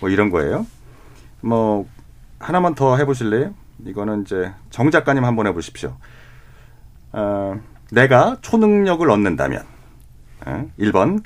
뭐 0.00 0.10
이런 0.10 0.28
거예요. 0.30 0.66
뭐 1.40 1.86
하나만 2.38 2.74
더 2.74 2.96
해보실래요? 2.98 3.54
이거는 3.86 4.22
이제 4.22 4.52
정 4.70 4.90
작가님 4.90 5.24
한번 5.24 5.46
해보십시오. 5.46 5.96
어, 7.12 7.58
내가 7.90 8.36
초능력을 8.42 9.08
얻는다면 9.10 9.62
어, 10.46 10.64
1번 10.78 11.22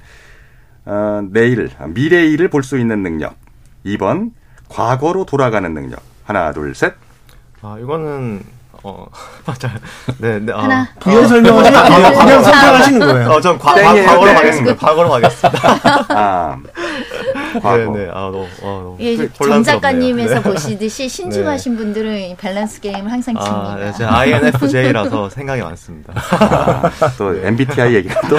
어, 0.85 1.23
내일 1.31 1.71
미래의 1.89 2.33
일을 2.33 2.49
볼 2.49 2.63
수 2.63 2.79
있는 2.79 3.03
능력 3.03 3.35
2번 3.87 4.31
과거로 4.69 5.25
돌아가는 5.27 5.73
능력 5.73 6.01
하나 6.25 6.53
둘 6.53 6.75
셋. 6.75 6.95
아, 7.63 7.77
이거는, 7.81 8.43
어, 8.83 9.07
맞아요. 9.47 9.77
네, 10.19 10.39
네. 10.41 10.53
아, 10.53 10.63
하나. 10.65 10.89
부연 10.99 11.29
설명하시면 11.29 11.79
안 11.81 12.03
돼요. 12.03 12.19
그냥 12.19 12.43
선택하시는 12.43 12.99
거예요. 13.01 13.29
어, 13.31 13.41
전 13.41 13.59
과, 13.59 13.75
땡이에요, 13.75 14.07
과거로 14.07 14.27
땡. 14.27 14.35
가겠습니다. 14.35 14.77
과거로 14.77 15.09
가겠습니다. 15.11 15.61
아, 16.09 16.59
과거. 17.61 17.77
네, 17.93 18.05
네. 18.05 18.11
아, 18.13 18.21
너무, 18.33 18.45
아, 18.45 18.65
너무. 18.65 18.97
예, 19.01 19.17
정 19.17 19.27
혼란스럽네요. 19.41 19.63
작가님에서 19.65 20.35
네. 20.35 20.43
보시듯이 20.43 21.09
신중하신 21.09 21.77
분들은 21.77 22.19
이 22.21 22.37
밸런스 22.37 22.81
게임을 22.81 23.11
항상 23.11 23.35
칩니다. 23.35 23.73
아, 23.73 23.77
네, 23.77 23.93
제가 23.93 24.19
INFJ라서 24.19 25.29
생각이 25.31 25.63
많습니다. 25.63 26.13
아, 26.17 26.91
또 27.19 27.35
MBTI 27.35 27.95
얘기가 27.97 28.21
또 28.29 28.37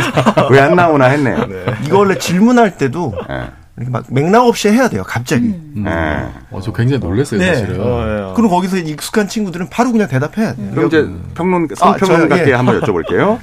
왜 0.52 0.60
안 0.60 0.76
나오나 0.76 1.06
했네요. 1.06 1.46
네. 1.48 1.66
이거 1.86 2.00
원래 2.00 2.18
질문할 2.18 2.78
때도 2.78 3.14
예. 3.30 3.50
이렇게 3.76 3.90
막 3.92 4.06
맥락 4.10 4.46
없이 4.46 4.70
해야 4.70 4.88
돼요. 4.88 5.04
갑자기. 5.06 5.48
음. 5.48 5.84
예. 5.88 6.30
어, 6.56 6.62
저 6.62 6.72
굉장히 6.72 7.00
놀랐어요, 7.00 7.40
네. 7.40 7.56
사실은. 7.56 7.82
어, 7.82 7.86
예, 8.08 8.22
어. 8.22 8.34
그리고 8.36 8.50
거기서 8.50 8.78
익숙한 8.78 9.28
친구들은 9.28 9.70
바로 9.70 9.92
그냥 9.92 10.08
대답해야 10.08 10.54
돼요. 10.56 10.72
그럼 10.74 10.88
이제 10.88 11.08
평론 11.36 11.68
아, 11.72 11.76
성평론가께 11.98 12.44
저요? 12.44 12.52
예. 12.52 12.56
한번 12.56 12.82
여쭤볼게요. 12.82 13.40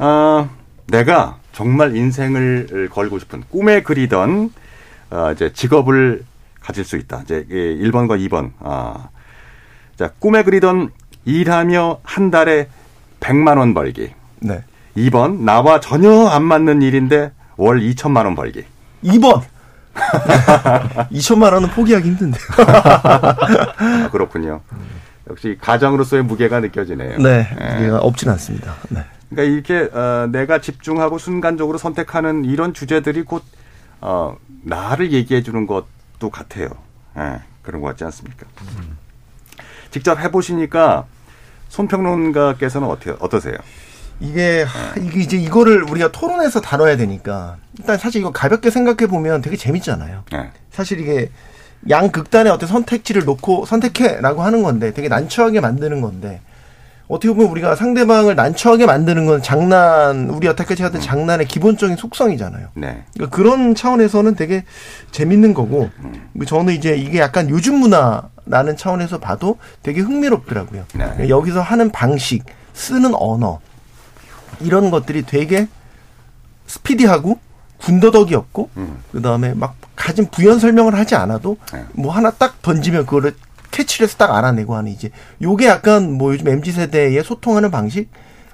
어, 0.00 0.48
내가 0.86 1.36
정말 1.52 1.96
인생을 1.96 2.88
걸고 2.92 3.18
싶은 3.18 3.42
꿈에 3.50 3.82
그리던 3.82 4.50
어, 5.10 5.32
이제 5.32 5.52
직업을 5.52 6.24
가질 6.60 6.84
수 6.84 6.96
있다. 6.96 7.22
이제 7.24 7.46
1번과 7.48 8.18
2번. 8.28 8.52
아. 8.60 9.08
자, 9.96 10.10
꿈에 10.18 10.42
그리던 10.42 10.90
일하며 11.24 12.00
한 12.02 12.30
달에 12.30 12.68
100만 13.20 13.58
원 13.58 13.74
벌기. 13.74 14.12
네. 14.40 14.62
2번 14.96 15.40
나와 15.40 15.80
전혀 15.80 16.26
안 16.28 16.42
맞는 16.44 16.82
일인데 16.82 17.32
월 17.56 17.80
2천만 17.80 18.24
원 18.24 18.34
벌기. 18.34 18.64
2번. 19.04 19.42
2천만 21.12 21.52
원은 21.54 21.70
포기하기 21.70 22.08
힘든데요. 22.08 22.42
아, 22.58 24.08
그렇군요. 24.10 24.60
역시 25.30 25.58
가정으로서의 25.60 26.22
무게가 26.24 26.60
느껴지네요. 26.60 27.18
네. 27.18 27.48
예. 27.60 27.74
무게가 27.74 27.98
없진 27.98 28.30
않습니다. 28.30 28.74
네. 28.88 29.04
그러니까 29.28 29.54
이렇게 29.54 29.90
어, 29.96 30.28
내가 30.30 30.60
집중하고 30.60 31.18
순간적으로 31.18 31.78
선택하는 31.78 32.44
이런 32.44 32.72
주제들이 32.72 33.22
곧 33.22 33.42
어, 34.00 34.36
나를 34.62 35.12
얘기해 35.12 35.42
주는 35.42 35.66
것도 35.66 36.30
같아요. 36.30 36.68
예, 37.16 37.40
그런 37.62 37.80
것 37.80 37.88
같지 37.88 38.04
않습니까? 38.04 38.46
직접 39.90 40.18
해보시니까 40.18 41.06
손평론가께서는 41.68 42.88
어떻게 42.88 43.14
어떠세요? 43.20 43.56
이게 44.20 44.62
하, 44.62 44.94
이게 45.00 45.20
이제 45.20 45.36
이거를 45.36 45.84
우리가 45.84 46.10
토론에서 46.10 46.60
다뤄야 46.60 46.96
되니까 46.96 47.56
일단 47.78 47.98
사실 47.98 48.20
이거 48.20 48.32
가볍게 48.32 48.70
생각해 48.70 49.06
보면 49.08 49.42
되게 49.42 49.56
재밌잖아요. 49.56 50.24
예. 50.34 50.50
사실 50.70 51.00
이게 51.00 51.30
양 51.88 52.10
극단의 52.10 52.52
어떤 52.52 52.68
선택지를 52.68 53.24
놓고 53.24 53.66
선택해라고 53.66 54.42
하는 54.42 54.62
건데 54.64 54.92
되게 54.92 55.08
난처하게 55.08 55.60
만드는 55.60 56.00
건데 56.00 56.40
어떻게 57.08 57.32
보면 57.32 57.50
우리가 57.50 57.74
상대방을 57.74 58.36
난처하게 58.36 58.84
만드는 58.84 59.24
건 59.24 59.42
장난 59.42 60.28
우리 60.28 60.46
여태까지 60.46 60.82
하던 60.82 61.00
장난의 61.00 61.48
기본적인 61.48 61.96
속성이잖아요. 61.96 62.68
네. 62.74 63.04
그러니까 63.14 63.34
그런 63.34 63.74
차원에서는 63.74 64.34
되게 64.34 64.64
재밌는 65.10 65.54
거고 65.54 65.88
저는 66.46 66.74
이제 66.74 66.96
이게 66.96 67.18
약간 67.18 67.48
요즘 67.48 67.76
문화라는 67.76 68.76
차원에서 68.76 69.18
봐도 69.18 69.56
되게 69.82 70.02
흥미롭더라고요. 70.02 70.84
네. 70.94 71.28
여기서 71.30 71.62
하는 71.62 71.90
방식, 71.90 72.44
쓰는 72.74 73.14
언어 73.14 73.60
이런 74.60 74.90
것들이 74.90 75.24
되게 75.24 75.66
스피디하고 76.66 77.38
군더더기 77.78 78.34
없고 78.34 78.70
음. 78.76 78.98
그다음에 79.12 79.54
막 79.54 79.76
갖은 79.96 80.26
부연 80.30 80.58
설명을 80.58 80.94
하지 80.94 81.14
않아도 81.14 81.56
네. 81.72 81.84
뭐 81.94 82.12
하나 82.12 82.30
딱 82.30 82.60
던지면 82.60 83.06
그거를 83.06 83.34
캐치를 83.78 84.04
해서 84.08 84.16
딱 84.16 84.34
알아내고 84.34 84.74
하는 84.74 84.90
이제 84.90 85.10
요게 85.40 85.66
약간 85.66 86.12
뭐 86.12 86.32
요즘 86.32 86.48
MZ 86.48 86.72
세대의 86.72 87.22
소통하는 87.22 87.70
방식 87.70 88.10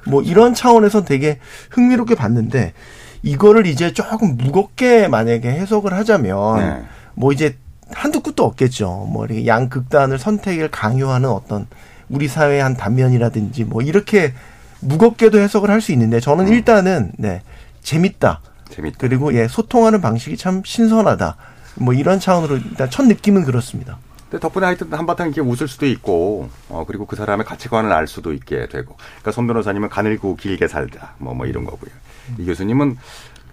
뭐 0.06 0.20
이런 0.22 0.52
차원에서 0.52 1.04
되게 1.04 1.38
흥미롭게 1.70 2.14
봤는데 2.14 2.74
이거를 3.22 3.66
이제 3.66 3.92
조금 3.94 4.36
무겁게 4.36 5.08
만약에 5.08 5.48
해석을 5.48 5.94
하자면 5.94 6.58
네. 6.58 6.82
뭐 7.14 7.32
이제 7.32 7.56
한두 7.90 8.20
끝도 8.20 8.44
없겠죠. 8.44 9.08
뭐 9.10 9.24
이렇게 9.24 9.46
양 9.46 9.68
극단을 9.70 10.18
선택을 10.18 10.70
강요하는 10.70 11.30
어떤 11.30 11.66
우리 12.10 12.28
사회의 12.28 12.62
한 12.62 12.76
단면이라든지 12.76 13.64
뭐 13.64 13.80
이렇게 13.80 14.34
무겁게도 14.80 15.38
해석을 15.38 15.70
할 15.70 15.80
수 15.80 15.92
있는데 15.92 16.20
저는 16.20 16.48
일단은 16.48 17.12
네 17.16 17.40
재밌다. 17.82 18.40
재밌다. 18.68 18.98
그리고 19.00 19.32
예 19.34 19.48
소통하는 19.48 20.02
방식이 20.02 20.36
참 20.36 20.62
신선하다. 20.64 21.36
뭐 21.76 21.94
이런 21.94 22.20
차원으로 22.20 22.56
일단 22.56 22.90
첫 22.90 23.06
느낌은 23.06 23.44
그렇습니다. 23.44 23.96
근데 24.34 24.42
덕분에 24.42 24.66
하여튼 24.66 24.92
한바탕 24.92 25.28
이렇게 25.28 25.40
웃을 25.40 25.68
수도 25.68 25.86
있고, 25.86 26.50
어, 26.68 26.84
그리고 26.88 27.06
그 27.06 27.14
사람의 27.14 27.46
가치관을 27.46 27.92
알 27.92 28.08
수도 28.08 28.32
있게 28.32 28.66
되고. 28.66 28.96
그러니까 28.96 29.30
손 29.30 29.46
변호사님은 29.46 29.90
가늘고 29.90 30.34
길게 30.34 30.66
살자. 30.66 31.14
뭐, 31.18 31.34
뭐 31.34 31.46
이런 31.46 31.64
거고요. 31.64 31.92
이 32.38 32.44
교수님은 32.44 32.96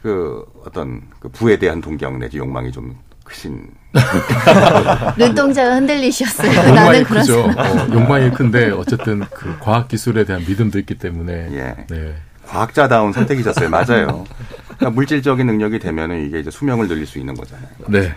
그 0.01 0.43
어떤 0.65 1.03
그 1.19 1.29
부에 1.29 1.59
대한 1.59 1.81
동경 1.81 2.17
내지 2.17 2.39
욕망이 2.39 2.71
좀 2.71 2.97
크신. 3.23 3.67
눈동자가 5.19 5.75
흔들리셨어요. 5.75 6.49
욕망이 6.51 6.73
나는 6.73 7.03
그런 7.03 7.21
크죠. 7.21 7.53
사람. 7.53 7.77
어, 7.77 7.93
욕망이 7.93 8.31
큰데 8.31 8.71
어쨌든 8.71 9.23
그 9.35 9.55
과학 9.59 9.87
기술에 9.87 10.23
대한 10.23 10.43
믿음도 10.47 10.79
있기 10.79 10.95
때문에 10.95 11.49
예. 11.51 11.85
네. 11.89 12.15
과학자다운 12.47 13.13
선택이셨어요. 13.13 13.69
맞아요. 13.69 14.25
그러니까 14.77 14.89
물질적인 14.89 15.45
능력이 15.45 15.77
되면은 15.77 16.25
이게 16.25 16.39
이제 16.39 16.49
수명을 16.49 16.87
늘릴 16.87 17.05
수 17.05 17.19
있는 17.19 17.35
거잖아요. 17.35 17.69
네. 17.87 18.15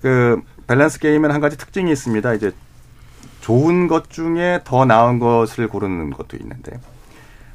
그 0.00 0.40
밸런스 0.66 0.98
게임은 0.98 1.30
한 1.30 1.40
가지 1.40 1.56
특징이 1.56 1.90
있습니다. 1.92 2.34
이제 2.34 2.52
좋은 3.40 3.88
것 3.88 4.10
중에 4.10 4.60
더 4.64 4.84
나은 4.84 5.18
것을 5.18 5.68
고르는 5.68 6.10
것도 6.10 6.36
있는데 6.38 6.80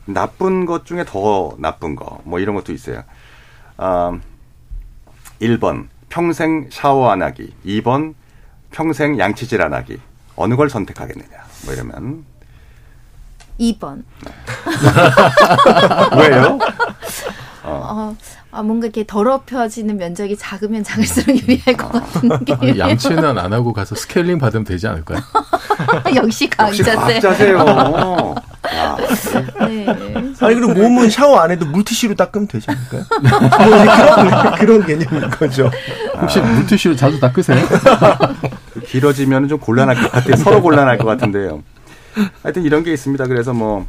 나쁜 0.05 0.65
것 0.65 0.85
중에 0.85 1.03
더 1.05 1.55
나쁜 1.57 1.95
거 1.95 2.19
뭐 2.23 2.39
이런 2.39 2.55
것도 2.55 2.71
있어요. 2.73 3.03
아, 3.77 4.17
1번 5.41 5.87
평생 6.09 6.69
샤워 6.71 7.09
안 7.11 7.21
하기, 7.21 7.53
2번 7.65 8.13
평생 8.71 9.17
양치질 9.19 9.61
안 9.61 9.73
하기. 9.73 9.99
어느 10.35 10.55
걸 10.55 10.69
선택하겠느냐. 10.69 11.29
뭐 11.65 11.73
이러면 11.73 12.25
2번. 13.59 14.03
왜요? 16.17 16.57
어, 17.63 18.15
아, 18.51 18.63
뭔가 18.63 18.87
이렇게 18.87 19.05
더럽혀지는 19.05 19.97
면적이 19.97 20.35
작으면 20.35 20.83
작을수록 20.83 21.29
유리할 21.37 21.77
것 21.77 21.91
같은 21.91 22.31
아니, 22.31 22.45
느낌. 22.45 22.79
양치는 22.79 23.37
안 23.37 23.53
하고 23.53 23.73
가서 23.73 23.93
스케일링 23.95 24.39
받으면 24.39 24.63
되지 24.63 24.87
않을까요? 24.87 25.19
역시 26.15 26.49
강자세. 26.49 26.95
과학자세요. 26.95 28.35
야, 28.75 28.97
네. 29.67 29.85
아니 30.41 30.55
그리고 30.55 30.73
몸은 30.73 31.09
샤워 31.09 31.39
안 31.39 31.51
해도 31.51 31.65
물티슈로 31.67 32.15
닦으면 32.15 32.47
되지 32.47 32.67
않을까요? 32.69 33.03
뭐 33.21 33.49
그런 33.49 34.55
그런 34.55 34.85
개념인 34.85 35.29
거죠. 35.29 35.69
혹시 36.19 36.39
물티슈 36.39 36.95
자주 36.95 37.19
닦으세요? 37.19 37.63
길어지면 38.87 39.47
좀 39.47 39.59
곤란할 39.59 39.95
것 40.01 40.11
같아요. 40.11 40.35
서로 40.37 40.61
곤란할 40.61 40.97
것 40.97 41.05
같은데요. 41.05 41.63
하여튼 42.43 42.63
이런 42.63 42.83
게 42.83 42.91
있습니다. 42.93 43.25
그래서 43.27 43.53
뭐 43.53 43.85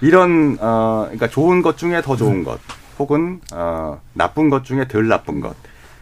이런 0.00 0.56
어 0.60 1.02
그러니까 1.06 1.28
좋은 1.28 1.62
것 1.62 1.76
중에 1.76 2.00
더 2.00 2.16
좋은 2.16 2.44
것 2.44 2.58
혹은 2.98 3.40
어 3.52 4.00
나쁜 4.12 4.50
것 4.50 4.64
중에 4.64 4.88
덜 4.88 5.08
나쁜 5.08 5.40
것. 5.40 5.54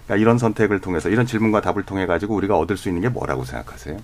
그러니까 0.07 0.23
이런 0.23 0.39
선택을 0.39 0.81
통해서 0.81 1.09
이런 1.09 1.27
질문과 1.27 1.61
답을 1.61 1.83
통해 1.85 2.07
가지고 2.07 2.35
우리가 2.37 2.57
얻을 2.57 2.77
수 2.77 2.89
있는 2.89 3.03
게 3.03 3.09
뭐라고 3.09 3.45
생각하세요? 3.45 3.99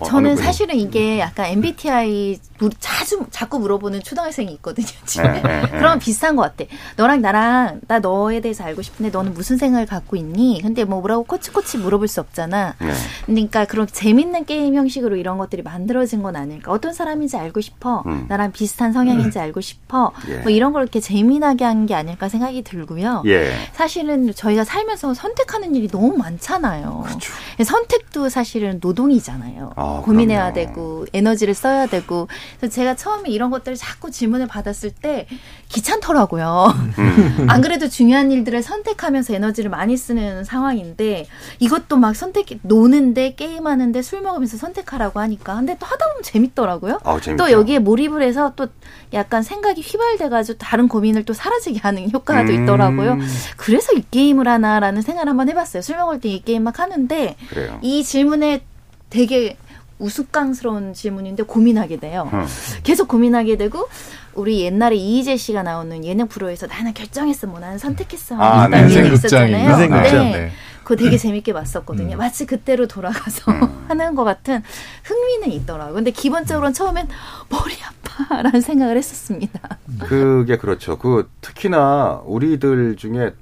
어, 0.00 0.04
저는? 0.04 0.36
사실은 0.36 0.76
이게 0.76 1.18
약간 1.18 1.46
MBTI 1.46 2.38
물- 2.58 2.70
자주 2.78 3.24
자꾸 3.30 3.58
물어보는 3.58 4.02
초등학생이 4.02 4.52
있거든요. 4.54 4.86
집에. 5.06 5.22
네, 5.28 5.42
네, 5.42 5.60
네. 5.62 5.68
그럼 5.70 5.98
비슷한 5.98 6.36
것 6.36 6.42
같아. 6.42 6.70
너랑 6.96 7.20
나랑 7.22 7.80
나 7.88 7.98
너에 7.98 8.40
대해서 8.40 8.64
알고 8.64 8.82
싶은데 8.82 9.10
너는 9.10 9.34
무슨 9.34 9.56
생각을 9.56 9.86
갖고 9.86 10.16
있니? 10.16 10.60
근데 10.62 10.84
뭐 10.84 11.00
뭐라고 11.00 11.24
코치코치 11.24 11.78
물어볼 11.78 12.06
수 12.08 12.20
없잖아. 12.20 12.74
네. 12.78 12.92
그러니까 13.26 13.64
그런 13.64 13.86
재밌는 13.86 14.44
게임 14.44 14.74
형식으로 14.74 15.16
이런 15.16 15.38
것들이 15.38 15.62
만들어진 15.62 16.22
건 16.22 16.36
아닐까. 16.36 16.70
어떤 16.72 16.92
사람인지 16.92 17.36
알고 17.36 17.60
싶어. 17.60 18.02
음. 18.06 18.26
나랑 18.28 18.52
비슷한 18.52 18.92
성향인지 18.92 19.38
알고 19.38 19.60
싶어. 19.60 20.12
예. 20.28 20.36
뭐 20.38 20.50
이런 20.52 20.72
걸 20.72 20.82
이렇게 20.82 21.00
재미나게 21.00 21.64
한 21.64 21.80
게 21.86 21.94
아닐까 21.94 22.28
생각이 22.28 22.62
들고요. 22.62 23.22
예. 23.26 23.52
사실은 23.72 24.34
저희가 24.34 24.64
살면서 24.64 25.14
선택하는 25.14 25.74
일이 25.74 25.88
너무 25.88 26.14
많잖아요. 26.18 27.04
그렇죠. 27.06 27.32
선택도 27.64 28.28
사실은 28.28 28.78
노동이잖아요. 28.82 29.72
아, 29.76 29.82
고민해야 30.04 30.52
그럼요. 30.52 30.54
되고 30.54 31.06
에너지를 31.12 31.54
써야 31.54 31.86
되고. 31.86 32.28
그래서 32.58 32.74
제가 32.74 32.96
처음에 32.96 33.28
이런 33.30 33.50
것들을 33.50 33.76
자꾸 33.76 34.10
질문을 34.10 34.46
받았을 34.46 34.90
때 34.90 35.26
귀찮더라고요. 35.68 36.66
음. 36.98 37.46
안 37.48 37.60
그래도 37.60 37.88
중요한 37.88 38.32
일들을 38.32 38.62
선택하면서 38.62 39.34
에너지를 39.34 39.70
많이 39.70 39.96
쓰는 39.96 40.42
상황인데 40.44 41.26
이것도 41.58 41.96
막 41.96 42.16
선택 42.16 42.46
노는데 42.62 43.34
게임하는데 43.34 44.02
술 44.02 44.22
먹으면서 44.22 44.56
선택하라고 44.56 45.20
하니까 45.20 45.54
근데 45.56 45.76
또 45.78 45.86
하다 45.86 46.06
보면 46.08 46.22
재밌더라고요. 46.22 46.98
재밌죠. 47.22 47.36
또 47.36 47.50
여기에 47.52 47.78
몰입을 47.80 48.22
해서 48.22 48.52
또 48.56 48.66
약간 49.12 49.42
생각이 49.42 49.80
휘발돼가지고 49.82 50.58
다른 50.58 50.88
고민을 50.88 51.24
또 51.24 51.32
사라지게 51.32 51.78
하는 51.80 52.10
효과가 52.10 52.44
또 52.46 52.52
음. 52.52 52.62
있더라고요. 52.62 53.18
그래서 53.56 53.92
이 53.92 54.02
게임을 54.10 54.48
하나라는 54.48 55.02
생각을 55.02 55.28
한번 55.28 55.48
해봤어요. 55.48 55.82
술 55.82 55.96
먹을 55.96 56.18
때 56.20 56.30
이 56.30 56.42
게임 56.44 56.62
막 56.62 56.78
하는데 56.78 57.34
그래요. 57.48 57.78
이 57.82 58.04
질문에 58.04 58.62
되게 59.10 59.56
우스꽝스러운 60.00 60.94
질문인데 60.94 61.44
고민하게 61.44 61.98
돼요. 61.98 62.28
음. 62.32 62.44
계속 62.82 63.06
고민하게 63.08 63.56
되고 63.56 63.88
우리 64.34 64.62
옛날에 64.62 64.96
이희재 64.96 65.36
씨가 65.36 65.62
나오는 65.62 66.04
예능 66.04 66.26
프로에서 66.26 66.66
나는 66.66 66.94
결정했어, 66.94 67.46
뭐 67.46 67.60
나는 67.60 67.78
선택했어. 67.78 68.36
아, 68.36 68.62
하는 68.62 68.78
네. 68.78 68.84
얘기 68.84 68.98
인생 68.98 69.12
극장이. 69.12 69.50
있었잖아요. 69.52 69.70
인생 69.70 69.90
극장, 69.90 70.24
네. 70.24 70.32
네. 70.32 70.52
그거 70.82 70.96
되게 70.96 71.16
재밌게 71.18 71.52
봤었거든요. 71.52 72.16
음. 72.16 72.18
마치 72.18 72.46
그때로 72.46 72.88
돌아가서 72.88 73.52
음. 73.52 73.84
하는 73.88 74.14
것 74.14 74.24
같은 74.24 74.62
흥미는 75.04 75.52
있더라고요. 75.52 75.94
근데 75.94 76.10
기본적으로는 76.10 76.72
처음엔 76.72 77.06
머리 77.48 77.74
아파라는 77.82 78.60
생각을 78.60 78.96
했었습니다. 78.96 79.78
그게 80.00 80.56
그렇죠. 80.56 80.98
그 80.98 81.30
특히나 81.42 82.22
우리들 82.24 82.96
중에 82.96 83.32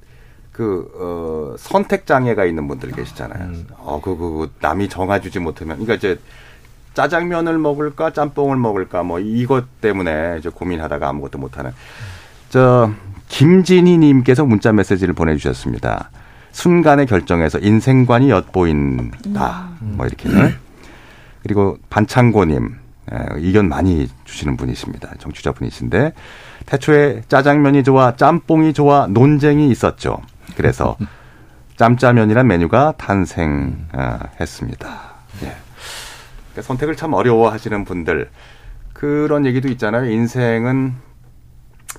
그 0.52 0.90
어, 0.98 1.56
선택 1.56 2.04
장애가 2.04 2.44
있는 2.44 2.66
분들 2.66 2.90
계시잖아요. 2.90 3.44
음. 3.44 3.66
어, 3.78 4.00
그, 4.02 4.16
그, 4.16 4.30
그 4.30 4.52
남이 4.60 4.88
정해주지 4.88 5.38
못하면, 5.38 5.76
그러니까 5.76 5.94
이제 5.94 6.18
짜장면을 6.98 7.58
먹을까, 7.58 8.10
짬뽕을 8.10 8.56
먹을까, 8.56 9.04
뭐 9.04 9.20
이것 9.20 9.80
때문에 9.80 10.38
이제 10.40 10.48
고민하다가 10.48 11.08
아무것도 11.08 11.38
못하는. 11.38 11.70
저 12.48 12.90
김진희 13.28 13.98
님께서 13.98 14.44
문자 14.44 14.72
메시지를 14.72 15.14
보내주셨습니다. 15.14 16.10
순간의 16.50 17.06
결정에서 17.06 17.60
인생관이 17.60 18.30
엿보인다. 18.30 19.68
뭐 19.78 20.06
이렇게. 20.06 20.28
그리고 21.44 21.78
반창고님 21.88 22.74
에, 23.12 23.16
의견 23.34 23.68
많이 23.68 24.08
주시는 24.24 24.56
분이십니다. 24.56 25.14
정치자 25.20 25.52
분이신데 25.52 26.14
태초에 26.66 27.22
짜장면이 27.28 27.84
좋아 27.84 28.16
짬뽕이 28.16 28.72
좋아 28.72 29.06
논쟁이 29.06 29.70
있었죠. 29.70 30.18
그래서 30.56 30.96
짬짜면이란 31.78 32.48
메뉴가 32.48 32.94
탄생했습니다. 32.96 35.07
예. 36.58 36.60
그러니까 36.60 36.62
선택을 36.62 36.96
참 36.96 37.12
어려워하시는 37.14 37.84
분들 37.84 38.30
그런 38.92 39.46
얘기도 39.46 39.68
있잖아요. 39.68 40.10
인생은 40.10 40.94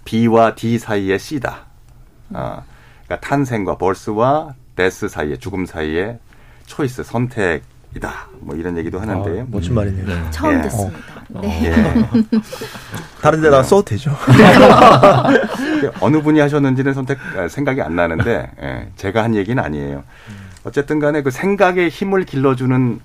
B와 0.05 0.55
D 0.55 0.78
사이의 0.78 1.18
C다. 1.18 1.66
어, 2.32 2.64
그러니까 3.05 3.28
탄생과 3.28 3.78
birth와 3.78 4.53
death 4.76 5.07
사이의 5.07 5.39
죽음 5.39 5.66
사이의 5.66 6.20
choice 6.66 7.03
선택이다. 7.03 8.28
뭐 8.41 8.55
이런 8.55 8.78
얘기도 8.78 8.99
하는데요. 8.99 9.47
멋진 9.49 9.74
말이네요. 9.74 10.30
처음 10.32 10.57
예. 10.57 10.62
듣습니다. 10.64 10.99
네. 11.41 11.66
예. 11.66 11.74
다른 13.22 13.41
데다 13.41 13.64
써도 13.64 13.84
되죠. 13.84 14.16
어느 16.01 16.22
분이 16.22 16.39
하셨는지는 16.39 16.93
선택 16.93 17.18
아, 17.36 17.47
생각이 17.47 17.82
안 17.82 17.95
나는데 17.95 18.51
예, 18.62 18.89
제가 18.95 19.24
한 19.24 19.36
얘기는 19.36 19.62
아니에요. 19.62 20.03
어쨌든 20.64 20.99
간에 20.99 21.22
그 21.22 21.32
생각의 21.32 21.89
힘을 21.89 22.26
길러주는 22.26 22.99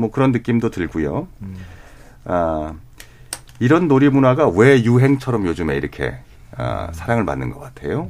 뭐 0.00 0.10
그런 0.10 0.32
느낌도 0.32 0.70
들고요. 0.70 1.28
아, 2.24 2.74
이런 3.60 3.86
놀이 3.88 4.08
문화가 4.08 4.48
왜 4.48 4.82
유행처럼 4.82 5.46
요즘에 5.46 5.76
이렇게 5.76 6.16
아, 6.56 6.88
사랑을 6.92 7.24
받는 7.26 7.50
것 7.50 7.60
같아요. 7.60 8.08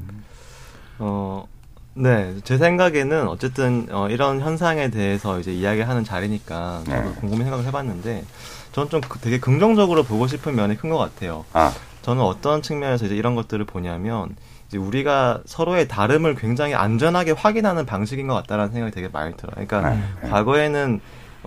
어, 0.99 1.47
네. 1.95 2.35
제 2.45 2.57
생각에는 2.57 3.27
어쨌든 3.29 3.89
어, 3.91 4.09
이런 4.09 4.41
현상에 4.41 4.91
대해서 4.91 5.39
이제 5.41 5.53
이야기하는 5.53 6.05
자리니까 6.05 6.83
저도 6.87 7.03
네. 7.03 7.15
곰곰이 7.17 7.43
생각을 7.43 7.65
해봤는데 7.67 8.25
저는 8.73 8.89
좀 8.91 9.01
그- 9.01 9.19
되게 9.19 9.39
긍정적으로 9.41 10.05
보고 10.05 10.27
싶은 10.27 10.55
면이 10.55 10.77
큰 10.77 10.89
것 10.91 10.99
같아요. 10.99 11.45
아, 11.53 11.73
저는 12.03 12.23
어떤 12.23 12.63
측면에서 12.63 13.07
이제 13.07 13.17
이런 13.17 13.35
것들을 13.35 13.65
보냐면 13.67 14.37
이제 14.69 14.79
우리가 14.79 15.41
서로의 15.47 15.89
다름을 15.89 16.37
굉장히 16.37 16.75
안전하게 16.75 17.33
확인하는 17.33 17.85
방식인 17.87 18.29
것 18.29 18.35
같다라는 18.35 18.73
생각이 18.73 18.95
되게 18.95 19.09
많이 19.09 19.37
들어요. 19.37 19.53
그러니까 19.67 19.91
네. 19.91 20.29
과거에는 20.31 21.01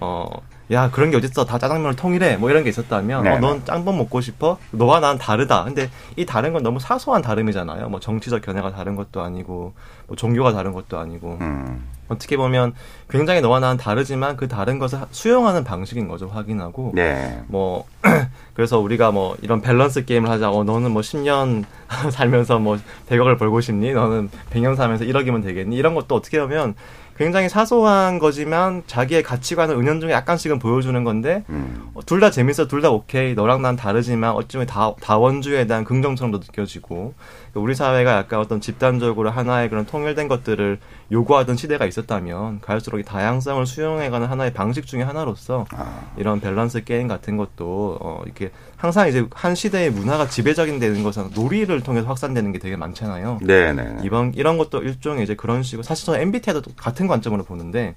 어. 0.04 0.28
야 0.72 0.89
그런 0.89 1.12
게 1.12 1.18
어딨어 1.18 1.45
다 1.45 1.60
짜장면을 1.60 1.95
통일해 1.95 2.38
뭐 2.38 2.49
이런 2.49 2.64
게 2.64 2.70
있었다면 2.70 3.24
네, 3.24 3.30
어, 3.32 3.39
넌 3.39 3.66
짬뽕 3.66 3.97
먹고 3.97 4.22
싶어 4.22 4.58
너와 4.72 5.01
난 5.01 5.18
다르다 5.18 5.66
근데 5.66 5.89
이 6.16 6.26
다른 6.26 6.54
건 6.54 6.64
너무 6.64 6.80
사소한 6.80 7.22
다름이잖아요 7.22 7.89
뭐 7.89 7.99
정치적 7.99 8.41
견해가 8.41 8.72
다른 8.72 8.95
것도 8.95 9.22
아니고 9.22 9.74
뭐 10.08 10.16
종교가 10.16 10.54
다른 10.54 10.72
것도 10.72 10.97
아니고 10.97 11.38
음. 11.41 11.84
어떻게 12.08 12.38
보면 12.38 12.74
굉장히 13.10 13.41
너와 13.41 13.60
나는 13.60 13.78
다르지만 13.78 14.38
그 14.38 14.47
다른 14.47 14.80
것을 14.80 15.01
하- 15.01 15.08
수용하는 15.12 15.64
방식인 15.66 16.08
거죠 16.08 16.28
확인하고 16.28 16.93
네. 16.95 17.43
뭐 17.47 17.86
그래서 18.56 18.80
우리가 18.80 19.12
뭐 19.12 19.36
이런 19.41 19.62
밸런스 19.62 20.06
게임을 20.06 20.30
하자. 20.30 20.51
어 20.51 20.64
너는 20.64 20.91
뭐 20.91 21.01
10년 21.01 21.64
살면서 22.12 22.60
뭐 22.60 22.78
100억을 23.10 23.39
벌고 23.39 23.62
싶니? 23.62 23.93
너는 23.93 24.30
100년 24.51 24.76
살면서 24.76 25.06
1억이면 25.06 25.41
되겠니? 25.43 25.76
이런 25.76 25.95
것도 25.95 26.14
어떻게 26.16 26.39
보면 26.39 26.76
굉장히 27.18 27.47
사소한 27.47 28.18
거지만 28.20 28.84
자기의 28.88 29.22
가치관을 29.24 29.76
은연중에 29.76 30.11
약간씩은 30.11 30.59
보여주는 30.59 31.03
건데 31.03 31.43
음. 31.49 31.89
둘 32.05 32.20
다 32.20 32.32
재밌어, 32.32 32.68
둘 32.68 32.82
다 32.82 32.89
오케이. 32.89 33.34
너랑 33.36 33.61
난 33.61 33.76
다르지만 33.76 34.32
어쩌면 34.32 34.66
다 34.68 34.93
다원주의에 34.99 35.68
대한 35.68 35.84
긍정성도 35.84 36.39
느껴지고 36.39 37.14
우리 37.56 37.76
사회가 37.76 38.18
약간 38.18 38.39
어떤 38.39 38.62
집단적으로 38.62 39.30
하나의 39.30 39.70
그런 39.70 39.86
통일된 39.86 40.28
것들을 40.28 40.80
요구하던 41.12 41.56
시대가 41.56 41.86
있었다면 41.86 42.62
갈수록 42.62 42.99
이 42.99 43.04
다양성을 43.04 43.64
수용해가는 43.66 44.28
하나의 44.28 44.54
방식 44.54 44.88
중에 44.88 45.04
하나로서 45.04 45.66
아. 45.72 46.12
이런 46.18 46.39
밸런스 46.39 46.84
게임 46.84 47.08
같은 47.08 47.38
것도 47.38 47.97
어 48.01 48.22
이렇게 48.26 48.51
항상 48.76 49.08
이제 49.08 49.28
한 49.32 49.54
시대의 49.54 49.91
문화가 49.91 50.28
지배적인 50.28 50.80
되는 50.80 51.04
것은 51.04 51.30
놀이를 51.36 51.82
통해서 51.82 52.08
확산되는 52.08 52.51
게 52.54 52.60
되게 52.60 52.76
많잖아요. 52.76 53.39
네네. 53.43 53.99
이번 54.04 54.34
이런 54.34 54.58
것도 54.58 54.82
일종의 54.82 55.24
이제 55.24 55.36
그런 55.36 55.62
식으로 55.62 55.84
사실 55.84 56.08
저는 56.08 56.22
MBTI도 56.22 56.62
같은 56.76 57.08
관점으로 57.08 57.43
보는데 57.43 57.93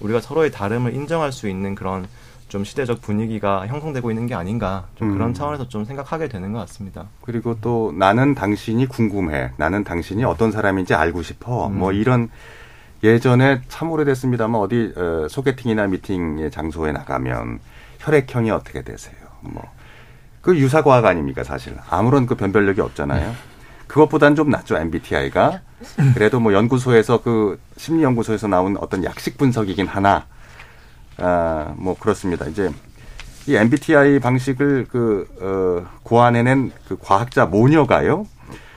우리가 0.00 0.20
서로의 0.20 0.50
다름을 0.52 0.94
인정할 0.94 1.32
수 1.32 1.48
있는 1.48 1.74
그런 1.74 2.06
좀 2.48 2.64
시대적 2.64 3.00
분위기가 3.00 3.66
형성되고 3.66 4.10
있는 4.10 4.26
게 4.26 4.34
아닌가 4.34 4.86
좀 4.96 5.10
음. 5.10 5.14
그런 5.14 5.34
차원에서 5.34 5.68
좀 5.68 5.84
생각하게 5.84 6.28
되는 6.28 6.52
것 6.52 6.58
같습니다. 6.60 7.06
그리고 7.22 7.56
또 7.60 7.92
나는 7.96 8.34
당신이 8.34 8.86
궁금해. 8.86 9.52
나는 9.56 9.84
당신이 9.84 10.24
어떤 10.24 10.50
사람인지 10.50 10.94
알고 10.94 11.22
싶어. 11.22 11.68
음. 11.68 11.78
뭐 11.78 11.92
이런 11.92 12.30
예전에 13.04 13.60
참 13.68 13.90
오래됐습니다만 13.90 14.60
어디 14.60 14.92
어, 14.96 15.28
소개팅이나 15.28 15.86
미팅의 15.86 16.50
장소에 16.50 16.92
나가면 16.92 17.60
혈액형이 18.00 18.50
어떻게 18.50 18.82
되세요? 18.82 19.16
뭐 19.42 19.78
그 20.48 20.56
유사 20.56 20.82
과학 20.82 21.04
아닙니까 21.04 21.44
사실 21.44 21.76
아무런 21.90 22.24
그 22.24 22.34
변별력이 22.34 22.80
없잖아요. 22.80 23.34
그것보단 23.86 24.34
좀 24.34 24.48
낫죠 24.48 24.78
MBTI가. 24.78 25.60
그래도 26.14 26.40
뭐 26.40 26.54
연구소에서 26.54 27.20
그 27.22 27.60
심리 27.76 28.02
연구소에서 28.02 28.48
나온 28.48 28.76
어떤 28.80 29.04
약식 29.04 29.36
분석이긴 29.36 29.86
하나. 29.86 30.24
아 31.18 31.72
뭐 31.76 31.96
그렇습니다. 31.98 32.46
이제 32.46 32.70
이 33.46 33.56
MBTI 33.56 34.20
방식을 34.20 34.86
그, 34.90 35.26
어, 35.40 35.88
고안해낸 36.02 36.70
그 36.86 36.96
과학자 37.00 37.46
모녀가요. 37.46 38.26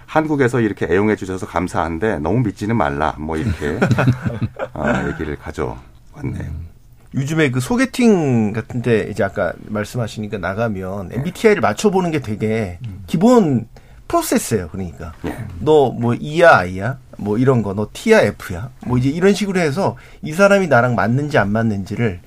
한국에서 0.05 0.59
이렇게 0.61 0.85
애용해 0.85 1.15
주셔서 1.17 1.45
감사한데 1.45 2.19
너무 2.19 2.39
믿지는 2.41 2.75
말라. 2.75 3.15
뭐 3.17 3.37
이렇게 3.37 3.77
어, 4.73 4.85
얘기를 5.09 5.35
가져왔네요. 5.37 6.71
요즘에 7.13 7.51
그 7.51 7.59
소개팅 7.59 8.53
같은데 8.53 9.07
이제 9.11 9.23
아까 9.23 9.51
말씀하시니까 9.67 10.37
나가면 10.37 11.09
MBTI를 11.11 11.61
맞춰보는 11.61 12.11
게 12.11 12.19
되게 12.19 12.79
기본 13.07 13.67
프로세스예요. 14.07 14.69
그러니까 14.69 15.13
예. 15.25 15.37
너뭐 15.59 16.15
E야 16.15 16.57
I야 16.59 16.97
뭐 17.17 17.37
이런 17.37 17.61
거 17.63 17.73
너 17.73 17.87
T야 17.91 18.21
F야 18.21 18.69
뭐 18.85 18.97
이제 18.97 19.09
이런 19.09 19.33
식으로 19.33 19.59
해서 19.59 19.97
이 20.21 20.31
사람이 20.31 20.67
나랑 20.67 20.95
맞는지 20.95 21.37
안 21.37 21.51
맞는지를 21.51 22.21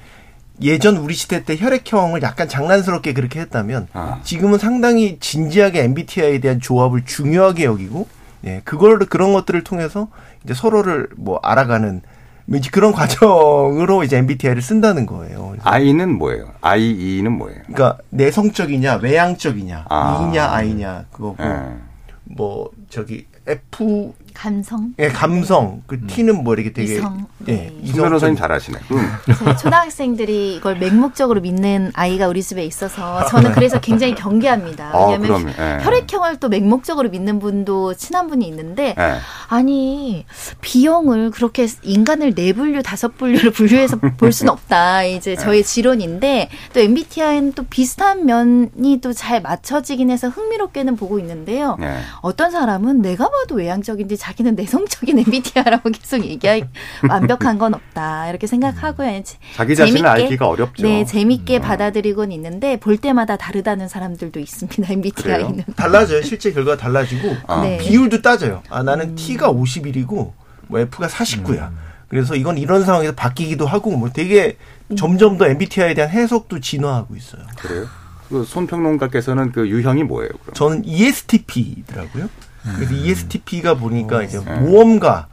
예전 0.62 0.96
우리 0.96 1.14
시대 1.14 1.44
때 1.44 1.56
혈액형을 1.56 2.22
약간 2.22 2.48
장난스럽게 2.48 3.12
그렇게 3.12 3.40
했다면 3.40 3.88
아. 3.92 4.20
지금은 4.22 4.58
상당히 4.58 5.18
진지하게 5.18 5.82
MBTI에 5.84 6.38
대한 6.38 6.60
조합을 6.60 7.04
중요하게 7.04 7.64
여기고 7.64 8.06
예 8.44 8.60
그걸 8.64 8.98
그런 8.98 9.32
것들을 9.32 9.64
통해서 9.64 10.08
이제 10.44 10.54
서로를 10.54 11.08
뭐 11.16 11.40
알아가는 11.42 12.02
뭐 12.46 12.58
이제 12.58 12.70
그런 12.70 12.92
과정으로 12.94 14.04
이제 14.04 14.18
MBTI를 14.18 14.62
쓴다는 14.62 15.06
거예요. 15.06 15.56
I는 15.62 16.18
뭐예요? 16.18 16.52
I, 16.60 16.90
E는 17.18 17.32
뭐예요? 17.32 17.60
그러니까 17.66 17.98
내성적이냐 18.10 18.96
외향적이냐 18.96 19.86
아. 19.88 20.28
E냐 20.28 20.50
I냐 20.50 21.06
그거고 21.10 21.42
예. 21.42 21.76
뭐 22.24 22.70
저기 22.90 23.26
F 23.46 24.14
감성. 24.34 24.92
예 24.98 25.08
감성 25.08 25.82
그 25.86 26.06
T는 26.06 26.44
뭐 26.44 26.54
이렇게 26.54 26.72
되게 26.72 26.96
이성. 26.96 27.26
예 27.48 27.52
네. 27.52 27.72
손 27.92 28.02
변호사님 28.02 28.36
잘하시네. 28.36 28.78
음. 28.92 29.10
저희 29.38 29.56
초등학생들이 29.56 30.56
이걸 30.56 30.76
맹목적으로 30.78 31.40
믿는 31.40 31.92
아이가 31.94 32.28
우리 32.28 32.42
집에 32.42 32.64
있어서 32.64 33.24
저는 33.26 33.52
그래서 33.52 33.80
굉장히 33.80 34.14
경계합니다. 34.14 34.90
아, 34.92 35.06
왜냐하면 35.06 35.26
그럼요. 35.26 35.48
예. 35.58 35.84
혈액형을 35.84 36.36
또 36.40 36.48
맹목적으로 36.48 37.08
믿는 37.10 37.38
분도 37.38 37.94
친한 37.94 38.28
분이 38.28 38.46
있는데 38.48 38.94
예. 38.98 39.14
아니 39.48 40.26
B형을 40.60 41.30
그렇게 41.30 41.66
인간을 41.82 42.34
네 42.34 42.52
분류 42.52 42.82
다섯 42.82 43.16
분류를 43.16 43.50
분류해서 43.52 43.96
볼 44.18 44.32
수는 44.32 44.52
없다. 44.52 45.04
이제 45.04 45.36
저의 45.36 45.62
지론인데 45.64 46.48
또 46.72 46.80
MBTI는 46.80 47.52
또 47.54 47.62
비슷한 47.64 48.26
면이 48.26 49.00
또 49.00 49.14
잘 49.14 49.40
맞춰지긴 49.40 50.10
해서 50.10 50.28
흥미롭게는 50.28 50.96
보고 50.96 51.18
있는데요. 51.20 51.76
예. 51.80 51.98
어떤 52.20 52.50
사람은 52.50 53.00
내가 53.00 53.30
봐도 53.30 53.54
외향적인데 53.54 54.16
자기는 54.24 54.54
내성적인 54.54 55.18
MBTI라고 55.18 55.90
계속 55.90 56.24
얘기할 56.24 56.66
완벽한 57.10 57.58
건 57.58 57.74
없다 57.74 58.30
이렇게 58.30 58.46
생각하고요. 58.46 59.22
제- 59.22 59.36
자기 59.54 59.76
자신을 59.76 59.98
재밌게, 60.00 60.22
알기가 60.22 60.48
어렵죠. 60.48 60.82
네, 60.82 61.04
재밌게 61.04 61.60
받아들이곤 61.60 62.32
있는데 62.32 62.78
볼 62.80 62.96
때마다 62.96 63.36
다르다는 63.36 63.86
사람들도 63.86 64.40
있습니다. 64.40 64.90
MBTI는. 64.90 65.64
달라져요. 65.76 66.22
실제 66.22 66.52
결과가 66.52 66.78
달라지고 66.78 67.36
아. 67.46 67.60
네. 67.60 67.76
비율도 67.76 68.22
따져요. 68.22 68.62
아 68.70 68.82
나는 68.82 69.14
T가 69.14 69.52
51이고 69.52 70.32
뭐 70.68 70.80
F가 70.80 71.06
49야. 71.06 71.70
그래서 72.08 72.34
이건 72.34 72.56
이런 72.56 72.82
상황에서 72.82 73.12
바뀌기도 73.14 73.66
하고 73.66 73.94
뭐 73.94 74.08
되게 74.08 74.56
점점 74.96 75.36
더 75.36 75.46
MBTI에 75.48 75.92
대한 75.92 76.10
해석도 76.10 76.60
진화하고 76.60 77.14
있어요. 77.14 77.42
그래요? 77.58 77.86
그 78.30 78.42
손평론가께서는 78.44 79.52
그 79.52 79.68
유형이 79.68 80.04
뭐예요? 80.04 80.30
그럼? 80.30 80.54
저는 80.54 80.82
ESTP더라고요. 80.86 82.28
그래서 82.76 82.94
E 82.94 83.04
ESTP가 83.06 83.74
보니까 83.74 84.22
이제 84.22 84.42
네. 84.44 84.54
모험가의 84.60 85.24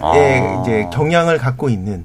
아. 0.00 0.60
이제 0.62 0.88
경향을 0.92 1.38
갖고 1.38 1.68
있는 1.68 2.04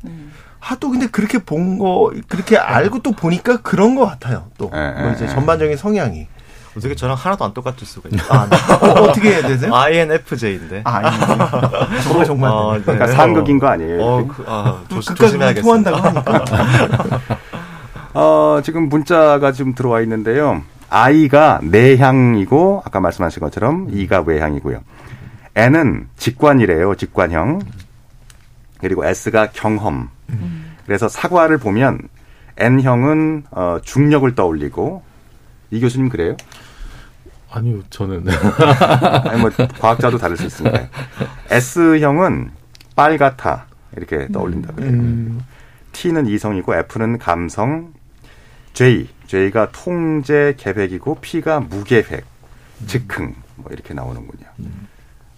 하도 0.60 0.90
근데 0.92 1.08
그렇게 1.08 1.38
본 1.40 1.78
거 1.80 2.12
그렇게 2.28 2.58
알고 2.58 3.00
또 3.00 3.12
보니까 3.14 3.58
그런 3.62 3.96
것 3.96 4.06
같아요. 4.06 4.48
또 4.58 4.70
네, 4.74 4.92
뭐 5.02 5.12
이제 5.12 5.26
네, 5.26 5.34
전반적인 5.34 5.78
성향이 5.78 6.28
어떻게 6.78 6.94
저랑 6.96 7.16
하나도 7.18 7.46
안 7.46 7.54
똑같을 7.54 7.88
수가 7.88 8.10
있죠. 8.12 8.24
아, 8.30 8.48
네. 8.48 8.56
어, 8.76 9.04
어떻게 9.08 9.30
해야 9.32 9.42
되세요? 9.42 9.74
INFJ인데. 9.74 10.82
아, 10.86 10.98
아니, 10.98 12.04
정말 12.04 12.26
정말. 12.26 12.52
어, 12.52 12.74
네. 12.76 12.82
그러니까 12.82 13.08
상극인 13.08 13.58
거 13.60 13.68
아니에요? 13.68 14.02
어, 14.02 14.28
그, 14.28 14.44
아, 14.48 14.82
조심, 14.90 15.16
끝까지 15.16 15.32
조심해야겠습니다. 15.40 15.92
통한다고 15.92 16.32
하니까. 16.32 17.20
어, 18.14 18.62
지금 18.64 18.88
문자가 18.90 19.52
지금 19.52 19.74
들어와 19.74 20.02
있는데요. 20.02 20.62
I가 20.90 21.60
내향이고 21.64 22.84
아까 22.86 23.00
말씀하신 23.00 23.42
것처럼 23.42 23.88
E가 23.92 24.22
외향이고요. 24.22 24.82
N은 25.56 26.08
직관이래요. 26.18 26.96
직관형. 26.96 27.62
그리고 28.80 29.06
S가 29.06 29.50
경험. 29.52 30.10
그래서 30.86 31.08
사과를 31.08 31.58
보면 31.58 32.00
N형은 32.58 33.44
어, 33.52 33.78
중력을 33.84 34.34
떠올리고 34.36 35.04
이 35.72 35.80
교수님 35.80 36.10
그래요? 36.10 36.36
아니요, 37.52 37.82
저는. 37.90 38.26
아니 39.26 39.42
뭐 39.42 39.50
과학자도 39.80 40.18
다를 40.18 40.38
수 40.38 40.46
있습니다. 40.46 40.80
S형은 41.50 42.52
빨갛다 42.96 43.66
이렇게 43.98 44.28
떠올린다 44.32 44.74
그래요. 44.74 44.92
음, 44.92 45.42
T는 45.92 46.28
이성이고 46.28 46.76
F는 46.76 47.18
감성, 47.18 47.94
J, 48.74 49.08
J가 49.30 49.72
통제 49.72 50.56
계획이고 50.58 51.20
P가 51.22 51.60
무계획, 51.60 52.26
즉흥 52.88 53.36
뭐 53.58 53.72
이렇게 53.72 53.94
나오는군요. 53.94 54.48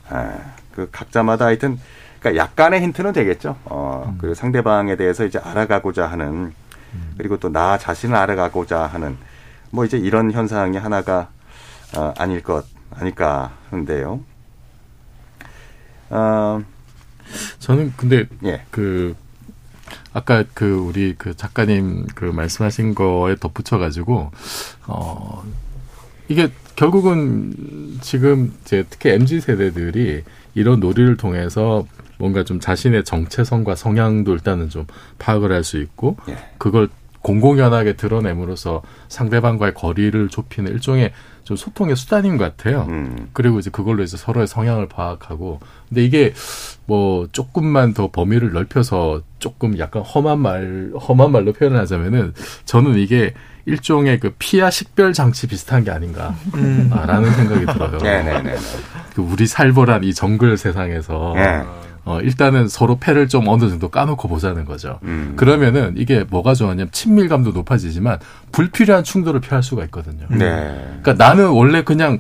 아, 0.08 0.38
그 0.74 0.88
각자마다 0.90 1.46
하여튼 1.48 1.78
그러니까 2.22 2.42
약간의 2.42 2.82
힌트는 2.82 3.12
되겠죠. 3.12 3.58
어, 3.66 4.16
그 4.18 4.34
상대방에 4.34 4.96
대해서 4.96 5.26
이제 5.26 5.40
알아가고자 5.40 6.08
하는 6.08 6.54
그리고 7.18 7.38
또 7.38 7.50
나 7.50 7.78
자신을 7.78 8.16
알아가고자 8.16 8.86
하는 8.88 9.18
뭐 9.72 9.84
이제 9.84 9.98
이런 9.98 10.32
현상이 10.32 10.78
하나가 10.78 11.28
어, 11.98 12.14
아닐 12.18 12.42
것 12.42 12.66
아닐까 12.92 13.52
하는데요. 13.72 14.22
어, 16.12 16.62
저는 17.60 17.94
근데 17.98 18.26
예. 18.46 18.64
그 18.72 19.16
아까 20.14 20.44
그 20.54 20.74
우리 20.74 21.16
그 21.18 21.36
작가님 21.36 22.08
그 22.16 22.26
말씀하신 22.26 22.96
거에 22.96 23.36
덧붙여 23.36 23.78
가지고 23.78 24.32
어 24.88 25.44
이게 26.28 26.52
결국은 26.76 27.98
지금 28.02 28.54
이제 28.62 28.84
특히 28.90 29.10
mz 29.12 29.42
세대들이 29.42 30.24
이런 30.56 30.80
놀이를 30.80 31.18
통해서 31.18 31.86
뭔가 32.18 32.44
좀 32.44 32.60
자신의 32.60 33.04
정체성과 33.04 33.76
성향도 33.76 34.34
일단은 34.34 34.70
좀 34.70 34.86
파악을 35.18 35.52
할 35.52 35.64
수 35.64 35.78
있고 35.82 36.18
예. 36.30 36.38
그걸 36.58 36.90
공공연하게 37.22 37.94
드러냄으로써 37.94 38.82
상대방과의 39.10 39.74
거리를 39.74 40.28
좁히는 40.30 40.72
일종의 40.72 41.14
좀 41.44 41.58
소통의 41.58 41.96
수단인 41.96 42.38
것 42.38 42.56
같아요. 42.56 42.86
음. 42.90 43.30
그리고 43.34 43.60
이제 43.60 43.70
그걸로 43.70 44.04
이제 44.04 44.18
서로의 44.18 44.48
성향을 44.48 44.88
파악하고 44.88 45.60
근데 45.90 46.04
이게 46.04 46.34
뭐 46.86 47.28
조금만 47.32 47.94
더 47.94 48.10
범위를 48.12 48.52
넓혀서 48.52 49.22
조금 49.40 49.78
약간 49.80 50.04
험한 50.04 50.40
말 50.40 50.92
험한 50.96 51.32
말로 51.32 51.54
표현을 51.54 51.80
하자면은 51.80 52.34
저는 52.66 52.96
이게 52.98 53.34
일종의 53.66 54.20
그 54.20 54.34
피하 54.40 54.70
식별 54.70 55.14
장치 55.14 55.48
비슷한 55.48 55.84
게 55.84 55.92
아닌가라는 55.92 57.32
생각이 57.34 57.66
들어요. 57.68 57.98
네네네. 57.98 58.56
그 59.16 59.22
우리 59.22 59.46
살벌한 59.46 60.04
이 60.04 60.14
정글 60.14 60.58
세상에서 60.58 61.34
예. 61.38 61.64
어, 62.04 62.20
일단은 62.20 62.68
서로 62.68 62.98
패를 62.98 63.28
좀 63.28 63.48
어느 63.48 63.70
정도 63.70 63.90
까놓고 63.90 64.28
보자는 64.28 64.66
거죠. 64.66 65.00
음. 65.04 65.34
그러면은 65.36 65.94
이게 65.98 66.24
뭐가 66.24 66.54
좋았냐면 66.56 66.92
친밀감도 66.92 67.52
높아지지만 67.52 68.20
불필요한 68.52 69.04
충돌을 69.04 69.40
피할 69.40 69.62
수가 69.62 69.84
있거든요. 69.86 70.26
네. 70.30 71.00
그러니까 71.02 71.14
나는 71.14 71.50
원래 71.50 71.84
그냥 71.84 72.18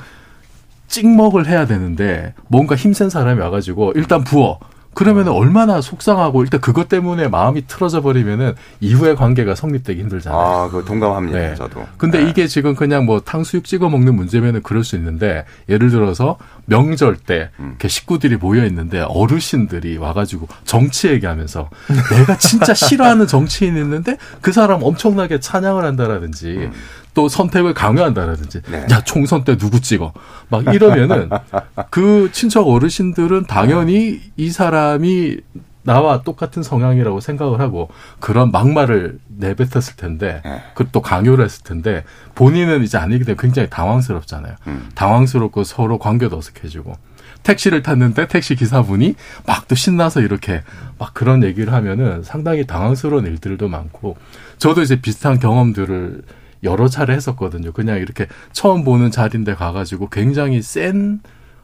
찍먹을 0.88 1.48
해야 1.48 1.66
되는데 1.66 2.34
뭔가 2.48 2.76
힘센 2.76 3.10
사람이 3.10 3.40
와가지고 3.42 3.94
일단 3.96 4.24
부어. 4.24 4.60
그러면 4.94 5.28
은 5.28 5.32
얼마나 5.32 5.80
속상하고 5.80 6.44
일단 6.44 6.60
그것 6.60 6.89
때문에 6.89 7.28
마음이 7.30 7.66
틀어져 7.68 8.02
버리면은 8.02 8.56
이후의 8.82 9.16
관계가 9.16 9.56
성립되기 9.56 10.02
힘들잖아요. 10.02 10.39
아, 10.39 10.70
그 10.70 10.84
동감합니다. 10.84 11.38
네. 11.38 11.56
저도. 11.56 11.88
근데 11.98 12.28
이게 12.30 12.48
지금 12.48 12.76
그냥 12.76 13.06
뭐 13.06 13.22
탕수육 13.22 13.64
찍어 13.64 13.89
먹는 13.89 14.16
문제면은 14.16 14.62
그럴 14.64 14.84
수 14.84 14.96
있는데 14.98 15.46
예를 15.70 15.89
들어서 15.89 16.38
명절 16.66 17.16
때 17.18 17.52
음. 17.60 17.70
이렇게 17.70 17.88
식구들이 17.88 18.36
모여 18.36 18.66
있는데 18.66 19.00
어르신들이 19.02 19.98
와가지고 19.98 20.48
정치 20.66 21.08
얘기하면서 21.08 21.70
내가 22.12 22.38
진짜 22.38 22.74
싫어하는 22.74 23.28
정치인이 23.28 23.80
있는데 23.80 24.18
그 24.42 24.52
사람 24.52 24.84
엄청나게 24.84 25.39
찬양을 25.39 25.86
한다라든지 25.86 26.70
또 27.14 27.28
선택을 27.28 27.74
강요한다라든지 27.74 28.62
네. 28.70 28.86
야 28.91 29.01
총선 29.03 29.43
때 29.43 29.57
누구 29.57 29.82
찍어 29.82 30.14
막 30.49 30.74
이러면은 30.74 31.30
그 31.89 32.30
친척 32.32 32.68
어르신들은 32.68 33.45
당연히 33.45 34.22
이 34.38 34.49
사람이 34.49 35.38
나와 35.84 36.22
똑같은 36.22 36.62
성향이라고 36.62 37.22
생각을 37.22 37.59
하고 37.59 37.89
그런 38.20 38.51
막말을 38.51 39.20
내뱉었을 39.28 39.95
텐데 39.97 40.41
네. 40.45 40.62
그또 40.76 41.01
강요를 41.01 41.43
했을 41.43 41.64
텐데 41.64 42.03
본인은 42.36 42.84
이제 42.84 42.97
아니기 42.97 43.26
때문에 43.26 43.38
굉장히 43.41 43.70
당황스럽잖아요. 43.70 44.55
음. 44.68 44.89
당황스럽고 44.93 45.64
서로 45.64 45.97
관계도 45.97 46.38
어색해지고 46.38 46.93
택시를 47.41 47.82
탔는데 47.82 48.28
택시 48.28 48.55
기사분이 48.55 49.16
막 49.47 49.62
또 49.72 49.76
신나서 49.76 50.20
이렇게 50.20 50.64
막 50.99 51.14
그런 51.14 51.45
얘기를 51.45 51.72
하면은 51.72 52.24
상당히 52.24 52.68
당황스러운 52.68 53.26
일들도 53.26 53.70
많고 53.70 54.18
저도 54.57 54.82
이제 54.82 54.99
비슷한 54.99 55.39
경험들을 55.39 56.24
여러 56.64 56.88
차례 56.88 57.14
했었거든요. 57.14 57.72
그냥 57.72 57.97
이렇게 57.97 58.28
처음 58.51 58.84
보는 58.84 59.12
자리인데 59.12 59.55
가가지고 59.55 60.09
굉장히 60.09 60.62
센 60.62 61.20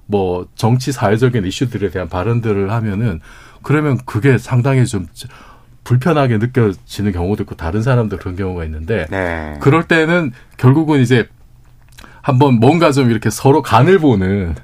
뭐 0.08 0.48
정치 0.56 0.92
사회적인 0.92 1.46
이슈들에 1.46 1.90
대한 1.92 2.10
발언들을 2.10 2.72
하면은 2.72 3.20
그러면 3.62 4.00
그게 4.06 4.38
상당히 4.38 4.86
좀 4.86 5.08
불편하게 5.84 6.38
느껴지는 6.38 7.12
경우도 7.12 7.44
있고 7.44 7.56
다른 7.56 7.82
사람도 7.82 8.18
그런 8.18 8.36
경우가 8.36 8.66
있는데 8.66 9.06
네. 9.10 9.58
그럴 9.62 9.84
때는 9.84 10.32
결국은 10.58 11.02
이제 11.02 11.28
한번 12.22 12.56
뭔가 12.56 12.92
좀 12.92 13.12
이렇게 13.12 13.30
서로 13.30 13.62
간을 13.62 14.00
보는 14.00 14.56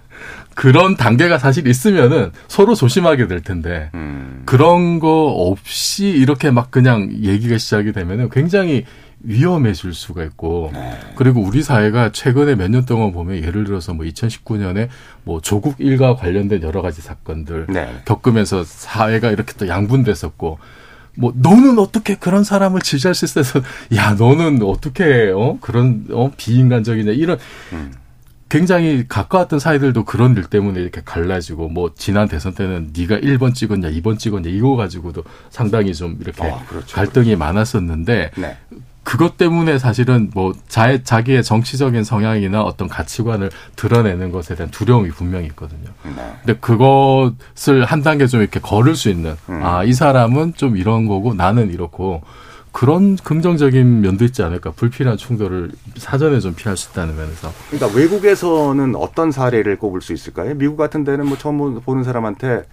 그런 0.55 0.95
단계가 0.95 1.38
사실 1.38 1.67
있으면은 1.67 2.31
서로 2.47 2.75
조심하게 2.75 3.27
될 3.27 3.41
텐데 3.41 3.89
음. 3.95 4.43
그런 4.45 4.99
거 4.99 5.25
없이 5.27 6.07
이렇게 6.07 6.51
막 6.51 6.71
그냥 6.71 7.11
얘기가 7.11 7.57
시작이 7.57 7.91
되면은 7.91 8.29
굉장히 8.29 8.86
위험해질 9.24 9.93
수가 9.93 10.24
있고 10.26 10.69
네. 10.74 10.99
그리고 11.15 11.41
우리 11.41 11.63
사회가 11.63 12.11
최근에 12.11 12.55
몇 12.55 12.69
년 12.69 12.86
동안 12.86 13.11
보면 13.11 13.38
예를 13.38 13.63
들어서 13.63 13.93
뭐 13.93 14.05
2019년에 14.05 14.89
뭐 15.24 15.39
조국 15.41 15.76
일과 15.80 16.15
관련된 16.15 16.61
여러 16.63 16.82
가지 16.82 17.01
사건들 17.01 17.67
네. 17.69 18.01
겪으면서 18.05 18.63
사회가 18.63 19.32
이렇게 19.32 19.53
또 19.57 19.67
양분됐었고 19.67 20.59
뭐 21.15 21.32
너는 21.36 21.78
어떻게 21.80 22.15
그런 22.15 22.43
사람을 22.43 22.82
지지할 22.82 23.13
수 23.15 23.26
있어서 23.26 23.61
야 23.95 24.13
너는 24.13 24.61
어떻게 24.63 25.32
어 25.34 25.57
그런 25.61 26.05
어 26.11 26.32
비인간적이냐 26.36 27.11
이런 27.11 27.38
음. 27.74 27.93
굉장히 28.49 29.05
가까웠던 29.07 29.57
사이들도 29.59 30.05
그런 30.05 30.36
일 30.38 30.43
때문에 30.43 30.80
이렇게 30.80 31.01
갈라지고 31.03 31.69
뭐 31.69 31.91
지난 31.95 32.28
대선 32.28 32.53
때는 32.53 32.91
네가 32.95 33.17
1번 33.17 33.55
찍었냐 33.55 33.89
2번 33.89 34.19
찍었냐 34.19 34.49
이거 34.49 34.76
가지고도 34.76 35.24
상당히 35.49 35.93
좀 35.93 36.17
이렇게 36.19 36.43
아, 36.43 36.63
그렇죠. 36.65 36.95
갈등이 36.95 37.36
많았었는데 37.36 38.32
네. 38.36 38.57
그것 39.04 39.38
때문에 39.38 39.78
사실은 39.80 40.32
뭐 40.34 40.54
자, 40.68 41.04
자기의 41.04 41.43
정치적인 41.43 42.04
성향이나 42.04 42.62
어떤 42.64 42.88
가치관을 42.88 43.49
드러내는 43.76 44.32
것에 44.32 44.56
대한 44.56 44.72
두려움이 44.72 45.10
분명히 45.10 45.45
있거든요. 45.47 45.89
네. 46.04 46.34
근데 46.45 46.60
그것을 46.60 47.84
한 47.86 48.01
단계 48.01 48.28
좀 48.28 48.41
이렇게 48.41 48.60
걸을 48.60 48.95
수 48.95 49.10
있는 49.10 49.36
음. 49.49 49.60
아 49.64 49.84
이 49.84 49.91
사람은 49.93 50.54
좀 50.56 50.78
이런 50.78 51.08
거고 51.08 51.34
나는 51.34 51.72
이렇고 51.72 52.22
그런 52.72 53.18
긍정적인 53.18 54.01
면도 54.01 54.24
있지 54.26 54.41
않을까 54.41 54.72
불필요한 54.72 55.18
충돌을 55.18 55.72
사전에 55.97 56.39
좀 56.39 56.56
피할 56.56 56.76
수 56.78 56.89
있다는 56.91 57.16
면에서 57.16 57.51
그러니까 57.70 57.95
외국에서는 57.99 58.95
어떤 58.95 59.32
사례를 59.32 59.78
꼽을 59.78 60.01
수 60.01 60.14
있을까요? 60.14 60.56
미국 60.56 60.78
같은 60.78 61.04
데는 61.04 61.28
뭐 61.28 61.38
처음 61.38 61.80
보는 61.82 62.04
사람한테 62.04 62.64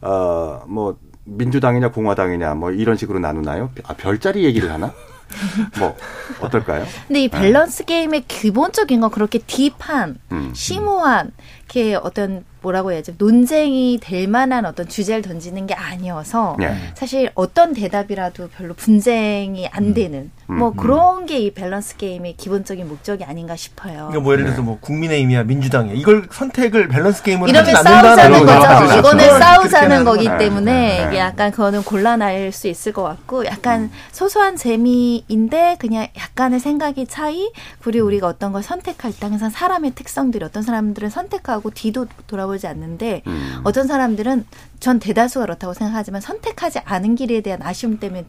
어뭐 0.00 0.96
민주당이냐 1.24 1.90
공화당이냐 1.90 2.54
뭐 2.54 2.70
이런 2.70 2.96
식으로 2.96 3.18
나누나요? 3.18 3.70
아 3.84 3.94
별자리 3.94 4.44
얘기를 4.44 4.70
하나? 4.72 4.92
뭐 5.78 5.96
어떨까요? 6.40 6.86
근데 7.06 7.24
이 7.24 7.28
밸런스 7.28 7.84
게임의 7.84 8.24
기본적인 8.28 9.00
건 9.00 9.10
그렇게 9.10 9.38
deep한 9.38 10.18
음. 10.32 10.52
심오한 10.54 11.32
이렇게 11.64 11.94
어떤 11.94 12.44
뭐라고 12.62 12.92
해야지 12.92 13.14
논쟁이 13.18 13.98
될 14.00 14.26
만한 14.28 14.64
어떤 14.64 14.88
주제를 14.88 15.22
던지는 15.22 15.66
게 15.66 15.74
아니어서 15.74 16.56
네. 16.58 16.74
사실 16.94 17.30
어떤 17.34 17.72
대답이라도 17.74 18.48
별로 18.56 18.74
분쟁이 18.74 19.68
안 19.68 19.92
되는 19.94 20.30
뭐 20.46 20.70
음. 20.70 20.76
그런 20.76 21.26
게 21.26 21.42
이 21.42 21.50
밸런스 21.50 21.96
게임의 21.96 22.36
기본적인 22.36 22.86
목적이 22.88 23.24
아닌가 23.24 23.56
싶어요. 23.56 23.94
그러니까 24.10 24.20
뭐 24.20 24.32
예를 24.34 24.44
들어서 24.44 24.62
뭐 24.62 24.78
국민의힘이야 24.80 25.42
민주당이야 25.44 25.94
이걸 25.94 26.28
선택을 26.30 26.86
밸런스 26.88 27.22
게임으로 27.24 27.48
이러면 27.50 27.74
싸우자는 27.82 28.46
거죠. 28.46 28.60
거죠. 28.60 28.68
그렇죠. 28.78 28.98
이거는 28.98 29.24
그렇게 29.24 29.38
싸우자는 29.44 30.04
거기. 30.04 30.28
때문에 30.38 30.72
네. 30.72 31.06
이게 31.08 31.18
약간 31.18 31.50
그거는 31.50 31.82
곤란할 31.82 32.52
수 32.52 32.68
있을 32.68 32.92
것 32.92 33.02
같고 33.02 33.44
약간 33.46 33.90
소소한 34.12 34.56
재미인데 34.56 35.76
그냥 35.78 36.06
약간의 36.16 36.60
생각의 36.60 37.06
차이 37.06 37.50
그리고 37.80 38.06
우리가 38.06 38.28
어떤 38.28 38.52
걸 38.52 38.62
선택할 38.62 39.12
때 39.12 39.26
항상 39.26 39.50
사람의 39.50 39.92
특성들이 39.94 40.44
어떤 40.44 40.62
사람들은 40.62 41.10
선택하고 41.10 41.70
뒤도 41.70 42.06
돌아보 42.26 42.51
지 42.58 42.66
않는데 42.66 43.22
음. 43.26 43.60
어떤 43.64 43.86
사람들은 43.86 44.46
전 44.80 44.98
대다수가 44.98 45.44
그렇다고 45.46 45.74
생각하지만 45.74 46.20
선택하지 46.20 46.80
않은 46.80 47.14
길에 47.14 47.40
대한 47.40 47.62
아쉬움 47.62 47.98
때문에 47.98 48.26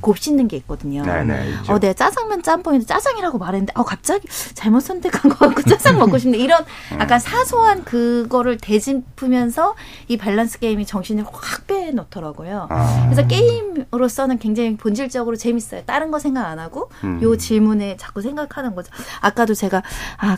곱씹는 0.00 0.46
게 0.48 0.56
있거든요. 0.58 1.02
네네, 1.04 1.50
있죠. 1.50 1.72
어, 1.72 1.78
내가 1.80 1.94
짜장면 1.94 2.42
짬뽕인데 2.42 2.86
짜장이라고 2.86 3.38
말했는데, 3.38 3.72
어, 3.74 3.82
갑자기 3.82 4.28
잘못 4.54 4.80
선택한 4.80 5.30
것 5.32 5.38
같고 5.38 5.62
짜장 5.62 5.98
먹고 5.98 6.18
싶네. 6.18 6.38
이런 6.38 6.64
음. 6.92 7.00
약간 7.00 7.18
사소한 7.18 7.84
그거를 7.84 8.58
되짚으면서 8.58 9.74
이 10.06 10.16
밸런스 10.16 10.60
게임이 10.60 10.86
정신을 10.86 11.24
확 11.32 11.66
빼놓더라고요. 11.66 12.68
아. 12.70 13.02
그래서 13.06 13.26
게임으로서는 13.26 14.38
굉장히 14.38 14.76
본질적으로 14.76 15.34
재밌어요. 15.36 15.82
다른 15.86 16.10
거 16.12 16.18
생각 16.20 16.46
안 16.46 16.58
하고 16.60 16.90
음. 17.02 17.20
요 17.22 17.36
질문에 17.36 17.96
자꾸 17.96 18.22
생각하는 18.22 18.74
거죠. 18.76 18.92
아까도 19.20 19.54
제가 19.54 19.82
아 20.18 20.36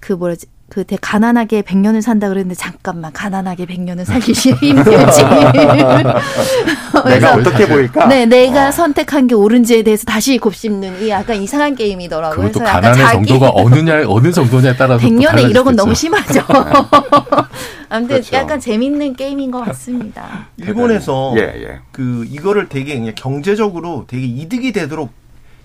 그 0.00 0.12
뭐라지 0.12 0.46
그 0.72 0.84
되게 0.84 0.98
가난하게 1.02 1.60
100년을 1.60 2.00
산다 2.00 2.30
그랬는데 2.30 2.54
잠깐만 2.54 3.12
가난하게 3.12 3.66
100년을 3.66 4.06
살기 4.06 4.32
힘들지. 4.32 5.22
내가 7.04 7.34
어떻게 7.34 7.68
보일까? 7.68 8.06
네, 8.06 8.24
내가 8.24 8.72
선택한 8.72 9.26
게 9.26 9.34
옳은지에 9.34 9.82
대해서 9.82 10.06
다시 10.06 10.38
곱씹는 10.38 11.02
이 11.02 11.10
약간 11.10 11.36
이상한 11.42 11.74
게임이더라고요. 11.74 12.36
그것도 12.36 12.52
그래서 12.60 12.64
약간 12.64 12.80
가난의 12.80 13.04
자기 13.04 13.26
정도가 13.26 13.50
어느냐 13.54 14.04
어느 14.06 14.32
정도냐에 14.32 14.74
따라서 14.74 15.06
100년에 15.06 15.52
1억은 15.52 15.74
너무 15.74 15.90
죠 15.90 15.94
심하죠. 15.94 16.40
아무튼 17.90 18.08
그렇죠. 18.08 18.34
약간 18.34 18.58
재밌는 18.58 19.16
게임인 19.16 19.50
것 19.50 19.60
같습니다. 19.66 20.46
일본에서 20.56 21.34
예, 21.36 21.42
예. 21.42 21.80
그 21.92 22.24
이거를 22.30 22.70
되게 22.70 22.96
그냥 22.96 23.12
경제적으로 23.14 24.06
되게 24.08 24.24
이득이 24.24 24.72
되도록 24.72 25.12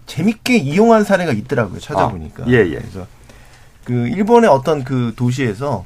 재밌게 0.06 0.58
이용한 0.58 1.06
사례가 1.06 1.32
있더라고요. 1.32 1.80
찾아보니까. 1.80 2.44
아, 2.44 2.48
예, 2.50 2.56
예. 2.58 2.76
그래서 2.76 3.08
그 3.88 4.10
일본의 4.10 4.50
어떤 4.50 4.84
그 4.84 5.14
도시에서 5.16 5.86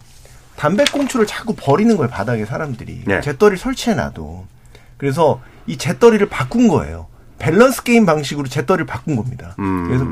담배꽁초를 0.56 1.28
자꾸 1.28 1.54
버리는 1.56 1.96
거예요. 1.96 2.10
바닥에 2.10 2.46
사람들이. 2.46 3.04
네. 3.06 3.22
잿더리를 3.22 3.60
설치해 3.60 3.96
놔도. 3.96 4.48
그래서 4.98 5.40
이 5.68 5.78
잿더리를 5.78 6.28
바꾼 6.28 6.68
거예요. 6.68 7.06
밸런스 7.38 7.84
게임 7.84 8.08
방식으로 8.08 8.48
재떨이를 8.48 8.88
바꾼 8.88 9.16
겁니다. 9.16 9.56
음. 9.60 9.86
그래서 9.88 10.06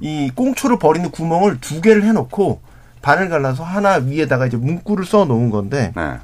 이 0.00 0.30
꽁초를 0.34 0.78
버리는 0.78 1.10
구멍을 1.10 1.58
두 1.60 1.82
개를 1.82 2.04
해놓고 2.04 2.62
반을 3.02 3.28
갈라서 3.28 3.62
하나 3.62 3.96
위에다가 3.96 4.46
이제 4.46 4.56
문구를 4.56 5.04
써 5.04 5.26
놓은 5.26 5.50
건데 5.50 5.92
네. 5.94 6.16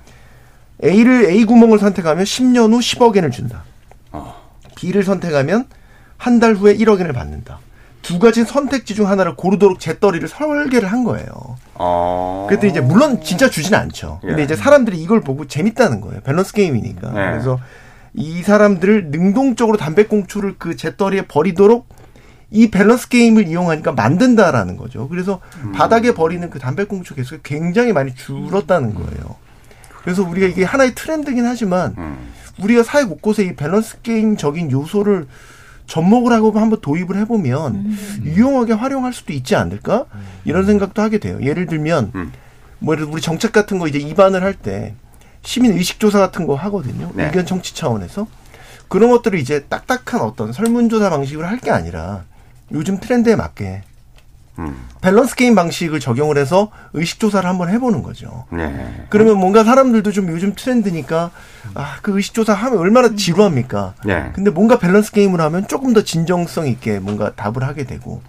A를 0.83 1.27
A 1.27 1.45
구멍을 1.45 1.79
선택하면 1.79 2.25
10년 2.25 2.73
후 2.73 2.79
10억 2.79 3.15
엔을 3.19 3.31
준다. 3.31 3.65
B를 4.77 5.05
선택하면 5.05 5.67
한 6.17 6.41
달 6.41 6.55
후에 6.55 6.75
1억 6.79 6.99
엔을 7.01 7.13
받는다. 7.13 7.59
두 8.03 8.19
가지 8.19 8.45
선택지 8.45 8.95
중 8.95 9.09
하나를 9.09 9.37
고르도록 9.37 9.79
재떨이를 9.79 10.29
설계를 10.29 10.91
한 10.91 11.05
거예요. 11.05 11.27
어. 11.75 12.47
그때 12.49 12.69
이제 12.69 12.81
물론 12.81 13.23
진짜 13.23 13.51
주진 13.51 13.75
않죠. 13.75 14.21
근데 14.23 14.41
예. 14.41 14.45
이제 14.45 14.57
사람들이 14.57 14.99
이걸 14.99 15.21
보고 15.21 15.47
재밌다는 15.47 16.01
거예요. 16.01 16.21
밸런스 16.23 16.53
게임이니까. 16.53 17.11
네. 17.13 17.31
그래서 17.31 17.61
이 18.15 18.43
사람들을 18.43 19.11
능동적으로 19.11 19.77
담배꽁초를 19.77 20.57
그 20.59 20.77
재떨이에 20.77 21.27
버리도록 21.27 21.87
이 22.51 22.71
밸런스 22.71 23.09
게임을 23.09 23.47
이용하니까 23.47 23.93
만든다라는 23.93 24.77
거죠. 24.77 25.09
그래서 25.09 25.41
음. 25.63 25.73
바닥에 25.73 26.13
버리는 26.15 26.49
그 26.51 26.59
담배꽁초 26.59 27.15
개수가 27.15 27.43
굉장히 27.45 27.93
많이 27.93 28.15
줄었다는 28.15 28.95
거예요. 28.95 29.37
그래서 30.03 30.23
우리가 30.23 30.47
이게 30.47 30.65
하나의 30.65 30.95
트렌드긴 30.95 31.45
하지만 31.45 31.95
음. 31.99 32.17
우리가 32.61 32.83
사회 32.83 33.05
곳곳에 33.05 33.45
이 33.45 33.55
밸런스 33.55 34.03
게임적인 34.03 34.71
요소를 34.73 35.27
접목을 35.91 36.33
하고 36.33 36.53
한번 36.53 36.81
도입을 36.81 37.17
해보면 37.19 37.97
유용하게 38.25 38.75
활용할 38.75 39.13
수도 39.13 39.33
있지 39.33 39.57
않을까 39.57 40.07
이런 40.45 40.65
생각도 40.65 41.03
하게 41.03 41.19
돼요. 41.19 41.39
예를 41.43 41.67
들면 41.67 42.13
음. 42.15 42.33
뭐 42.79 42.95
예를 42.95 43.05
들어 43.07 43.13
우리 43.13 43.21
정책 43.21 43.51
같은 43.53 43.79
거 43.79 43.89
이제 43.89 43.99
입안을 43.99 44.43
할 44.43 44.55
때 44.55 44.95
시민 45.43 45.73
의식 45.73 45.99
조사 45.99 46.19
같은 46.19 46.47
거 46.47 46.55
하거든요. 46.55 47.11
네. 47.15 47.27
의견 47.27 47.45
청취 47.45 47.75
차원에서 47.75 48.27
그런 48.89 49.11
것들을 49.11 49.39
이제 49.39 49.65
딱딱한 49.69 50.21
어떤 50.21 50.53
설문조사 50.53 51.11
방식으로 51.11 51.47
할 51.47 51.59
게 51.59 51.71
아니라 51.71 52.25
요즘 52.73 53.01
트렌드에 53.01 53.35
맞게 53.37 53.83
음. 54.61 54.77
밸런스 55.01 55.35
게임 55.37 55.55
방식을 55.55 55.99
적용을 56.01 56.37
해서 56.39 56.71
의식 56.93 57.19
조사를 57.19 57.49
한번 57.49 57.69
해보는 57.71 58.03
거죠. 58.03 58.45
네. 58.53 59.05
그러면 59.09 59.39
뭔가 59.39 59.65
사람들도 59.65 60.13
좀 60.13 60.29
요즘 60.29 60.55
트렌드니까 60.55 61.31
아 61.75 61.99
그 62.03 62.17
의식 62.17 62.35
조사 62.35 62.53
하면 62.55 62.79
얼마나 62.79 63.15
지루합니까? 63.15 63.95
네. 64.05 64.31
근데 64.35 64.51
뭔가 64.51 64.79
밸런스 64.79 65.13
게임을 65.13 65.41
하면 65.41 65.67
조금 65.69 65.93
더 65.93 66.03
진정성 66.03 66.67
있게 66.67 66.99
뭔가 66.99 67.33
답을 67.35 67.63
하게 67.63 67.85
되고 67.85 68.23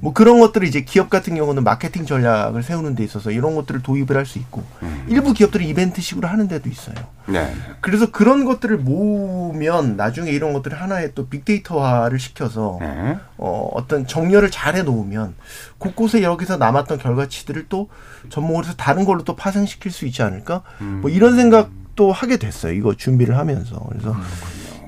뭐 0.00 0.12
그런 0.12 0.40
것들을 0.40 0.66
이제 0.66 0.82
기업 0.82 1.08
같은 1.10 1.34
경우는 1.34 1.64
마케팅 1.64 2.04
전략을 2.06 2.62
세우는 2.62 2.94
데 2.94 3.04
있어서 3.04 3.30
이런 3.30 3.54
것들을 3.54 3.82
도입을 3.82 4.16
할 4.16 4.24
수 4.26 4.38
있고 4.38 4.62
일부 5.08 5.32
기업들은 5.32 5.66
이벤트식으로 5.66 6.26
하는 6.28 6.48
데도 6.48 6.68
있어요. 6.68 6.94
네. 7.26 7.54
그래서 7.80 8.10
그런 8.10 8.44
것들을 8.44 8.76
모으면 8.78 9.96
나중에 9.96 10.30
이런 10.30 10.52
것들을 10.52 10.80
하나의 10.80 11.12
또 11.14 11.28
빅데이터화를 11.28 12.18
시켜서 12.18 12.78
네. 12.80 13.16
어, 13.38 13.70
어떤 13.74 14.06
정렬을 14.06 14.50
잘 14.50 14.76
해놓으면 14.76 15.34
곳곳에 15.78 16.22
여기서 16.22 16.56
남았던 16.56 16.98
결과치들을 16.98 17.66
또 17.68 17.88
접목을 18.30 18.64
해서 18.64 18.74
다른 18.76 19.04
걸로 19.04 19.24
또 19.24 19.36
파생시킬 19.36 19.90
수 19.92 20.06
있지 20.06 20.22
않을까? 20.22 20.62
뭐 20.78 21.10
이런 21.10 21.36
생각도 21.36 22.12
하게 22.12 22.36
됐어요. 22.38 22.72
이거 22.72 22.94
준비를 22.94 23.36
하면서. 23.38 23.78
그래서 23.90 24.16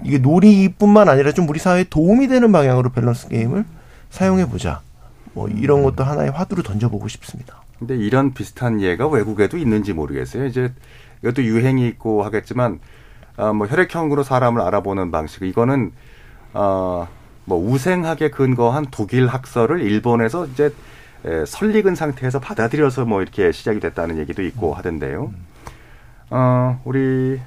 이게 0.05 0.19
놀이뿐만 0.19 1.09
아니라 1.09 1.33
좀 1.33 1.49
우리 1.49 1.59
사회에 1.59 1.85
도움이 1.91 2.29
되는 2.29 2.53
방향으로 2.53 2.91
밸런스 2.91 3.29
게임을 3.29 3.65
사용해 4.11 4.47
보자. 4.49 4.81
뭐 5.37 5.49
이런 5.49 5.83
것도 5.83 6.03
하나의 6.03 6.31
화두로 6.31 6.63
던져보고 6.63 7.09
싶습니다. 7.09 7.63
근데 7.79 7.95
이런 7.95 8.33
비슷한 8.33 8.81
예가 8.81 9.07
외국에도 9.07 9.59
있는지 9.59 9.93
모르겠어요. 9.93 10.47
이제 10.47 10.73
이것도 11.23 11.45
유행이 11.45 11.87
있고 11.89 12.25
하겠지만 12.25 12.81
어, 13.37 13.53
뭐 13.53 13.67
혈액형으로 13.67 14.23
사람을 14.23 14.63
알아보는 14.63 15.11
방식 15.11 15.43
이거는 15.43 15.93
어, 16.55 17.07
뭐 17.45 17.59
우생학에 17.59 18.31
근거한 18.31 18.87
독일 18.91 19.27
학설을 19.27 19.83
일본에서 19.83 20.47
이제 20.47 20.73
에, 21.27 21.45
설익은 21.45 21.97
상태에서 21.97 22.41
받아들여서 22.41 23.05
뭐 23.05 23.21
이렇게 23.21 23.53
시작이 23.53 23.79
됐다는 23.79 24.17
얘기도 24.17 24.43
있고 24.43 24.73
하던데요. 24.73 25.35
어, 26.31 26.81
우리 26.85 27.39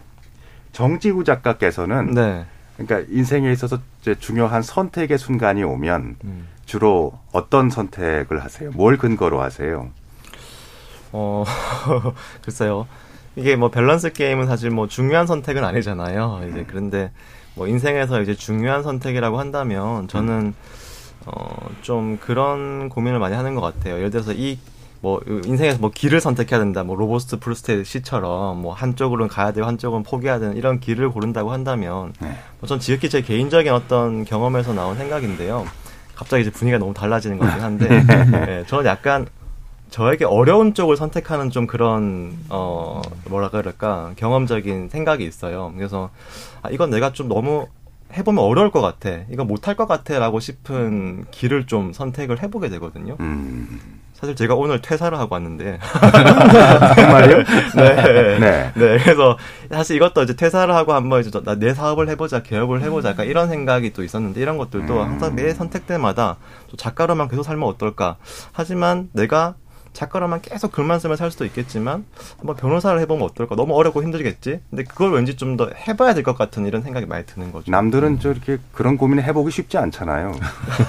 정지우 0.74 1.24
작가께서는 1.24 2.14
네. 2.14 2.46
그러니까 2.78 3.12
인생에 3.12 3.52
있어서 3.52 3.80
이제 4.00 4.14
중요한 4.14 4.62
선택의 4.62 5.18
순간이 5.18 5.64
오면 5.64 6.18
음. 6.24 6.48
주로 6.70 7.14
어떤 7.32 7.70
선택을 7.70 8.44
하세요? 8.44 8.70
뭘 8.76 8.98
근거로 8.98 9.42
하세요? 9.42 9.90
어, 11.12 11.44
글쎄요. 12.46 12.88
이게 13.36 13.56
뭐 13.56 13.70
밸런스 13.72 14.14
게임은 14.14 14.46
사실 14.46 14.70
뭐 14.70 14.88
중요한 14.88 15.26
선택은 15.26 15.64
아니잖아요. 15.64 16.46
이제 16.50 16.66
그런데 16.68 17.12
뭐 17.56 17.68
인생에서 17.68 18.22
이제 18.22 18.36
중요한 18.36 18.84
선택이라고 18.84 19.40
한다면 19.40 20.08
저는 20.08 20.54
어, 21.26 21.70
좀 21.82 22.18
그런 22.18 22.90
고민을 22.90 23.18
많이 23.18 23.36
하는 23.36 23.56
것 23.56 23.62
같아요. 23.62 23.96
예를 23.98 24.12
들어서 24.12 24.34
이 24.34 24.60
뭐 25.02 25.22
인생에서 25.46 25.80
뭐 25.80 25.92
길을 25.92 26.20
선택해야 26.20 26.60
된다. 26.60 26.84
뭐 26.84 26.96
로버트 26.96 27.40
프로스트 27.40 27.84
시처럼 27.84 28.62
뭐 28.62 28.74
한쪽으로는 28.74 29.30
가야 29.30 29.54
되고 29.54 29.66
한쪽은 29.66 30.04
포기해야 30.04 30.40
되는 30.40 30.58
이런 30.58 30.80
길을 30.80 31.10
고른다고 31.10 31.52
한다면 31.52 32.14
네. 32.20 32.36
뭐전 32.60 32.80
지극히 32.80 33.10
제 33.10 33.22
개인적인 33.22 33.72
어떤 33.72 34.26
경험에서 34.26 34.74
나온 34.74 34.98
생각인데요. 34.98 35.66
갑자기 36.20 36.42
이제 36.42 36.52
분위기가 36.52 36.78
너무 36.80 36.94
달라지는 36.94 37.38
것 37.38 37.46
같긴 37.46 37.64
한데 37.64 37.88
네, 38.46 38.66
저는 38.68 38.86
약간 38.86 39.26
저에게 39.90 40.26
어려운 40.26 40.74
쪽을 40.74 40.98
선택하는 40.98 41.50
좀 41.50 41.66
그런 41.66 42.38
어 42.50 43.02
뭐라 43.30 43.50
그럴까 43.50 44.12
경험적인 44.18 44.90
생각이 44.90 45.24
있어요. 45.24 45.72
그래서 45.78 46.10
아 46.62 46.70
이건 46.72 46.90
내가 46.90 47.14
좀 47.14 47.30
너무 47.30 47.68
해보면 48.12 48.44
어려울 48.44 48.70
것 48.70 48.82
같아. 48.82 49.22
이거 49.32 49.46
못할 49.46 49.78
것 49.78 49.88
같아라고 49.88 50.42
싶은 50.42 51.24
길을 51.32 51.68
좀 51.68 51.94
선택을 51.94 52.44
해보게 52.44 52.68
되거든요. 52.68 53.16
음. 53.22 53.80
사실 54.20 54.36
제가 54.36 54.54
오늘 54.56 54.82
퇴사를 54.82 55.18
하고 55.18 55.36
왔는데 55.36 55.80
정말요? 56.96 57.38
네. 57.76 58.40
네. 58.40 58.72
네. 58.76 58.98
그래서 58.98 59.38
사실 59.72 59.96
이것도 59.96 60.24
이제 60.24 60.36
퇴사를 60.36 60.74
하고 60.76 60.94
한번 60.94 61.22
이제 61.22 61.32
나내 61.44 61.74
사업을 61.74 62.10
해보자, 62.10 62.44
개업을 62.44 62.82
해보자, 62.82 63.10
약간 63.10 63.28
이런 63.28 63.48
생각이 63.48 63.94
또 63.94 64.04
있었는데 64.04 64.42
이런 64.42 64.58
것들도 64.58 64.94
음. 64.94 65.08
항상 65.08 65.36
매 65.36 65.54
선택 65.54 65.88
때마다 65.88 66.36
또 66.70 66.76
작가로만 66.76 67.30
계속 67.30 67.44
살면 67.44 67.68
어떨까. 67.68 68.18
하지만 68.52 69.10
내가 69.14 69.56
작가로만 69.94 70.42
계속 70.42 70.72
글만 70.72 71.00
쓰면 71.00 71.18
살 71.18 71.32
수도 71.32 71.46
있겠지만 71.46 72.06
한번 72.38 72.56
변호사를 72.56 73.00
해보면 73.02 73.24
어떨까. 73.26 73.56
너무 73.56 73.76
어렵고 73.76 74.04
힘들겠지. 74.04 74.60
근데 74.70 74.84
그걸 74.84 75.14
왠지 75.14 75.36
좀 75.36 75.58
더 75.58 75.70
해봐야 75.88 76.14
될 76.14 76.24
것 76.24 76.38
같은 76.38 76.66
이런 76.68 76.82
생각이 76.84 77.06
많이 77.06 77.26
드는 77.26 77.52
거죠. 77.52 77.72
남들은 77.72 78.20
저 78.20 78.32
이렇게 78.32 78.58
그런 78.72 78.98
고민을 78.98 79.24
해보기 79.24 79.52
쉽지 79.52 79.78
않잖아요. 79.78 80.34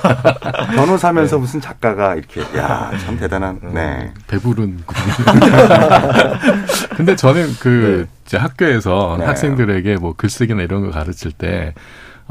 변호사면서 0.76 1.36
네. 1.36 1.40
무슨 1.40 1.60
작가가 1.60 2.14
이렇게 2.14 2.42
야 2.56 2.90
참 3.04 3.18
대단한 3.18 3.58
음. 3.62 3.74
네. 3.74 4.12
배부른 4.28 4.82
근데 6.96 7.16
저는 7.16 7.54
그 7.60 8.06
이제 8.26 8.36
학교에서 8.36 9.16
네. 9.18 9.24
학생들에게 9.26 9.96
뭐 9.96 10.14
글쓰기나 10.16 10.62
이런 10.62 10.82
거 10.82 10.90
가르칠 10.90 11.32
때 11.32 11.74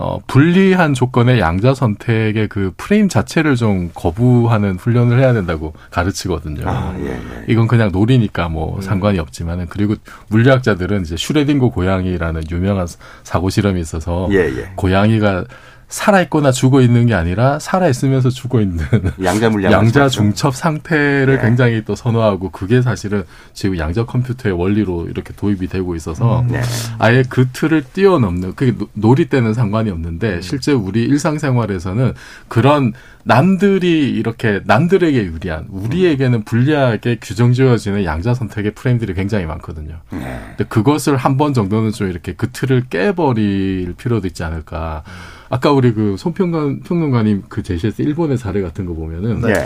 어, 0.02 0.18
불리한 0.28 0.94
조건의 0.94 1.42
양자 1.42 1.74
선택의 1.74 2.48
그 2.48 2.72
프레임 2.78 3.10
자체를 3.10 3.58
좀 3.58 3.92
거부하는 3.94 4.78
훈련을 4.78 5.20
해야 5.20 5.34
된다고 5.34 5.74
가르치거든요. 5.92 6.62
아, 6.66 6.96
예, 7.00 7.08
예. 7.08 7.20
이건 7.50 7.68
그냥 7.68 7.92
놀이니까 7.92 8.48
뭐 8.48 8.78
음. 8.78 8.82
상관이 8.82 9.20
없지만은 9.20 9.66
그리고 9.70 9.96
물리학자들은 10.30 11.02
이제 11.02 11.18
슈레딩거 11.18 11.72
고양이라는 11.72 12.44
유명한 12.50 12.88
사고 13.24 13.50
실험이 13.50 13.82
있어서 13.82 14.30
예, 14.32 14.38
예. 14.38 14.72
고양이가 14.76 15.44
살아 15.90 16.22
있거나 16.22 16.52
죽어 16.52 16.82
있는 16.82 17.08
게 17.08 17.16
아니라 17.16 17.58
살아 17.58 17.88
있으면서 17.88 18.30
죽어 18.30 18.62
있는 18.62 18.86
양자 19.24 19.50
물량 19.50 19.72
양자? 19.72 20.08
중첩 20.08 20.56
상태를 20.56 21.38
네. 21.38 21.42
굉장히 21.42 21.84
또 21.84 21.96
선호하고 21.96 22.52
그게 22.52 22.84
사실은 22.84 23.24
지금 23.54 23.78
양자 23.80 24.06
컴퓨터의 24.06 24.54
원리로 24.56 25.08
이렇게 25.10 25.34
도입이 25.36 25.68
되고 25.68 25.96
있어서 25.96 26.46
네. 26.48 26.62
아예 27.00 27.24
그 27.28 27.48
틀을 27.52 27.84
뛰어넘는 27.92 28.54
그게 28.56 28.78
노- 28.78 28.88
놀이 28.94 29.26
때는 29.26 29.56
상관이 29.56 29.90
없는데 29.90 30.36
음. 30.36 30.42
실제 30.42 30.72
우리 30.74 31.04
일상생활에서는 31.06 32.14
그런 32.48 32.94
남들이 33.24 34.12
이렇게 34.12 34.62
남들에게 34.66 35.18
유리한 35.26 35.66
우리에게는 35.70 36.44
불리하게 36.46 37.18
규정 37.22 37.52
지어지는 37.54 38.06
양자 38.06 38.36
선택의 38.36 38.72
프레임들이 38.76 39.16
굉장히 39.16 39.46
많거든요. 39.46 39.96
네. 40.12 40.40
근데 40.50 40.66
그것을 40.70 41.18
한 41.18 41.40
번 41.40 41.54
정도는 41.54 41.92
좀 41.92 42.10
이렇게 42.10 42.34
그 42.34 42.50
틀을 42.52 42.84
깨버릴 42.90 43.94
필요도 43.98 44.28
있지 44.28 44.44
않을까. 44.44 45.04
아까 45.50 45.72
우리 45.72 45.94
그 45.94 46.16
손평관 46.18 46.82
평론가님 46.82 47.44
그 47.50 47.64
제시했을 47.64 48.06
일본의 48.06 48.38
사례 48.38 48.62
같은 48.62 48.86
거 48.86 48.94
보면은 48.94 49.42
예. 49.50 49.66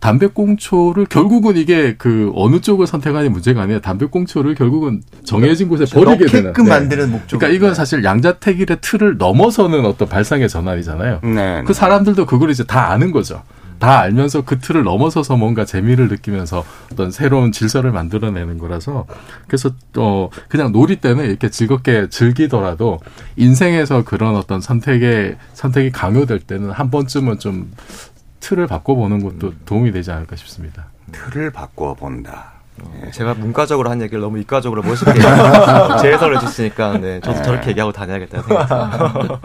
담배꽁초를 0.00 1.06
결국은 1.06 1.56
이게 1.56 1.94
그 1.96 2.30
어느 2.34 2.60
쪽을 2.60 2.86
선택하는 2.86 3.32
문제가 3.32 3.62
아니라 3.62 3.80
담배꽁초를 3.80 4.54
결국은 4.54 5.02
정해진 5.24 5.68
곳에 5.68 5.84
버리게 5.86 6.26
되는. 6.26 6.44
넣게끔 6.50 6.68
만드는 6.68 7.10
목적. 7.10 7.38
그러니까 7.38 7.56
이건 7.56 7.74
사실 7.74 8.04
양자택일의 8.04 8.78
틀을 8.80 9.16
넘어서는 9.16 9.86
어떤 9.86 10.08
발상의 10.08 10.48
전환이잖아요. 10.48 11.20
네. 11.22 11.62
그 11.66 11.72
사람들도 11.72 12.26
그걸 12.26 12.50
이제 12.50 12.64
다 12.64 12.90
아는 12.90 13.10
거죠. 13.10 13.42
다 13.82 13.98
알면서 13.98 14.42
그 14.42 14.60
틀을 14.60 14.84
넘어서서 14.84 15.36
뭔가 15.36 15.64
재미를 15.64 16.06
느끼면서 16.06 16.64
어떤 16.92 17.10
새로운 17.10 17.50
질서를 17.50 17.90
만들어내는 17.90 18.58
거라서 18.58 19.06
그래서 19.48 19.70
어 19.96 20.30
그냥 20.48 20.70
놀이 20.70 21.00
때는 21.00 21.24
이렇게 21.24 21.50
즐겁게 21.50 22.08
즐기더라도 22.08 23.00
인생에서 23.34 24.04
그런 24.04 24.36
어떤 24.36 24.60
선택의 24.60 25.36
선택이 25.54 25.90
강요될 25.90 26.38
때는 26.38 26.70
한 26.70 26.92
번쯤은 26.92 27.40
좀 27.40 27.72
틀을 28.38 28.68
바꿔보는 28.68 29.20
것도 29.24 29.54
도움이 29.64 29.90
되지 29.90 30.12
않을까 30.12 30.36
싶습니다. 30.36 30.86
틀을 31.10 31.50
바꿔본다. 31.50 32.61
예, 33.04 33.10
제가 33.10 33.34
문과적으로 33.34 33.90
한 33.90 34.00
얘기를 34.02 34.20
너무 34.20 34.38
이과적으로 34.38 34.82
멋있게 34.82 35.12
재해설을 36.02 36.36
해주시니까 36.36 36.98
네, 36.98 37.20
저도 37.20 37.38
네. 37.38 37.42
저렇게 37.42 37.70
얘기하고 37.70 37.92
다녀야겠다는 37.92 38.44
생각이 38.46 38.68
듭니다. 38.68 39.40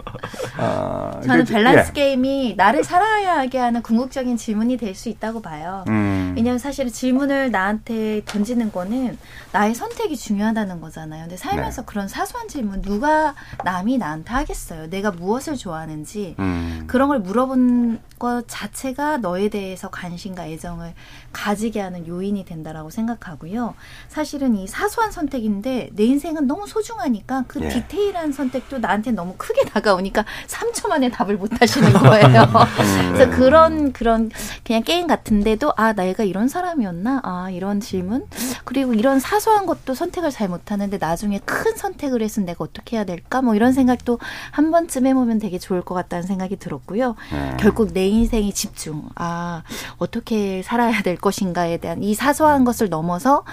아, 0.58 1.20
저는 1.24 1.44
밸런스 1.44 1.88
예. 1.90 1.92
게임이 1.92 2.54
나를 2.56 2.84
살아야게 2.84 3.58
하는 3.58 3.82
궁극적인 3.82 4.36
질문이 4.36 4.76
될 4.76 4.98
수 4.98 5.08
있다고 5.10 5.40
봐요. 5.42 5.84
음. 5.88 6.32
왜냐하면 6.36 6.58
사실은 6.58 6.90
질문을 6.90 7.50
나한테 7.52 8.22
던지는 8.24 8.72
거는 8.72 9.16
나의 9.52 9.74
선택이 9.74 10.16
중요하다는 10.16 10.80
거잖아요. 10.80 11.22
근데 11.24 11.36
살면서 11.36 11.82
네. 11.82 11.86
그런 11.86 12.08
사소한 12.08 12.48
질문 12.48 12.82
누가 12.82 13.34
남이 13.64 13.98
나한테 13.98 14.32
하겠어요. 14.32 14.88
내가 14.90 15.10
무엇을 15.12 15.56
좋아하는지 15.56 16.34
음. 16.40 16.84
그런 16.88 17.08
걸 17.08 17.20
물어본 17.20 18.00
것 18.18 18.44
자체가 18.48 19.18
너에 19.18 19.48
대해서 19.50 19.88
관심과 19.90 20.46
애정을 20.48 20.94
가지게 21.32 21.80
하는 21.80 22.06
요인이 22.08 22.44
된다라고 22.44 22.90
생각 22.90 23.27
하고요. 23.28 23.74
사실은 24.08 24.56
이 24.56 24.66
사소한 24.66 25.10
선택인데 25.10 25.90
내 25.92 26.04
인생은 26.04 26.46
너무 26.46 26.66
소중하니까 26.66 27.44
그 27.46 27.62
예. 27.62 27.68
디테일한 27.68 28.32
선택도 28.32 28.78
나한테 28.78 29.12
너무 29.12 29.34
크게 29.36 29.64
다가오니까 29.70 30.24
3초 30.46 30.88
만에 30.88 31.10
답을 31.10 31.36
못 31.36 31.60
하시는 31.60 31.92
거예요. 31.92 32.42
음. 32.42 33.12
그래서 33.12 33.30
그런 33.36 33.92
그런 33.92 34.30
그냥 34.64 34.82
게임 34.82 35.06
같은데도 35.06 35.72
아 35.76 35.92
내가 35.92 36.24
이런 36.24 36.48
사람이었나 36.48 37.20
아 37.22 37.50
이런 37.50 37.80
질문 37.80 38.26
그리고 38.64 38.94
이런 38.94 39.20
사소한 39.20 39.66
것도 39.66 39.94
선택을 39.94 40.30
잘 40.30 40.48
못하는데 40.48 40.98
나중에 40.98 41.40
큰 41.44 41.76
선택을 41.76 42.22
했으면 42.22 42.46
내가 42.46 42.64
어떻게 42.64 42.96
해야 42.96 43.04
될까 43.04 43.42
뭐 43.42 43.54
이런 43.54 43.72
생각도 43.72 44.18
한 44.50 44.70
번쯤 44.70 45.06
해보면 45.06 45.38
되게 45.38 45.58
좋을 45.58 45.82
것 45.82 45.94
같다는 45.94 46.26
생각이 46.26 46.56
들었고요. 46.56 47.14
네. 47.32 47.56
결국 47.58 47.92
내 47.92 48.06
인생의 48.08 48.52
집중 48.52 49.08
아 49.14 49.62
어떻게 49.98 50.62
살아야 50.62 51.02
될 51.02 51.16
것인가에 51.16 51.78
대한 51.78 52.02
이 52.02 52.14
사소한 52.14 52.64
것을 52.64 52.88
넘어 52.88 53.17
서 53.18 53.44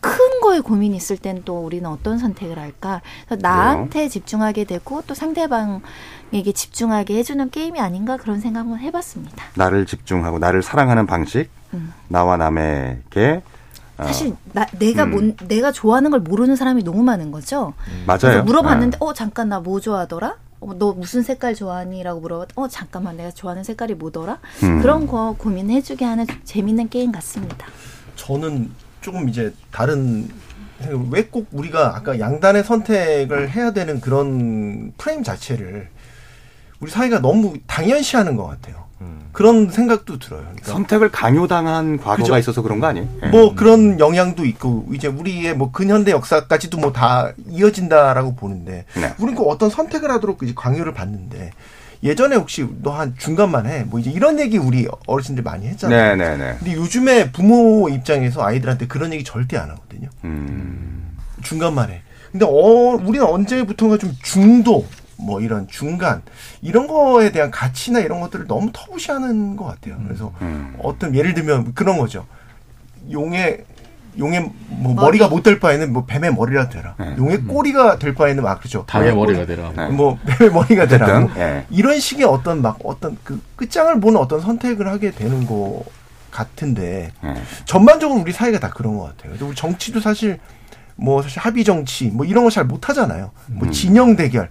큰 0.00 0.40
거에 0.42 0.60
고민이 0.60 0.96
있을 0.96 1.16
땐 1.16 1.42
또 1.44 1.64
우리는 1.64 1.88
어떤 1.88 2.18
선택을 2.18 2.58
할까 2.58 3.00
그래서 3.26 3.40
나한테 3.42 4.08
집중하게 4.08 4.64
되고 4.64 5.02
또 5.06 5.14
상대방에게 5.14 6.52
집중하게 6.54 7.16
해주는 7.18 7.50
게임이 7.50 7.80
아닌가 7.80 8.16
그런 8.16 8.40
생각을 8.40 8.80
해봤습니다. 8.80 9.44
나를 9.54 9.86
집중하고 9.86 10.38
나를 10.38 10.62
사랑하는 10.62 11.06
방식, 11.06 11.48
음. 11.72 11.92
나와 12.08 12.36
남에게 12.36 13.42
어, 13.96 14.04
사실 14.04 14.34
나, 14.52 14.66
내가 14.78 15.04
음. 15.04 15.10
뭔 15.10 15.36
내가 15.48 15.70
좋아하는 15.72 16.10
걸 16.10 16.20
모르는 16.20 16.56
사람이 16.56 16.82
너무 16.82 17.02
많은 17.02 17.30
거죠. 17.30 17.74
맞아요. 18.06 18.18
그래서 18.20 18.42
물어봤는데 18.42 18.98
네. 18.98 19.04
어 19.04 19.12
잠깐 19.14 19.48
나 19.48 19.60
뭐 19.60 19.80
좋아하더라? 19.80 20.36
어, 20.60 20.74
너 20.78 20.92
무슨 20.92 21.22
색깔 21.22 21.54
좋아하니?라고 21.54 22.20
물어봤. 22.20 22.48
어 22.56 22.68
잠깐만 22.68 23.16
내가 23.16 23.30
좋아하는 23.30 23.62
색깔이 23.64 23.94
뭐더라? 23.94 24.38
음. 24.64 24.80
그런 24.82 25.06
거 25.06 25.34
고민해주게 25.38 26.04
하는 26.04 26.26
재밌는 26.44 26.88
게임 26.88 27.12
같습니다. 27.12 27.66
저는 28.16 28.70
조금 29.04 29.28
이제 29.28 29.52
다른 29.70 30.28
왜 31.10 31.22
꼭 31.30 31.46
우리가 31.52 31.94
아까 31.96 32.18
양단의 32.18 32.64
선택을 32.64 33.50
해야 33.50 33.72
되는 33.72 34.00
그런 34.00 34.92
프레임 34.98 35.22
자체를 35.22 35.88
우리 36.80 36.90
사회가 36.90 37.20
너무 37.20 37.54
당연시하는 37.66 38.36
것 38.36 38.46
같아요. 38.46 38.82
그런 39.32 39.68
생각도 39.70 40.18
들어요. 40.18 40.40
그러니까 40.42 40.72
선택을 40.72 41.10
강요당한 41.10 41.98
과거가 41.98 42.16
그죠. 42.16 42.38
있어서 42.38 42.62
그런 42.62 42.80
거 42.80 42.86
아니에요? 42.86 43.06
예. 43.24 43.26
뭐 43.28 43.54
그런 43.54 43.98
영향도 44.00 44.44
있고 44.46 44.86
이제 44.94 45.08
우리의 45.08 45.54
뭐 45.56 45.70
근현대 45.72 46.10
역사까지도 46.12 46.78
뭐 46.78 46.92
다 46.92 47.32
이어진다라고 47.50 48.34
보는데 48.36 48.84
네. 48.94 49.12
우리는 49.18 49.34
그 49.34 49.42
어떤 49.42 49.68
선택을 49.68 50.10
하도록 50.12 50.40
이제 50.42 50.52
강요를 50.56 50.94
받는데 50.94 51.50
예전에 52.04 52.36
혹시 52.36 52.66
너 52.82 52.92
한 52.94 53.14
중간만 53.18 53.66
해 53.66 53.84
뭐 53.84 53.98
이제 53.98 54.10
이런 54.10 54.38
얘기 54.38 54.58
우리 54.58 54.86
어르신들 55.06 55.42
많이 55.42 55.66
했잖아요. 55.68 56.16
네네네. 56.16 56.56
근데 56.58 56.74
요즘에 56.74 57.32
부모 57.32 57.88
입장에서 57.88 58.42
아이들한테 58.44 58.86
그런 58.86 59.12
얘기 59.12 59.24
절대 59.24 59.56
안 59.56 59.70
하거든요. 59.70 60.08
음. 60.24 61.16
중간만 61.42 61.90
해. 61.90 62.02
근데 62.30 62.44
어, 62.46 62.48
우리는 62.50 63.22
언제부턴가 63.26 63.98
좀 63.98 64.12
중도 64.22 64.86
뭐 65.16 65.40
이런 65.40 65.66
중간 65.68 66.22
이런 66.62 66.86
거에 66.86 67.30
대한 67.32 67.50
가치나 67.50 68.00
이런 68.00 68.20
것들을 68.20 68.46
너무 68.46 68.70
터부시하는 68.72 69.56
것 69.56 69.64
같아요. 69.64 69.96
그래서 70.04 70.32
음. 70.42 70.76
어떤 70.82 71.14
예를 71.14 71.34
들면 71.34 71.74
그런 71.74 71.96
거죠. 71.98 72.26
용의 73.10 73.64
용의 74.18 74.40
뭐 74.68 74.94
머리. 74.94 74.94
머리 74.94 75.18
가 75.18 75.28
못 75.28 75.42
될 75.42 75.58
바에는 75.60 75.92
뭐 75.92 76.04
뱀의 76.06 76.34
머리라 76.34 76.68
되라. 76.68 76.94
네. 76.98 77.14
용의 77.18 77.42
꼬리가 77.42 77.98
될 77.98 78.14
바에는 78.14 78.42
막 78.42 78.58
그렇죠. 78.60 78.84
닭의 78.86 79.08
뱀의 79.10 79.16
머리가 79.16 79.44
꼬리, 79.44 79.56
되라. 79.56 79.72
네. 79.76 79.88
뭐 79.88 80.18
뱀의 80.24 80.52
머리가 80.52 80.86
되라. 80.86 81.06
어쨌든, 81.24 81.42
예. 81.42 81.64
이런 81.70 81.98
식의 81.98 82.24
어떤 82.24 82.62
막 82.62 82.78
어떤 82.84 83.16
그 83.24 83.40
끝장을 83.56 83.98
보는 84.00 84.18
어떤 84.20 84.40
선택을 84.40 84.88
하게 84.88 85.10
되는 85.10 85.46
거 85.46 85.82
같은데 86.30 87.12
예. 87.24 87.34
전반적으로 87.64 88.20
우리 88.20 88.32
사회가 88.32 88.58
다 88.58 88.70
그런 88.70 88.96
것 88.98 89.04
같아요. 89.04 89.30
그래서 89.32 89.46
우리 89.46 89.54
정치도 89.54 90.00
사실 90.00 90.38
뭐 90.96 91.22
사실 91.22 91.40
합의 91.40 91.64
정치 91.64 92.06
뭐 92.06 92.24
이런 92.24 92.44
거 92.44 92.50
잘 92.50 92.64
못하잖아요. 92.64 93.30
음. 93.50 93.56
뭐 93.58 93.70
진영 93.70 94.14
대결, 94.16 94.48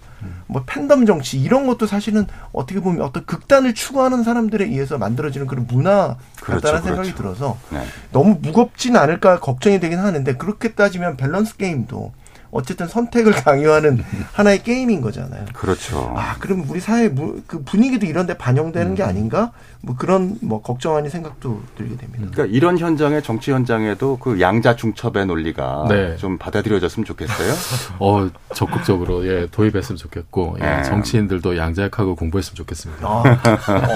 뭐 0.47 0.63
팬덤 0.65 1.05
정치 1.05 1.39
이런 1.39 1.65
것도 1.67 1.87
사실은 1.87 2.27
어떻게 2.51 2.79
보면 2.81 3.01
어떤 3.01 3.25
극단을 3.25 3.73
추구하는 3.73 4.23
사람들에 4.23 4.65
의해서 4.65 4.97
만들어지는 4.97 5.47
그런 5.47 5.65
문화 5.67 6.17
그렇죠, 6.41 6.61
같다는 6.61 6.83
생각이 6.83 7.13
그렇죠. 7.13 7.35
들어서 7.35 7.57
네. 7.71 7.83
너무 8.11 8.37
무겁진 8.41 8.97
않을까 8.97 9.39
걱정이 9.39 9.79
되긴 9.79 9.99
하는데 9.99 10.35
그렇게 10.35 10.73
따지면 10.73 11.15
밸런스 11.17 11.55
게임도 11.57 12.11
어쨌든 12.53 12.87
선택을 12.87 13.31
강요하는 13.43 14.03
하나의 14.31 14.63
게임인 14.63 15.01
거잖아요. 15.01 15.45
그렇죠. 15.53 16.13
아, 16.15 16.35
그러면 16.39 16.67
우리 16.69 16.79
사회 16.79 17.09
무- 17.09 17.41
그 17.47 17.63
분위기도 17.63 18.05
이런 18.05 18.27
데 18.27 18.37
반영되는 18.37 18.91
음. 18.91 18.95
게 18.95 19.03
아닌가? 19.03 19.51
뭐 19.81 19.95
그런 19.97 20.37
뭐 20.41 20.61
걱정 20.61 20.95
아닌 20.95 21.09
생각도 21.09 21.61
들게 21.75 21.97
됩니다. 21.97 22.27
그러니까 22.31 22.45
이런 22.55 22.77
현장에 22.77 23.21
정치 23.21 23.51
현장에도 23.51 24.17
그 24.17 24.39
양자 24.39 24.75
중첩의 24.75 25.25
논리가 25.25 25.87
네. 25.89 26.15
좀 26.17 26.37
받아들여졌으면 26.37 27.05
좋겠어요. 27.05 27.53
어 27.99 28.29
적극적으로 28.53 29.27
예 29.27 29.47
도입했으면 29.51 29.97
좋겠고 29.97 30.57
예, 30.61 30.63
네. 30.65 30.83
정치인들도 30.83 31.57
양자역학을 31.57 32.15
공부했으면 32.15 32.55
좋겠습니다. 32.55 33.05
아, 33.07 33.21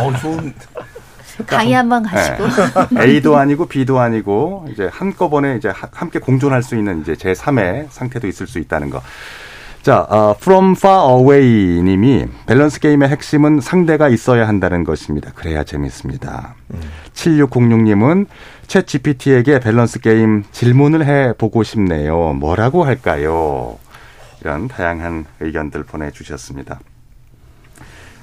어, 0.03 0.17
좋은 0.17 0.53
강의 1.45 1.73
한 1.73 1.89
번 1.89 2.03
가시고 2.03 2.43
네. 2.91 3.03
A도 3.03 3.37
아니고 3.37 3.67
B도 3.67 3.99
아니고 3.99 4.65
이제 4.71 4.89
한꺼번에 4.91 5.55
이제 5.57 5.69
하- 5.69 5.87
함께 5.93 6.19
공존할 6.19 6.63
수 6.63 6.75
있는 6.75 7.01
이제 7.01 7.15
제 7.15 7.33
3의 7.33 7.87
상태도 7.89 8.27
있을 8.27 8.47
수 8.47 8.59
있다는 8.59 8.89
거. 8.89 9.01
자, 9.83 10.01
어, 10.09 10.35
From 10.41 10.73
Far 10.77 11.09
Away 11.13 11.81
님이 11.81 12.25
밸런스 12.45 12.79
게임의 12.81 13.07
핵심은 13.07 13.61
상대가 13.61 14.09
있어야 14.09 14.45
한다는 14.47 14.83
것입니다. 14.83 15.31
그래야 15.33 15.63
재밌습니다. 15.63 16.55
7606 17.13 17.83
님은 17.83 18.25
챗 18.67 18.85
GPT에게 18.85 19.59
밸런스 19.59 19.99
게임 20.01 20.43
질문을 20.51 21.05
해 21.05 21.33
보고 21.37 21.63
싶네요. 21.63 22.33
뭐라고 22.33 22.83
할까요? 22.83 23.77
이런 24.41 24.67
다양한 24.67 25.25
의견들 25.39 25.83
보내주셨습니다. 25.83 26.79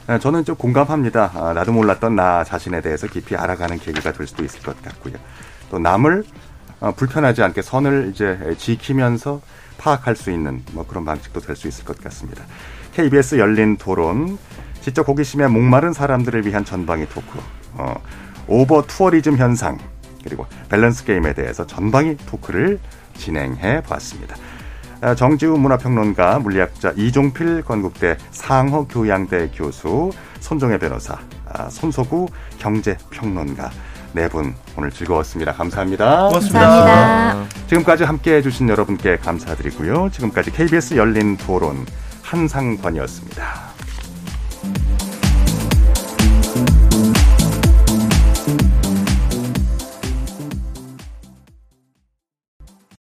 아, 0.07 0.19
저는 0.19 0.45
좀 0.45 0.55
공감합니다. 0.57 1.33
아, 1.35 1.53
나도 1.55 1.73
몰랐던 1.73 2.15
나 2.15 2.45
자신에 2.45 2.81
대해서 2.83 3.07
깊이 3.07 3.37
알아가는 3.37 3.79
계기가 3.79 4.13
될 4.13 4.27
수도 4.27 4.45
있을 4.45 4.61
것 4.63 4.81
같고요. 4.83 5.15
또 5.71 5.79
남을 5.79 6.25
어, 6.81 6.93
불편하지 6.93 7.43
않게 7.43 7.63
선을 7.63 8.11
이제 8.13 8.55
지키면서 8.59 9.41
파악할 9.79 10.15
수 10.17 10.31
있는 10.31 10.63
뭐 10.73 10.87
그런 10.87 11.05
방식도 11.05 11.41
될 11.41 11.57
수 11.57 11.69
있을 11.69 11.85
것 11.85 11.99
같습니다. 12.03 12.45
KBS 12.93 13.39
열린 13.39 13.77
토론, 13.77 14.39
지적 14.83 15.09
호기심에 15.09 15.47
목마른 15.49 15.93
사람들을 15.95 16.47
위한 16.47 16.65
전방위 16.65 17.07
토크, 17.09 17.41
어, 17.75 17.95
오버 18.47 18.83
투어리즘 18.83 19.39
현상, 19.39 19.79
그리고 20.23 20.47
밸런스 20.69 21.05
게임에 21.05 21.33
대해서 21.33 21.67
전방위 21.67 22.17
토크를 22.27 22.79
진행해 23.17 23.83
보았습니다. 23.83 24.37
아, 25.05 25.15
정지우 25.15 25.59
문화평론가, 25.59 26.39
물리학자 26.39 26.95
이종필 26.97 27.61
건국대 27.61 28.17
상허교양대 28.31 29.51
교수, 29.55 30.11
손정혜 30.41 30.79
변호사, 30.79 31.19
아, 31.47 31.69
손석우 31.69 32.27
경제평론가 32.59 33.71
네 34.15 34.29
분 34.29 34.55
오늘 34.79 34.91
즐거웠습니다. 34.91 35.53
감사합니다. 35.53 36.29
감사합니다. 36.31 37.45
지금까지 37.67 38.05
함께 38.05 38.37
해 38.37 38.43
주신 38.43 38.67
여러분께 38.71 39.19
감사드리고요. 39.19 40.09
지금까지 40.11 40.53
KBS 40.53 40.95
열린 40.95 41.37
토론 41.37 41.85
한상권이었습니다. 42.23 43.74